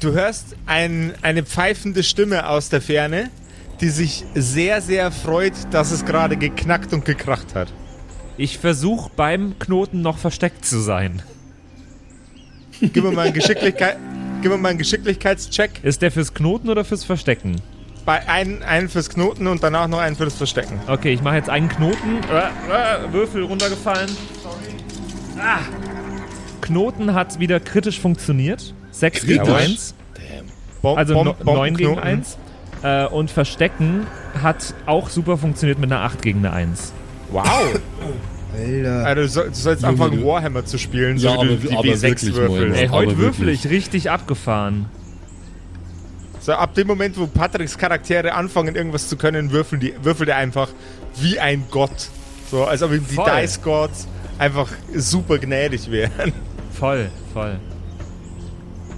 Du 0.00 0.12
hörst 0.12 0.56
ein, 0.66 1.12
eine 1.22 1.44
pfeifende 1.44 2.02
Stimme 2.02 2.48
aus 2.48 2.70
der 2.70 2.80
Ferne, 2.80 3.30
die 3.80 3.88
sich 3.88 4.24
sehr, 4.34 4.80
sehr 4.80 5.12
freut, 5.12 5.52
dass 5.70 5.92
es 5.92 6.04
gerade 6.04 6.36
geknackt 6.36 6.92
und 6.92 7.04
gekracht 7.04 7.54
hat. 7.54 7.72
Ich 8.42 8.58
versuche 8.58 9.08
beim 9.14 9.56
Knoten 9.60 10.02
noch 10.02 10.18
versteckt 10.18 10.64
zu 10.66 10.80
sein. 10.80 11.22
Gib 12.80 13.04
mir 13.04 13.12
mal 13.12 13.26
einen, 13.26 13.34
Geschicklichkeit, 13.34 13.96
gib 14.40 14.50
mir 14.50 14.58
mal 14.58 14.70
einen 14.70 14.78
Geschicklichkeitscheck. 14.78 15.78
Ist 15.84 16.02
der 16.02 16.10
fürs 16.10 16.34
Knoten 16.34 16.68
oder 16.68 16.84
fürs 16.84 17.04
Verstecken? 17.04 17.60
Bei 18.04 18.28
einen, 18.28 18.64
einen 18.64 18.88
fürs 18.88 19.10
Knoten 19.10 19.46
und 19.46 19.62
danach 19.62 19.86
noch 19.86 20.00
einen 20.00 20.16
fürs 20.16 20.34
Verstecken. 20.34 20.80
Okay, 20.88 21.12
ich 21.12 21.22
mache 21.22 21.36
jetzt 21.36 21.50
einen 21.50 21.68
Knoten. 21.68 22.18
Äh, 22.32 23.06
äh, 23.06 23.12
Würfel 23.12 23.44
runtergefallen. 23.44 24.10
Ah. 25.38 25.60
Knoten 26.62 27.14
hat 27.14 27.38
wieder 27.38 27.60
kritisch 27.60 28.00
funktioniert. 28.00 28.74
6 28.90 29.24
gegen 29.24 29.44
Kritisch? 29.44 29.54
1. 29.54 29.94
Damn. 30.14 30.46
Bom 30.82 30.98
Also 30.98 31.14
Bom 31.14 31.26
no, 31.26 31.36
9 31.44 31.76
gegen 31.76 31.94
Bombenknoten. 31.94 32.02
1. 32.02 32.38
Äh, 32.82 33.06
und 33.06 33.30
Verstecken 33.30 34.08
hat 34.42 34.74
auch 34.86 35.10
super 35.10 35.38
funktioniert 35.38 35.78
mit 35.78 35.92
einer 35.92 36.02
8 36.02 36.20
gegen 36.22 36.40
eine 36.40 36.52
1. 36.52 36.92
Wow. 37.30 37.80
Alter. 38.56 39.04
Also, 39.06 39.20
du 39.22 39.28
soll- 39.28 39.48
du 39.48 39.54
sollst 39.54 39.82
Junge, 39.82 39.92
anfangen, 39.92 40.20
du- 40.20 40.26
Warhammer 40.26 40.64
zu 40.64 40.78
spielen, 40.78 41.16
Ja, 41.16 41.30
so 41.34 41.36
wie 41.36 41.40
aber- 41.40 41.46
du 41.48 41.56
die 41.56 41.72
aber 41.76 41.82
W6 41.88 42.02
wirklich, 42.02 42.34
würfelst. 42.34 42.80
Ey, 42.80 42.88
heute 42.88 43.18
würfel 43.18 43.48
ich 43.48 43.68
richtig 43.68 44.10
abgefahren. 44.10 44.86
So, 46.40 46.52
ab 46.54 46.74
dem 46.74 46.88
Moment, 46.88 47.16
wo 47.18 47.26
Patricks 47.28 47.78
Charaktere 47.78 48.34
anfangen, 48.34 48.74
irgendwas 48.74 49.08
zu 49.08 49.16
können, 49.16 49.52
würfeln 49.52 49.80
die, 49.80 49.94
würfelt 50.02 50.28
er 50.28 50.36
einfach 50.36 50.68
wie 51.20 51.38
ein 51.38 51.64
Gott. 51.70 52.08
So, 52.50 52.64
als 52.64 52.82
ob 52.82 52.92
ihm 52.92 53.06
die. 53.08 53.16
Dice 53.16 53.62
Gods 53.62 54.08
einfach 54.38 54.68
super 54.94 55.38
gnädig 55.38 55.90
wären. 55.90 56.32
Voll, 56.72 57.10
voll. 57.32 57.58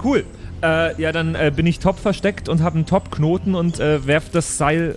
Cool. 0.03 0.25
Äh, 0.63 1.01
ja, 1.01 1.13
dann 1.13 1.35
äh, 1.35 1.53
bin 1.55 1.67
ich 1.67 1.79
top 1.81 1.99
versteckt 1.99 2.49
und 2.49 2.63
habe 2.63 2.77
einen 2.77 2.87
Top-Knoten 2.87 3.55
und 3.55 3.79
äh, 3.79 4.07
werf 4.07 4.31
das 4.31 4.57
Seil. 4.57 4.97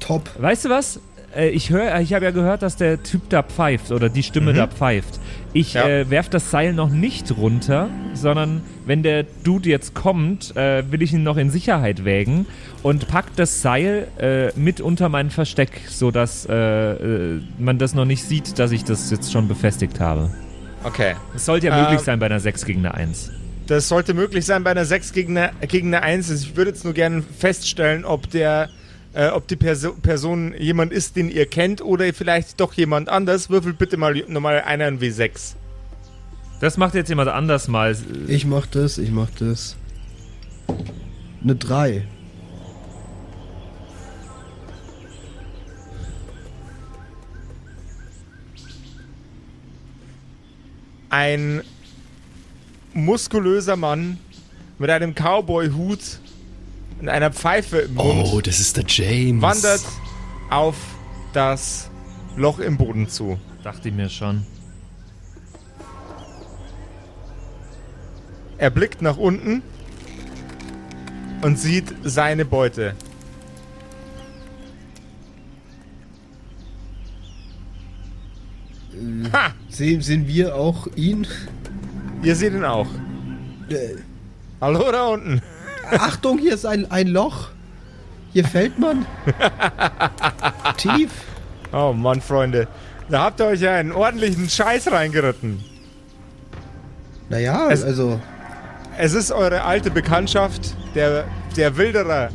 Top. 0.00 0.28
Weißt 0.38 0.66
du 0.66 0.68
was? 0.68 1.00
Äh, 1.34 1.50
ich 1.50 1.70
höre, 1.70 2.00
ich 2.00 2.12
habe 2.14 2.24
ja 2.24 2.30
gehört, 2.30 2.62
dass 2.62 2.76
der 2.76 3.02
Typ 3.02 3.28
da 3.28 3.42
pfeift 3.42 3.92
oder 3.92 4.08
die 4.08 4.22
Stimme 4.22 4.52
da 4.52 4.66
pfeift. 4.66 5.20
Ich 5.52 5.74
Ja. 5.74 5.88
äh, 5.88 6.10
werf 6.10 6.28
das 6.28 6.50
Seil 6.50 6.72
noch 6.72 6.90
nicht 6.90 7.36
runter, 7.36 7.88
sondern 8.14 8.62
wenn 8.86 9.02
der 9.02 9.24
Dude 9.44 9.68
jetzt 9.68 9.94
kommt, 9.94 10.56
äh, 10.56 10.90
will 10.90 11.02
ich 11.02 11.12
ihn 11.12 11.22
noch 11.22 11.36
in 11.36 11.50
Sicherheit 11.50 12.04
wägen 12.04 12.46
und 12.82 13.08
pack 13.08 13.26
das 13.36 13.62
Seil 13.62 14.08
äh, 14.18 14.58
mit 14.58 14.80
unter 14.80 15.08
mein 15.08 15.30
Versteck, 15.30 15.70
sodass 15.88 16.46
äh, 16.48 16.54
äh, 16.54 17.40
man 17.58 17.78
das 17.78 17.94
noch 17.94 18.04
nicht 18.04 18.24
sieht, 18.24 18.58
dass 18.58 18.72
ich 18.72 18.84
das 18.84 19.10
jetzt 19.10 19.32
schon 19.32 19.48
befestigt 19.48 20.00
habe. 20.00 20.30
Okay. 20.84 21.14
Es 21.34 21.44
sollte 21.46 21.66
ja 21.66 21.76
Ähm, 21.76 21.84
möglich 21.84 22.00
sein 22.00 22.18
bei 22.18 22.26
einer 22.26 22.40
6 22.40 22.64
gegen 22.64 22.80
eine 22.86 22.94
1. 22.94 23.30
Das 23.66 23.86
sollte 23.86 24.14
möglich 24.14 24.46
sein 24.46 24.64
bei 24.64 24.70
einer 24.72 24.84
6 24.84 25.12
gegen 25.12 25.36
eine, 25.36 25.50
gegen 25.68 25.88
eine 25.94 26.02
1. 26.02 26.30
Ich 26.30 26.56
würde 26.56 26.70
jetzt 26.70 26.84
nur 26.84 26.94
gerne 26.94 27.22
feststellen, 27.38 28.04
ob 28.04 28.30
der 28.30 28.68
äh, 29.12 29.28
ob 29.28 29.48
die 29.48 29.56
Perso 29.56 29.92
Person 29.94 30.54
jemand 30.58 30.92
ist, 30.92 31.16
den 31.16 31.30
ihr 31.30 31.46
kennt 31.46 31.82
oder 31.82 32.12
vielleicht 32.14 32.60
doch 32.60 32.72
jemand 32.74 33.08
anders. 33.08 33.50
Würfelt 33.50 33.78
bitte 33.78 33.96
mal 33.96 34.14
nochmal 34.28 34.62
einer 34.62 34.86
ein 34.86 35.00
W6. 35.00 35.54
Das 36.60 36.76
macht 36.76 36.94
jetzt 36.94 37.08
jemand 37.08 37.28
anders 37.30 37.68
mal. 37.68 37.96
Ich 38.28 38.46
mach 38.46 38.66
das, 38.66 38.98
ich 38.98 39.10
mach 39.10 39.30
das. 39.30 39.76
Eine 41.42 41.56
3. 41.56 42.06
Ein 51.08 51.62
muskulöser 52.92 53.74
Mann 53.76 54.18
mit 54.78 54.90
einem 54.90 55.14
Cowboy-Hut 55.14 56.19
und 57.00 57.08
einer 57.08 57.32
Pfeife 57.32 57.78
im 57.78 57.94
Mund 57.94 58.28
Oh, 58.32 58.40
das 58.40 58.60
ist 58.60 58.76
der 58.76 58.84
James. 58.86 59.42
wandert 59.42 59.82
auf 60.50 60.76
das 61.32 61.90
Loch 62.36 62.58
im 62.58 62.76
Boden 62.76 63.08
zu. 63.08 63.38
Dachte 63.64 63.88
ich 63.88 63.94
mir 63.94 64.08
schon. 64.08 64.44
Er 68.58 68.70
blickt 68.70 69.00
nach 69.00 69.16
unten 69.16 69.62
und 71.42 71.58
sieht 71.58 71.94
seine 72.02 72.44
Beute. 72.44 72.94
Ha! 79.32 79.54
Sehen, 79.68 80.02
sehen 80.02 80.26
wir 80.26 80.54
auch 80.56 80.86
ihn? 80.96 81.26
Ihr 82.22 82.36
seht 82.36 82.52
ihn 82.52 82.64
auch. 82.64 82.88
Äh, 83.70 83.96
Hallo 84.60 84.92
da 84.92 85.06
unten. 85.06 85.40
Achtung, 85.98 86.38
hier 86.38 86.54
ist 86.54 86.66
ein, 86.66 86.90
ein 86.90 87.08
Loch. 87.08 87.48
Hier 88.32 88.44
fällt 88.44 88.78
man. 88.78 89.06
Tief. 90.76 91.10
Oh 91.72 91.92
Mann, 91.92 92.20
Freunde. 92.20 92.68
Da 93.08 93.22
habt 93.24 93.40
ihr 93.40 93.46
euch 93.46 93.60
ja 93.60 93.74
einen 93.74 93.92
ordentlichen 93.92 94.48
Scheiß 94.48 94.90
reingeritten. 94.92 95.60
Naja, 97.28 97.68
Es- 97.70 97.82
also. 97.84 98.20
Es 98.98 99.14
ist 99.14 99.30
eure 99.32 99.62
alte 99.62 99.90
Bekanntschaft, 99.90 100.74
der, 100.94 101.24
der 101.56 101.76
Wilderer 101.78 102.28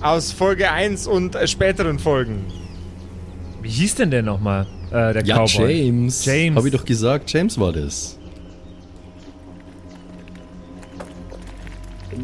aus 0.00 0.30
Folge 0.32 0.70
1 0.70 1.06
und 1.08 1.36
späteren 1.46 1.98
Folgen. 1.98 2.44
Wie 3.62 3.70
hieß 3.70 3.96
denn 3.96 4.10
der 4.12 4.22
nochmal? 4.22 4.66
Äh, 4.90 5.12
der 5.14 5.24
Ja, 5.24 5.36
Cowboy. 5.44 5.72
James. 5.86 6.24
James. 6.24 6.56
Hab 6.56 6.64
ich 6.66 6.72
doch 6.72 6.84
gesagt, 6.84 7.32
James 7.32 7.58
war 7.58 7.72
das. 7.72 8.17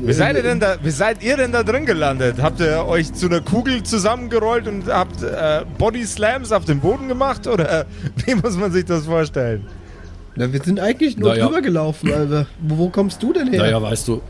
Wie 0.07 0.13
seid 0.13 0.37
ihr 0.37 0.43
denn 0.43 0.61
da, 0.61 0.77
wie 0.83 0.91
seid 0.91 1.23
ihr 1.23 1.37
denn 1.37 1.53
da 1.53 1.63
drin 1.63 1.87
gelandet? 1.87 2.37
Habt 2.41 2.61
ihr 2.61 2.85
euch 2.87 3.13
zu 3.15 3.27
einer 3.27 3.41
Kugel 3.41 3.83
zusammengerollt 3.83 4.69
und 4.69 4.87
habt 4.89 5.23
äh, 5.23 5.63
Body 5.79 6.05
Slams 6.05 6.53
auf 6.53 6.65
dem 6.65 6.81
Boden 6.81 7.09
gemacht? 7.09 7.47
Oder 7.47 7.81
äh, 7.81 7.85
wie 8.27 8.35
muss 8.35 8.57
man 8.57 8.71
sich 8.73 8.85
das 8.85 9.07
vorstellen? 9.07 9.67
Na, 10.37 10.53
wir 10.53 10.61
sind 10.63 10.81
eigentlich 10.81 11.17
nur 11.17 11.31
Naja. 11.31 11.47
drüber 11.47 11.63
gelaufen, 11.63 12.13
Alter. 12.13 12.47
Wo, 12.61 12.77
wo 12.79 12.89
kommst 12.91 13.23
du 13.23 13.33
denn 13.33 13.49
her? 13.49 13.63
Naja, 13.63 13.81
weißt 13.81 14.09
du, 14.09 14.21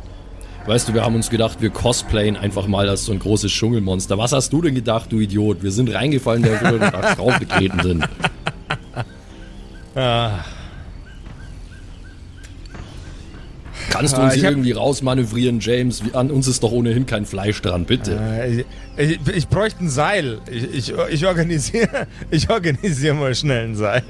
weißt 0.66 0.88
du, 0.88 0.94
wir 0.94 1.02
haben 1.04 1.14
uns 1.16 1.28
gedacht, 1.30 1.60
wir 1.60 1.70
cosplayen 1.70 2.36
einfach 2.36 2.66
mal 2.66 2.88
als 2.88 3.06
so 3.06 3.12
ein 3.12 3.18
großes 3.18 3.50
Dschungelmonster. 3.50 4.16
Was 4.18 4.32
hast 4.32 4.52
du 4.52 4.62
denn 4.62 4.74
gedacht, 4.74 5.10
du 5.10 5.18
Idiot? 5.18 5.62
Wir 5.62 5.72
sind 5.72 5.92
reingefallen, 5.92 6.42
der 6.42 6.60
wir 6.60 6.78
da 6.78 7.14
draufgetreten 7.14 7.80
sind. 7.82 8.04
Kannst 13.94 14.16
du 14.16 14.22
uns 14.22 14.34
hier 14.34 14.50
irgendwie 14.50 14.72
rausmanövrieren, 14.72 15.60
James? 15.60 16.02
An 16.12 16.30
uns 16.30 16.48
ist 16.48 16.62
doch 16.62 16.72
ohnehin 16.72 17.06
kein 17.06 17.26
Fleisch 17.26 17.62
dran, 17.62 17.84
bitte. 17.84 18.18
Äh, 18.20 18.50
ich, 18.50 18.66
ich, 18.96 19.36
ich, 19.36 19.48
bräuchte 19.48 19.84
ein 19.84 19.88
Seil. 19.88 20.38
Ich, 20.50 20.90
ich, 20.90 20.94
ich 21.10 21.26
organisiere 21.26 22.06
ich 22.30 22.50
organisier 22.50 23.14
mal 23.14 23.34
schnell 23.34 23.68
ein 23.68 23.76
Seil. 23.76 24.02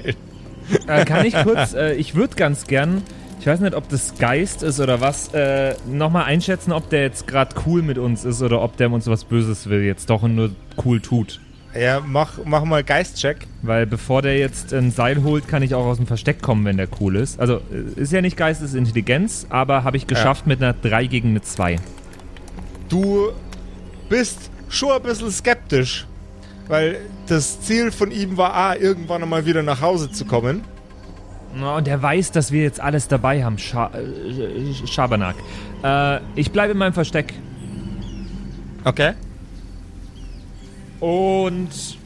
Äh, 0.87 1.05
kann 1.05 1.25
ich 1.25 1.35
kurz, 1.43 1.73
äh, 1.75 1.93
ich 1.93 2.15
würde 2.15 2.35
ganz 2.35 2.65
gern, 2.65 3.03
ich 3.39 3.47
weiß 3.47 3.59
nicht, 3.59 3.75
ob 3.75 3.87
das 3.89 4.17
Geist 4.17 4.63
ist 4.63 4.79
oder 4.79 5.01
was, 5.01 5.33
äh, 5.33 5.75
nochmal 5.87 6.23
einschätzen, 6.23 6.71
ob 6.71 6.89
der 6.89 7.03
jetzt 7.03 7.27
gerade 7.27 7.55
cool 7.65 7.83
mit 7.83 7.99
uns 7.99 8.25
ist 8.25 8.41
oder 8.41 8.61
ob 8.61 8.77
der 8.77 8.91
uns 8.91 9.05
was 9.07 9.23
Böses 9.23 9.69
will, 9.69 9.83
jetzt 9.83 10.09
doch 10.09 10.23
und 10.23 10.35
nur 10.35 10.49
cool 10.83 10.99
tut. 10.99 11.39
Ja, 11.77 12.01
mach, 12.05 12.39
mach 12.45 12.63
mal 12.63 12.83
Geistcheck. 12.83 13.47
Weil 13.61 13.85
bevor 13.85 14.21
der 14.21 14.37
jetzt 14.37 14.73
ein 14.73 14.91
Seil 14.91 15.23
holt, 15.23 15.47
kann 15.47 15.61
ich 15.61 15.75
auch 15.75 15.85
aus 15.85 15.97
dem 15.97 16.07
Versteck 16.07 16.41
kommen, 16.41 16.63
wenn 16.63 16.77
der 16.77 16.87
cool 17.01 17.17
ist. 17.17 17.39
Also 17.39 17.61
äh, 17.71 17.99
ist 17.99 18.13
ja 18.13 18.21
nicht 18.21 18.37
Geist, 18.37 18.61
ist 18.61 18.75
Intelligenz, 18.75 19.45
aber 19.49 19.83
habe 19.83 19.97
ich 19.97 20.07
geschafft 20.07 20.43
ja. 20.45 20.49
mit 20.49 20.63
einer 20.63 20.73
3 20.73 21.07
gegen 21.07 21.29
eine 21.29 21.41
2. 21.41 21.77
Du 22.87 23.31
bist 24.07 24.49
schon 24.69 24.91
ein 24.91 25.01
bisschen 25.01 25.31
skeptisch, 25.31 26.07
weil 26.67 26.97
das 27.27 27.59
Ziel 27.61 27.91
von 27.91 28.11
ihm 28.11 28.37
war, 28.37 28.53
A, 28.53 28.75
irgendwann 28.75 29.23
einmal 29.23 29.45
wieder 29.45 29.61
nach 29.61 29.81
Hause 29.81 30.09
zu 30.11 30.23
kommen. 30.25 30.61
und 31.53 31.87
er 31.87 32.01
weiß, 32.01 32.31
dass 32.31 32.51
wir 32.53 32.63
jetzt 32.63 32.79
alles 32.79 33.09
dabei 33.09 33.43
haben, 33.43 33.57
Scha 33.57 33.91
äh, 33.93 34.87
Schabernack. 34.87 35.35
Äh, 35.83 36.19
ich 36.35 36.51
bleibe 36.51 36.71
in 36.71 36.77
meinem 36.77 36.93
Versteck. 36.93 37.33
Okay. 38.85 39.13
Und. 40.99 41.97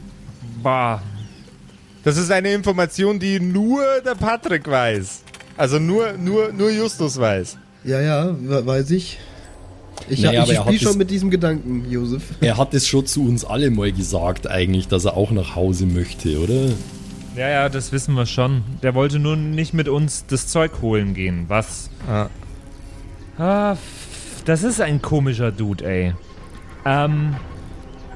Bah. 0.62 1.02
Das 2.02 2.16
ist 2.16 2.30
eine 2.30 2.52
Information, 2.52 3.18
die 3.18 3.40
nur 3.40 3.82
der 4.04 4.14
Patrick 4.14 4.68
weiß. 4.68 5.22
Also 5.56 5.78
nur, 5.78 6.12
nur, 6.14 6.52
nur 6.52 6.70
Justus 6.70 7.18
weiß. 7.18 7.58
Ja, 7.84 8.00
ja, 8.00 8.34
weiß 8.40 8.90
ich. 8.92 9.18
Ich, 10.08 10.22
naja, 10.22 10.44
ich 10.44 10.58
spiele 10.58 10.78
schon 10.78 10.98
mit 10.98 11.10
diesem 11.10 11.30
Gedanken, 11.30 11.90
Josef. 11.90 12.22
Er 12.40 12.56
hat 12.56 12.72
es 12.74 12.86
schon 12.88 13.06
zu 13.06 13.26
uns 13.26 13.44
alle 13.44 13.70
mal 13.70 13.92
gesagt, 13.92 14.46
eigentlich, 14.46 14.88
dass 14.88 15.04
er 15.04 15.16
auch 15.16 15.30
nach 15.30 15.54
Hause 15.54 15.86
möchte, 15.86 16.40
oder? 16.40 16.72
Ja, 17.36 17.48
ja, 17.48 17.68
das 17.68 17.92
wissen 17.92 18.14
wir 18.14 18.26
schon. 18.26 18.64
Der 18.82 18.94
wollte 18.94 19.18
nur 19.18 19.36
nicht 19.36 19.74
mit 19.74 19.88
uns 19.88 20.24
das 20.26 20.48
Zeug 20.48 20.72
holen 20.82 21.14
gehen. 21.14 21.44
Was? 21.48 21.90
Ah. 22.08 22.28
ah 23.38 23.76
das 24.46 24.62
ist 24.62 24.80
ein 24.80 25.00
komischer 25.00 25.52
Dude, 25.52 25.84
ey. 25.84 26.14
Ähm, 26.84 27.36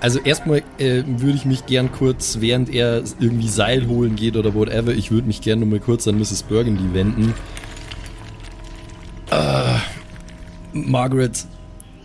also 0.05 0.18
erstmal 0.18 0.59
äh, 0.76 1.02
würde 1.07 1.34
ich 1.34 1.46
mich 1.46 1.64
gern 1.64 1.90
kurz, 1.90 2.36
während 2.40 2.68
er 2.68 3.02
irgendwie 3.20 3.48
Seil 3.48 3.88
holen 3.88 4.16
geht 4.16 4.36
oder 4.36 4.55
whatever, 4.55 4.92
ich 4.92 5.11
würde 5.11 5.26
mich 5.26 5.40
gern 5.40 5.61
nochmal 5.61 5.80
kurz 5.80 6.07
an 6.07 6.18
Mrs. 6.18 6.42
Burgundy 6.42 6.92
wenden. 6.92 7.32
Uh, 9.32 9.78
Margaret, 10.74 11.46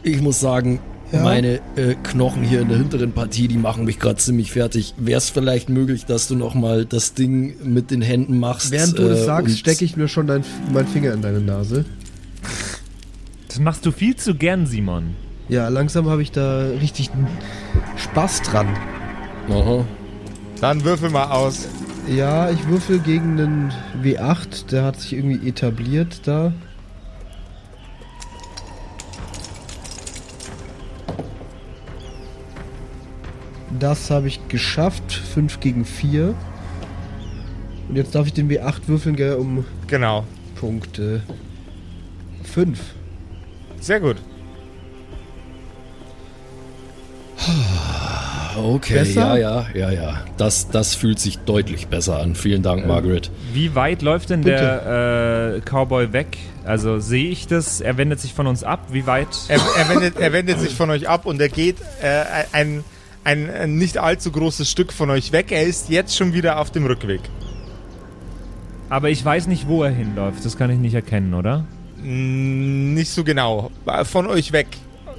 ich 0.04 0.22
muss 0.22 0.40
sagen, 0.40 0.80
ja? 1.12 1.24
meine 1.24 1.60
äh, 1.76 1.96
Knochen 2.02 2.42
hier 2.42 2.62
in 2.62 2.70
der 2.70 2.78
hinteren 2.78 3.12
Partie, 3.12 3.50
die 3.50 3.58
machen 3.58 3.84
mich 3.84 4.00
gerade 4.00 4.16
ziemlich 4.16 4.54
fertig. 4.54 4.94
Wäre 4.96 5.18
es 5.18 5.30
vielleicht 5.30 5.68
möglich, 5.68 6.06
dass 6.06 6.30
du 6.30 6.38
nochmal 6.38 6.86
das 6.86 7.16
Ding 7.16 7.56
mit 7.66 7.92
den 7.92 8.02
Händen 8.02 8.40
machst? 8.40 8.72
Während 8.72 8.98
du 8.98 9.10
das 9.10 9.20
äh, 9.20 9.26
sagst, 9.26 9.60
stecke 9.60 9.84
ich 9.84 9.98
mir 9.98 10.08
schon 10.08 10.26
dein, 10.26 10.46
meinen 10.72 10.88
Finger 10.88 11.12
in 11.12 11.22
deine 11.22 11.42
Nase. 11.42 11.84
Das 13.50 13.60
machst 13.60 13.86
du 13.86 13.92
viel 13.92 14.16
zu 14.16 14.36
gern, 14.36 14.68
Simon. 14.68 15.16
Ja, 15.50 15.68
langsam 15.68 16.08
habe 16.08 16.22
ich 16.22 16.32
da 16.32 16.68
richtig 16.80 17.10
Spaß 17.98 18.44
dran. 18.44 18.68
Aha. 19.50 19.84
Dann 20.62 20.84
würfel 20.84 21.10
mal 21.10 21.32
aus. 21.32 21.68
Ja, 22.08 22.52
ich 22.52 22.68
würfel 22.68 23.00
gegen 23.00 23.40
einen 23.40 23.74
W8, 24.04 24.68
der 24.70 24.84
hat 24.84 25.00
sich 25.00 25.14
irgendwie 25.14 25.48
etabliert 25.48 26.22
da. 26.26 26.54
Das 33.80 34.12
habe 34.12 34.28
ich 34.28 34.48
geschafft, 34.50 35.12
5 35.12 35.60
gegen 35.62 35.84
4. 35.84 36.36
Und 37.88 37.96
jetzt 37.96 38.14
darf 38.14 38.28
ich 38.28 38.34
den 38.34 38.50
W8 38.52 38.88
würfeln, 38.88 39.16
gell, 39.16 39.36
um 39.36 39.66
genau. 39.88 40.26
Punkte. 40.56 41.24
5. 42.44 42.80
Sehr 43.80 44.00
gut. 44.00 44.18
Okay, 48.60 48.94
besser? 48.94 49.38
ja, 49.38 49.66
ja, 49.74 49.90
ja, 49.90 49.92
ja. 49.92 50.22
Das, 50.38 50.70
das 50.70 50.96
fühlt 50.96 51.20
sich 51.20 51.40
deutlich 51.40 51.88
besser 51.88 52.20
an. 52.20 52.36
Vielen 52.36 52.64
Dank, 52.64 52.86
Margaret. 52.86 53.32
Wie 53.54 53.76
weit 53.76 54.02
läuft 54.02 54.30
denn 54.30 54.42
Bitte. 54.42 54.58
der 54.58 55.56
äh, 55.58 55.62
Cowboy 55.62 56.14
weg? 56.14 56.38
Also 56.64 57.00
sehe 57.00 57.30
ich 57.30 57.48
das? 57.48 57.82
Er 57.82 57.98
wendet 57.98 58.20
sich 58.20 58.34
von 58.34 58.48
uns 58.48 58.64
ab. 58.64 58.88
Wie 58.92 59.08
weit? 59.08 59.28
Er, 59.48 59.60
er, 59.78 59.90
wendet, 59.90 60.20
er 60.20 60.34
wendet 60.34 60.60
sich 60.60 60.76
von 60.76 60.90
euch 60.90 61.08
ab 61.10 61.26
und 61.26 61.42
er 61.42 61.50
geht 61.50 61.78
äh, 62.02 62.24
ein, 62.52 62.84
ein, 63.24 63.50
ein 63.50 63.76
nicht 63.78 63.98
allzu 63.98 64.32
großes 64.32 64.70
Stück 64.70 64.94
von 64.94 65.10
euch 65.10 65.32
weg. 65.32 65.52
Er 65.52 65.64
ist 65.64 65.90
jetzt 65.90 66.16
schon 66.16 66.34
wieder 66.34 66.60
auf 66.60 66.72
dem 66.72 66.86
Rückweg. 66.86 67.22
Aber 68.90 69.10
ich 69.10 69.24
weiß 69.24 69.48
nicht, 69.48 69.68
wo 69.68 69.84
er 69.84 69.92
hinläuft. 69.92 70.44
Das 70.46 70.58
kann 70.58 70.70
ich 70.70 70.80
nicht 70.80 70.94
erkennen, 70.96 71.34
oder? 71.34 71.66
Nicht 72.02 73.12
so 73.12 73.24
genau. 73.24 73.72
Von 74.04 74.28
euch 74.28 74.52
weg 74.52 74.68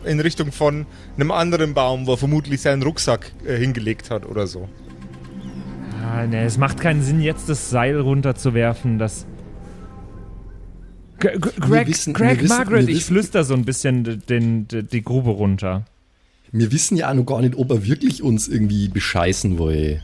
in 0.04 0.20
Richtung 0.20 0.52
von 0.52 0.86
einem 1.16 1.30
anderen 1.30 1.74
Baum, 1.74 2.06
wo 2.06 2.12
er 2.12 2.18
vermutlich 2.18 2.60
seinen 2.60 2.82
Rucksack 2.82 3.32
äh, 3.46 3.56
hingelegt 3.56 4.10
hat 4.10 4.26
oder 4.26 4.46
so. 4.46 4.68
Ah, 6.02 6.26
ne, 6.26 6.44
es 6.44 6.58
macht 6.58 6.80
keinen 6.80 7.02
Sinn, 7.02 7.20
jetzt 7.20 7.48
das 7.48 7.70
Seil 7.70 8.00
runterzuwerfen. 8.00 8.98
Das. 8.98 9.26
G 11.18 11.28
Greg, 11.38 11.86
wissen, 11.86 12.14
Greg, 12.14 12.42
wissen, 12.42 12.56
Margaret, 12.56 12.88
ich 12.88 13.04
flüster 13.04 13.44
so 13.44 13.54
ein 13.54 13.64
bisschen 13.64 14.04
den, 14.04 14.66
den, 14.66 14.88
die 14.88 15.02
Grube 15.02 15.30
runter. 15.30 15.84
Wir 16.52 16.72
wissen 16.72 16.96
ja 16.96 17.10
auch 17.10 17.14
noch 17.14 17.26
gar 17.26 17.42
nicht, 17.42 17.56
ob 17.56 17.70
er 17.70 17.84
wirklich 17.84 18.22
uns 18.22 18.48
irgendwie 18.48 18.88
bescheißen 18.88 19.58
will. 19.58 20.02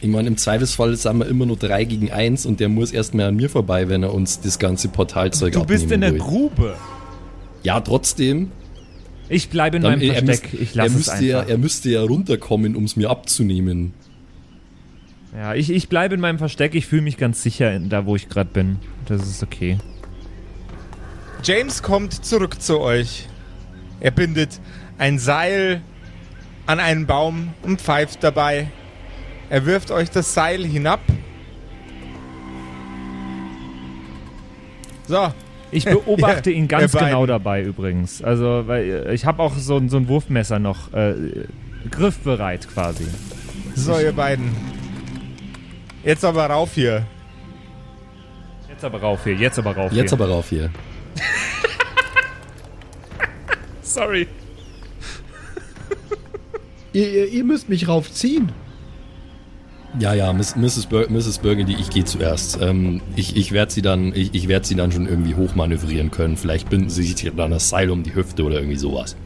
Ich 0.00 0.08
meine, 0.08 0.28
im 0.28 0.36
Zweifelsfall 0.36 0.94
sind 0.96 1.18
wir 1.18 1.26
immer 1.26 1.46
nur 1.46 1.56
3 1.56 1.84
gegen 1.84 2.12
1 2.12 2.44
und 2.44 2.60
der 2.60 2.68
muss 2.68 2.92
erstmal 2.92 3.28
an 3.28 3.36
mir 3.36 3.48
vorbei, 3.48 3.88
wenn 3.88 4.02
er 4.02 4.12
uns 4.12 4.38
das 4.40 4.58
ganze 4.58 4.88
Portalzeug 4.88 5.56
abnimmt. 5.56 5.70
Du 5.70 5.74
bist 5.74 5.90
in 5.90 6.02
der 6.02 6.12
will. 6.12 6.18
Grube. 6.20 6.76
Ja, 7.62 7.80
trotzdem. 7.80 8.52
Ich 9.28 9.48
bleibe 9.48 9.76
in 9.76 9.82
Dann, 9.82 9.98
meinem 9.98 10.24
Versteck. 10.26 10.52
Müsst, 10.52 10.62
ich 10.62 10.74
lasse 10.74 10.98
es 10.98 11.08
einfach. 11.08 11.24
Ja, 11.24 11.42
er 11.42 11.58
müsste 11.58 11.90
ja 11.90 12.02
runterkommen, 12.02 12.76
um 12.76 12.84
es 12.84 12.96
mir 12.96 13.10
abzunehmen. 13.10 13.92
Ja, 15.34 15.54
ich, 15.54 15.70
ich 15.70 15.88
bleibe 15.88 16.14
in 16.14 16.20
meinem 16.20 16.38
Versteck. 16.38 16.74
Ich 16.74 16.86
fühle 16.86 17.02
mich 17.02 17.16
ganz 17.16 17.42
sicher 17.42 17.72
in, 17.74 17.88
da, 17.88 18.06
wo 18.06 18.16
ich 18.16 18.28
gerade 18.28 18.50
bin. 18.50 18.78
Das 19.06 19.22
ist 19.22 19.42
okay. 19.42 19.78
James 21.42 21.82
kommt 21.82 22.24
zurück 22.24 22.60
zu 22.62 22.80
euch. 22.80 23.28
Er 24.00 24.10
bindet 24.10 24.60
ein 24.98 25.18
Seil 25.18 25.82
an 26.66 26.80
einen 26.80 27.06
Baum 27.06 27.52
und 27.62 27.80
pfeift 27.80 28.22
dabei. 28.22 28.68
Er 29.50 29.66
wirft 29.66 29.90
euch 29.90 30.10
das 30.10 30.32
Seil 30.32 30.64
hinab. 30.64 31.00
So, 35.06 35.32
ich 35.74 35.84
beobachte 36.06 36.50
ihn 36.50 36.68
ganz 36.68 36.92
genau 36.92 37.26
dabei 37.26 37.62
übrigens. 37.62 38.22
Also, 38.22 38.66
weil 38.66 39.10
ich 39.12 39.26
habe 39.26 39.42
auch 39.42 39.56
so, 39.56 39.86
so 39.88 39.96
ein 39.96 40.08
Wurfmesser 40.08 40.58
noch 40.58 40.92
äh, 40.92 41.14
griffbereit 41.90 42.68
quasi. 42.68 43.06
So, 43.74 43.98
ihr 43.98 44.12
beiden. 44.12 44.54
Jetzt 46.04 46.24
aber 46.24 46.46
rauf 46.46 46.74
hier. 46.74 47.04
Jetzt 48.68 48.84
aber 48.84 49.00
rauf 49.00 49.24
hier, 49.24 49.34
jetzt 49.34 49.58
aber 49.58 49.74
rauf 49.74 49.90
hier. 49.90 50.02
Jetzt 50.02 50.12
aber 50.12 50.28
rauf 50.28 50.48
hier. 50.48 50.70
Sorry. 53.82 54.28
ihr, 56.92 57.28
ihr 57.28 57.44
müsst 57.44 57.68
mich 57.68 57.88
raufziehen. 57.88 58.52
Ja, 60.00 60.12
ja, 60.12 60.32
Mrs. 60.32 60.86
Bur 60.86 61.06
Mrs. 61.08 61.38
Burgundy, 61.38 61.76
ich 61.78 61.90
gehe 61.90 62.04
zuerst. 62.04 62.58
Ähm, 62.60 63.00
ich 63.14 63.36
ich 63.36 63.52
werde 63.52 63.72
sie 63.72 63.82
dann, 63.82 64.12
ich, 64.14 64.34
ich 64.34 64.48
werde 64.48 64.66
sie 64.66 64.74
dann 64.74 64.90
schon 64.90 65.06
irgendwie 65.06 65.36
hochmanövrieren 65.36 66.10
können. 66.10 66.36
Vielleicht 66.36 66.68
binden 66.68 66.90
sie 66.90 67.04
sich 67.04 67.30
dann 67.36 67.50
das 67.52 67.68
Seil 67.68 67.90
um 67.90 68.02
die 68.02 68.14
Hüfte 68.14 68.42
oder 68.42 68.56
irgendwie 68.56 68.76
sowas. 68.76 69.16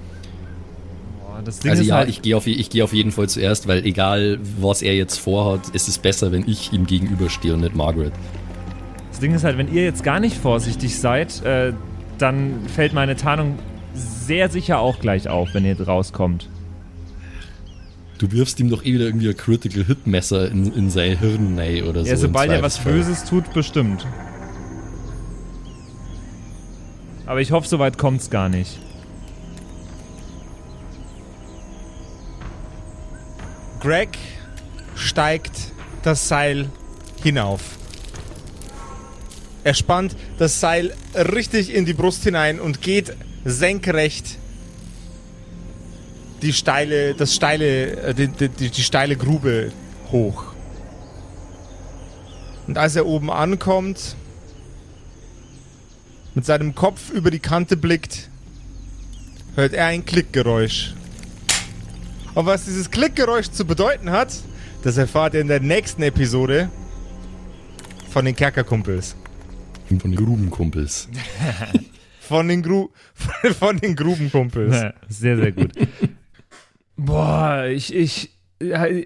Boah, 1.20 1.42
also 1.70 1.82
ja, 1.82 1.96
halt 1.96 2.10
ich 2.10 2.20
gehe 2.20 2.36
auf, 2.36 2.44
geh 2.44 2.82
auf 2.82 2.92
jeden 2.92 3.12
Fall 3.12 3.28
zuerst, 3.28 3.66
weil 3.66 3.84
egal 3.86 4.38
was 4.60 4.82
er 4.82 4.94
jetzt 4.94 5.18
vorhat, 5.18 5.68
ist 5.70 5.88
es 5.88 5.98
besser, 5.98 6.32
wenn 6.32 6.46
ich 6.46 6.72
ihm 6.72 6.86
gegenüberstehe 6.86 7.54
und 7.54 7.60
nicht 7.60 7.74
Margaret. 7.74 8.12
Das 9.10 9.20
Ding 9.20 9.34
ist 9.34 9.44
halt, 9.44 9.56
wenn 9.56 9.72
ihr 9.72 9.84
jetzt 9.84 10.04
gar 10.04 10.20
nicht 10.20 10.36
vorsichtig 10.36 10.98
seid, 10.98 11.42
äh, 11.44 11.72
dann 12.18 12.60
fällt 12.68 12.92
meine 12.92 13.16
Tarnung 13.16 13.58
sehr 13.94 14.50
sicher 14.50 14.80
auch 14.80 15.00
gleich 15.00 15.28
auf, 15.28 15.54
wenn 15.54 15.64
ihr 15.64 15.80
rauskommt. 15.80 16.48
Du 18.18 18.32
wirfst 18.32 18.58
ihm 18.58 18.68
doch 18.68 18.84
eh 18.84 18.94
wieder 18.94 19.04
irgendwie 19.04 19.28
ein 19.28 19.36
Critical 19.36 19.84
Hit 19.84 20.06
Messer 20.06 20.50
in, 20.50 20.72
in 20.72 20.90
sein 20.90 21.18
Hirn 21.18 21.54
nee, 21.54 21.82
oder 21.82 22.02
so. 22.02 22.10
Ja, 22.10 22.16
sobald 22.16 22.50
er 22.50 22.62
was 22.62 22.78
Böses 22.78 23.24
tut, 23.24 23.52
bestimmt. 23.54 24.06
Aber 27.26 27.40
ich 27.40 27.52
hoffe, 27.52 27.68
soweit 27.68 27.96
kommt's 27.96 28.28
gar 28.30 28.48
nicht. 28.48 28.78
Greg 33.80 34.18
steigt 34.96 35.52
das 36.02 36.26
Seil 36.26 36.68
hinauf. 37.22 37.78
Er 39.62 39.74
spannt 39.74 40.16
das 40.38 40.58
Seil 40.58 40.94
richtig 41.14 41.72
in 41.72 41.84
die 41.84 41.92
Brust 41.92 42.24
hinein 42.24 42.58
und 42.58 42.82
geht 42.82 43.14
senkrecht 43.44 44.38
die 46.42 46.52
steile, 46.52 47.14
das 47.14 47.34
steile, 47.34 47.96
äh, 48.02 48.14
die, 48.14 48.28
die, 48.28 48.70
die 48.70 48.82
steile 48.82 49.16
Grube 49.16 49.72
hoch. 50.10 50.52
Und 52.66 52.78
als 52.78 52.96
er 52.96 53.06
oben 53.06 53.30
ankommt, 53.30 54.14
mit 56.34 56.44
seinem 56.44 56.74
Kopf 56.74 57.10
über 57.10 57.30
die 57.30 57.38
Kante 57.38 57.76
blickt, 57.76 58.28
hört 59.56 59.72
er 59.72 59.86
ein 59.86 60.04
Klickgeräusch. 60.04 60.94
Und 62.34 62.46
was 62.46 62.66
dieses 62.66 62.90
Klickgeräusch 62.90 63.50
zu 63.50 63.64
bedeuten 63.64 64.10
hat, 64.10 64.32
das 64.82 64.96
erfahrt 64.96 65.34
ihr 65.34 65.40
in 65.40 65.48
der 65.48 65.60
nächsten 65.60 66.02
Episode 66.02 66.70
von 68.10 68.24
den 68.24 68.36
Kerkerkumpels. 68.36 69.16
Von 69.88 69.98
den 69.98 70.14
Grubenkumpels. 70.14 71.08
von 72.20 72.46
den, 72.46 72.62
Gru 72.62 72.90
von 73.58 73.78
den 73.78 73.96
Grubenkumpels. 73.96 74.92
sehr, 75.08 75.36
sehr 75.36 75.52
gut. 75.52 75.72
Boah, 76.98 77.66
ich, 77.66 77.94
ich, 77.94 78.30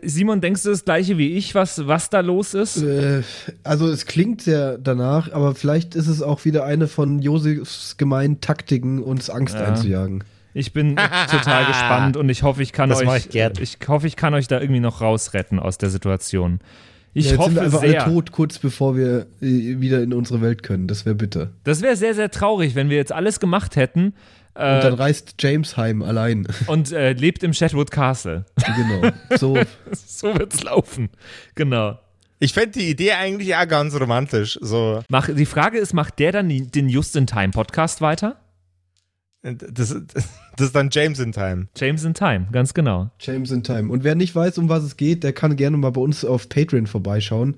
Simon, 0.03 0.41
denkst 0.41 0.63
du 0.63 0.71
das 0.71 0.85
gleiche 0.85 1.19
wie 1.19 1.37
ich, 1.37 1.55
was, 1.55 1.87
was 1.87 2.09
da 2.09 2.21
los 2.21 2.55
ist? 2.55 2.83
Äh, 2.83 3.23
also 3.63 3.87
es 3.87 4.07
klingt 4.07 4.41
sehr 4.41 4.79
danach, 4.79 5.31
aber 5.31 5.55
vielleicht 5.55 5.95
ist 5.95 6.09
es 6.09 6.23
auch 6.23 6.47
wieder 6.47 6.65
eine 6.65 6.89
von 6.89 7.21
Josefs 7.21 7.99
gemeinen 7.99 8.41
Taktiken, 8.41 9.03
uns 9.03 9.29
Angst 9.29 9.55
ja. 9.55 9.67
einzujagen. 9.67 10.25
Ich 10.55 10.73
bin 10.73 10.97
total 11.31 11.67
gespannt 11.67 12.17
und 12.17 12.29
ich 12.31 12.43
hoffe, 12.43 12.63
ich 12.63 12.73
kann 12.73 12.89
das 12.89 13.03
euch, 13.03 13.27
ich, 13.27 13.61
ich, 13.61 13.79
hoffe, 13.89 14.07
ich 14.07 14.17
kann 14.17 14.35
euch 14.35 14.49
da 14.49 14.61
irgendwie 14.61 14.81
noch 14.81 15.03
rausretten 15.03 15.59
aus 15.59 15.77
der 15.77 15.91
Situation. 15.91 16.61
Ich 17.15 17.27
ja, 17.27 17.33
jetzt 17.33 17.41
hoffe 17.41 17.51
sind 17.51 17.57
wir 17.57 17.63
einfach 17.63 17.81
sehr. 17.81 18.05
alle 18.05 18.15
tot, 18.15 18.33
kurz 18.33 18.59
bevor 18.59 18.97
wir 18.97 19.27
äh, 19.43 19.81
wieder 19.81 20.03
in 20.03 20.15
unsere 20.15 20.41
Welt 20.41 20.63
können. 20.63 20.89
Das 20.89 21.05
wäre 21.05 21.15
bitter. 21.15 21.51
Das 21.65 21.83
wäre 21.83 21.97
sehr, 21.97 22.15
sehr 22.15 22.31
traurig, 22.31 22.75
wenn 22.75 22.89
wir 22.89 22.97
jetzt 22.97 23.13
alles 23.13 23.39
gemacht 23.39 23.77
hätten. 23.77 24.15
Äh, 24.55 24.77
und 24.77 24.85
dann 24.85 24.95
reist 24.95 25.35
James 25.39 25.77
heim 25.77 26.03
allein. 26.03 26.47
Und 26.67 26.93
äh, 26.93 27.13
lebt 27.13 27.43
im 27.43 27.53
Shetwood 27.53 27.91
Castle. 27.91 28.45
Genau. 28.57 29.11
So, 29.39 29.59
so 29.93 30.39
wird's 30.39 30.63
laufen. 30.63 31.09
Genau. 31.55 31.99
Ich 32.39 32.53
fände 32.53 32.73
die 32.73 32.91
Idee 32.91 33.13
eigentlich 33.13 33.49
ja 33.49 33.65
ganz 33.65 33.99
romantisch. 33.99 34.59
So. 34.61 35.03
Mach, 35.09 35.31
die 35.33 35.47
Frage 35.47 35.79
ist, 35.79 35.95
macht 35.95 36.19
der 36.19 36.33
dann 36.33 36.49
den 36.49 36.89
Just 36.89 37.17
in 37.17 37.27
Time 37.27 37.51
Podcast 37.51 38.01
weiter? 38.01 38.37
Das, 39.43 39.97
das, 40.15 40.29
ist 40.61 40.77
dann 40.77 40.91
James 40.93 41.19
in 41.19 41.33
Time. 41.33 41.67
James 41.77 42.05
in 42.05 42.15
Time, 42.15 42.47
ganz 42.53 42.75
genau. 42.75 43.11
James 43.19 43.51
in 43.51 43.65
Time. 43.65 43.91
Und 43.91 44.05
wer 44.05 44.15
nicht 44.15 44.35
weiß, 44.37 44.59
um 44.59 44.69
was 44.69 44.85
es 44.85 44.97
geht, 44.97 45.25
der 45.25 45.33
kann 45.33 45.57
gerne 45.57 45.77
mal 45.77 45.91
bei 45.91 46.01
uns 46.01 46.25
auf 46.25 46.49
Patreon 46.49 46.87
vorbeischauen. 46.87 47.57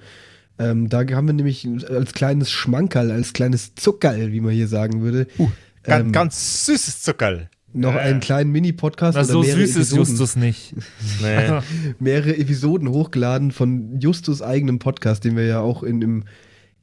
Ähm, 0.58 0.88
da 0.88 0.98
haben 0.98 1.26
wir 1.26 1.34
nämlich 1.34 1.66
als 1.90 2.14
kleines 2.14 2.50
Schmankerl, 2.50 3.10
als 3.10 3.32
kleines 3.32 3.74
Zuckerl, 3.74 4.32
wie 4.32 4.40
man 4.40 4.52
hier 4.52 4.68
sagen 4.68 5.02
würde. 5.02 5.26
Uh, 5.38 5.50
ganz, 5.84 6.06
ähm, 6.06 6.12
ganz 6.12 6.66
süßes 6.66 7.02
Zuckerl. 7.02 7.48
Noch 7.76 7.96
einen 7.96 8.20
kleinen 8.20 8.52
Mini-Podcast. 8.52 9.18
so 9.24 9.42
süß 9.42 9.76
ist 9.76 9.92
Justus 9.92 10.36
nicht. 10.36 10.74
Nee. 11.22 11.58
mehrere 11.98 12.36
Episoden 12.36 12.88
hochgeladen 12.88 13.50
von 13.50 13.98
Justus 13.98 14.42
eigenem 14.42 14.78
Podcast, 14.78 15.24
den 15.24 15.36
wir 15.36 15.44
ja 15.44 15.60
auch 15.60 15.82
in, 15.82 16.00
im 16.00 16.24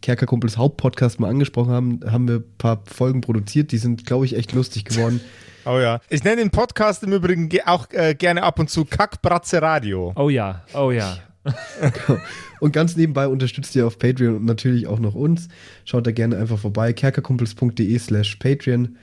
Kerkerkumpels 0.02 0.58
Hauptpodcast 0.58 1.20
mal 1.20 1.30
angesprochen 1.30 1.72
haben, 1.72 2.00
haben 2.06 2.28
wir 2.28 2.36
ein 2.38 2.58
paar 2.58 2.84
Folgen 2.86 3.22
produziert. 3.22 3.72
Die 3.72 3.78
sind, 3.78 4.06
glaube 4.06 4.26
ich, 4.26 4.36
echt 4.36 4.54
lustig 4.54 4.86
geworden. 4.86 5.22
Oh 5.64 5.78
ja. 5.78 6.00
Ich 6.10 6.24
nenne 6.24 6.38
den 6.38 6.50
Podcast 6.50 7.04
im 7.04 7.14
Übrigen 7.14 7.48
auch 7.66 7.86
äh, 7.92 8.16
gerne 8.16 8.42
ab 8.42 8.58
und 8.58 8.72
zu 8.72 8.84
Kackbratze 8.84 9.62
Radio. 9.62 10.12
Oh 10.16 10.28
ja, 10.28 10.64
oh 10.74 10.90
ja. 10.90 11.20
und 12.60 12.72
ganz 12.72 12.96
nebenbei 12.96 13.28
unterstützt 13.28 13.76
ihr 13.76 13.88
auf 13.88 13.98
Patreon 13.98 14.36
und 14.36 14.46
natürlich 14.46 14.88
auch 14.88 15.00
noch 15.00 15.16
uns. 15.16 15.48
Schaut 15.86 16.06
da 16.06 16.12
gerne 16.12 16.38
einfach 16.38 16.60
vorbei. 16.60 16.94
kerkerkumpels.de 16.94 17.98
slash 17.98 18.36
Patreon 18.36 18.98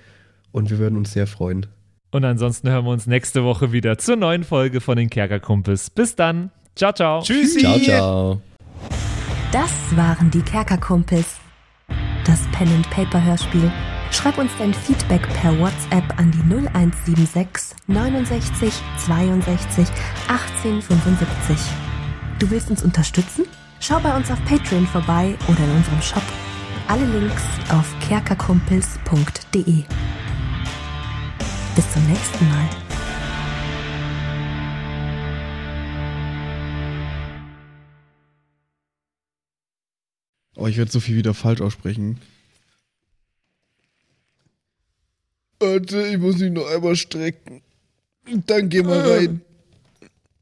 und 0.53 0.71
wir 0.71 0.79
würden 0.79 0.97
uns 0.97 1.13
sehr 1.13 1.27
freuen. 1.27 1.67
Und 2.11 2.25
ansonsten 2.25 2.71
hören 2.71 2.85
wir 2.85 2.93
uns 2.93 3.07
nächste 3.07 3.45
Woche 3.45 3.73
wieder 3.73 3.99
zur 3.99 4.17
neuen 4.17 4.45
Folge 4.45 4.81
von 4.81 4.97
den 4.97 5.11
Kerkerkumpels. 5.11 5.91
Bis 5.91 6.17
dann. 6.17 6.51
Ciao, 6.75 6.93
ciao. 6.93 7.21
Tschüssi. 7.23 7.61
Ciao, 7.61 7.79
ciao. 7.79 8.43
Das 9.53 9.71
waren 9.97 10.31
die 10.31 10.43
Kerkerkumpels. 10.43 11.37
Das 12.25 12.41
Pen 12.53 12.69
and 12.69 12.89
Paper 12.91 13.23
Hörspiel. 13.23 13.71
Schreib 14.11 14.39
uns 14.39 14.51
dein 14.59 14.73
Feedback 14.73 15.23
per 15.35 15.59
WhatsApp 15.59 16.19
an 16.19 16.31
die 16.31 16.55
0176 16.55 17.77
69 17.87 18.73
62 18.97 19.87
18 20.29 20.83
75. 20.83 21.88
Du 22.39 22.49
willst 22.51 22.71
uns 22.71 22.85
unterstützen? 22.85 23.47
Schau 23.81 23.99
bei 23.99 24.17
uns 24.17 24.31
auf 24.31 24.39
Patreon 24.45 24.87
vorbei 24.87 25.37
oder 25.49 25.59
in 25.59 25.71
unserem 25.73 26.01
Shop. 26.01 26.23
Alle 26.87 27.05
Links 27.05 27.43
auf 27.69 27.93
kerkerkumpels.de. 27.99 29.83
Bis 31.75 31.93
zum 31.93 32.07
nächsten 32.07 32.49
Mal. 32.49 32.69
Oh, 40.55 40.69
ich 40.69 40.77
werde 40.77 40.93
so 40.93 41.01
viel 41.01 41.17
wieder 41.17 41.35
falsch 41.35 41.61
aussprechen. 41.61 42.21
Warte, 45.59 46.07
ich 46.07 46.19
muss 46.19 46.39
mich 46.39 46.53
noch 46.53 46.71
einmal 46.71 46.95
strecken. 46.95 47.63
Dann 48.47 48.69
geh 48.69 48.83
mal 48.85 49.01
rein. 49.01 49.41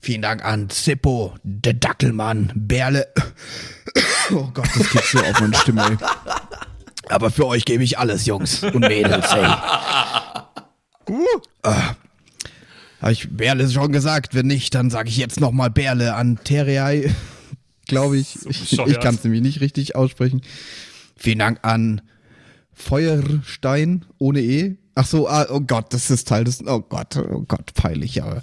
Vielen 0.00 0.22
Dank 0.22 0.44
an 0.44 0.70
Zippo, 0.70 1.34
der 1.42 1.74
Dackelmann, 1.74 2.52
Berle. 2.54 3.08
Oh 4.30 4.50
Gott, 4.52 4.68
das 4.76 4.90
geht 4.90 5.04
so 5.04 5.18
auf 5.18 5.40
meine 5.40 5.54
Stimme. 5.56 5.84
Ey. 5.86 5.96
Aber 7.08 7.30
für 7.30 7.46
euch 7.46 7.64
gebe 7.64 7.82
ich 7.82 7.98
alles, 7.98 8.26
Jungs 8.26 8.62
und 8.62 8.80
Mädels, 8.80 9.32
hey. 9.32 9.46
Uh. 11.08 11.24
Ah. 11.62 11.94
Habe 13.00 13.12
ich 13.12 13.28
Berle 13.30 13.70
schon 13.70 13.92
gesagt? 13.92 14.34
Wenn 14.34 14.46
nicht, 14.46 14.74
dann 14.74 14.90
sage 14.90 15.08
ich 15.08 15.16
jetzt 15.16 15.40
nochmal 15.40 15.70
Berle 15.70 16.14
an 16.14 16.38
Terrei. 16.44 17.14
Glaube 17.86 18.18
ich. 18.18 18.38
So 18.40 18.50
ich, 18.50 18.92
ich 18.92 19.00
kann 19.00 19.14
es 19.14 19.24
nämlich 19.24 19.42
nicht 19.42 19.60
richtig 19.60 19.96
aussprechen. 19.96 20.42
Vielen 21.16 21.38
Dank 21.38 21.60
an 21.62 22.02
Feuerstein 22.72 24.04
ohne 24.18 24.40
E. 24.40 24.76
Ach 24.94 25.06
so, 25.06 25.28
ah, 25.28 25.46
oh 25.48 25.60
Gott, 25.60 25.92
das 25.94 26.10
ist 26.10 26.28
Teil 26.28 26.44
des. 26.44 26.60
Oh 26.66 26.80
Gott, 26.80 27.16
oh 27.16 27.44
Gott, 27.46 27.72
peinlich, 27.74 28.22
aber. 28.22 28.42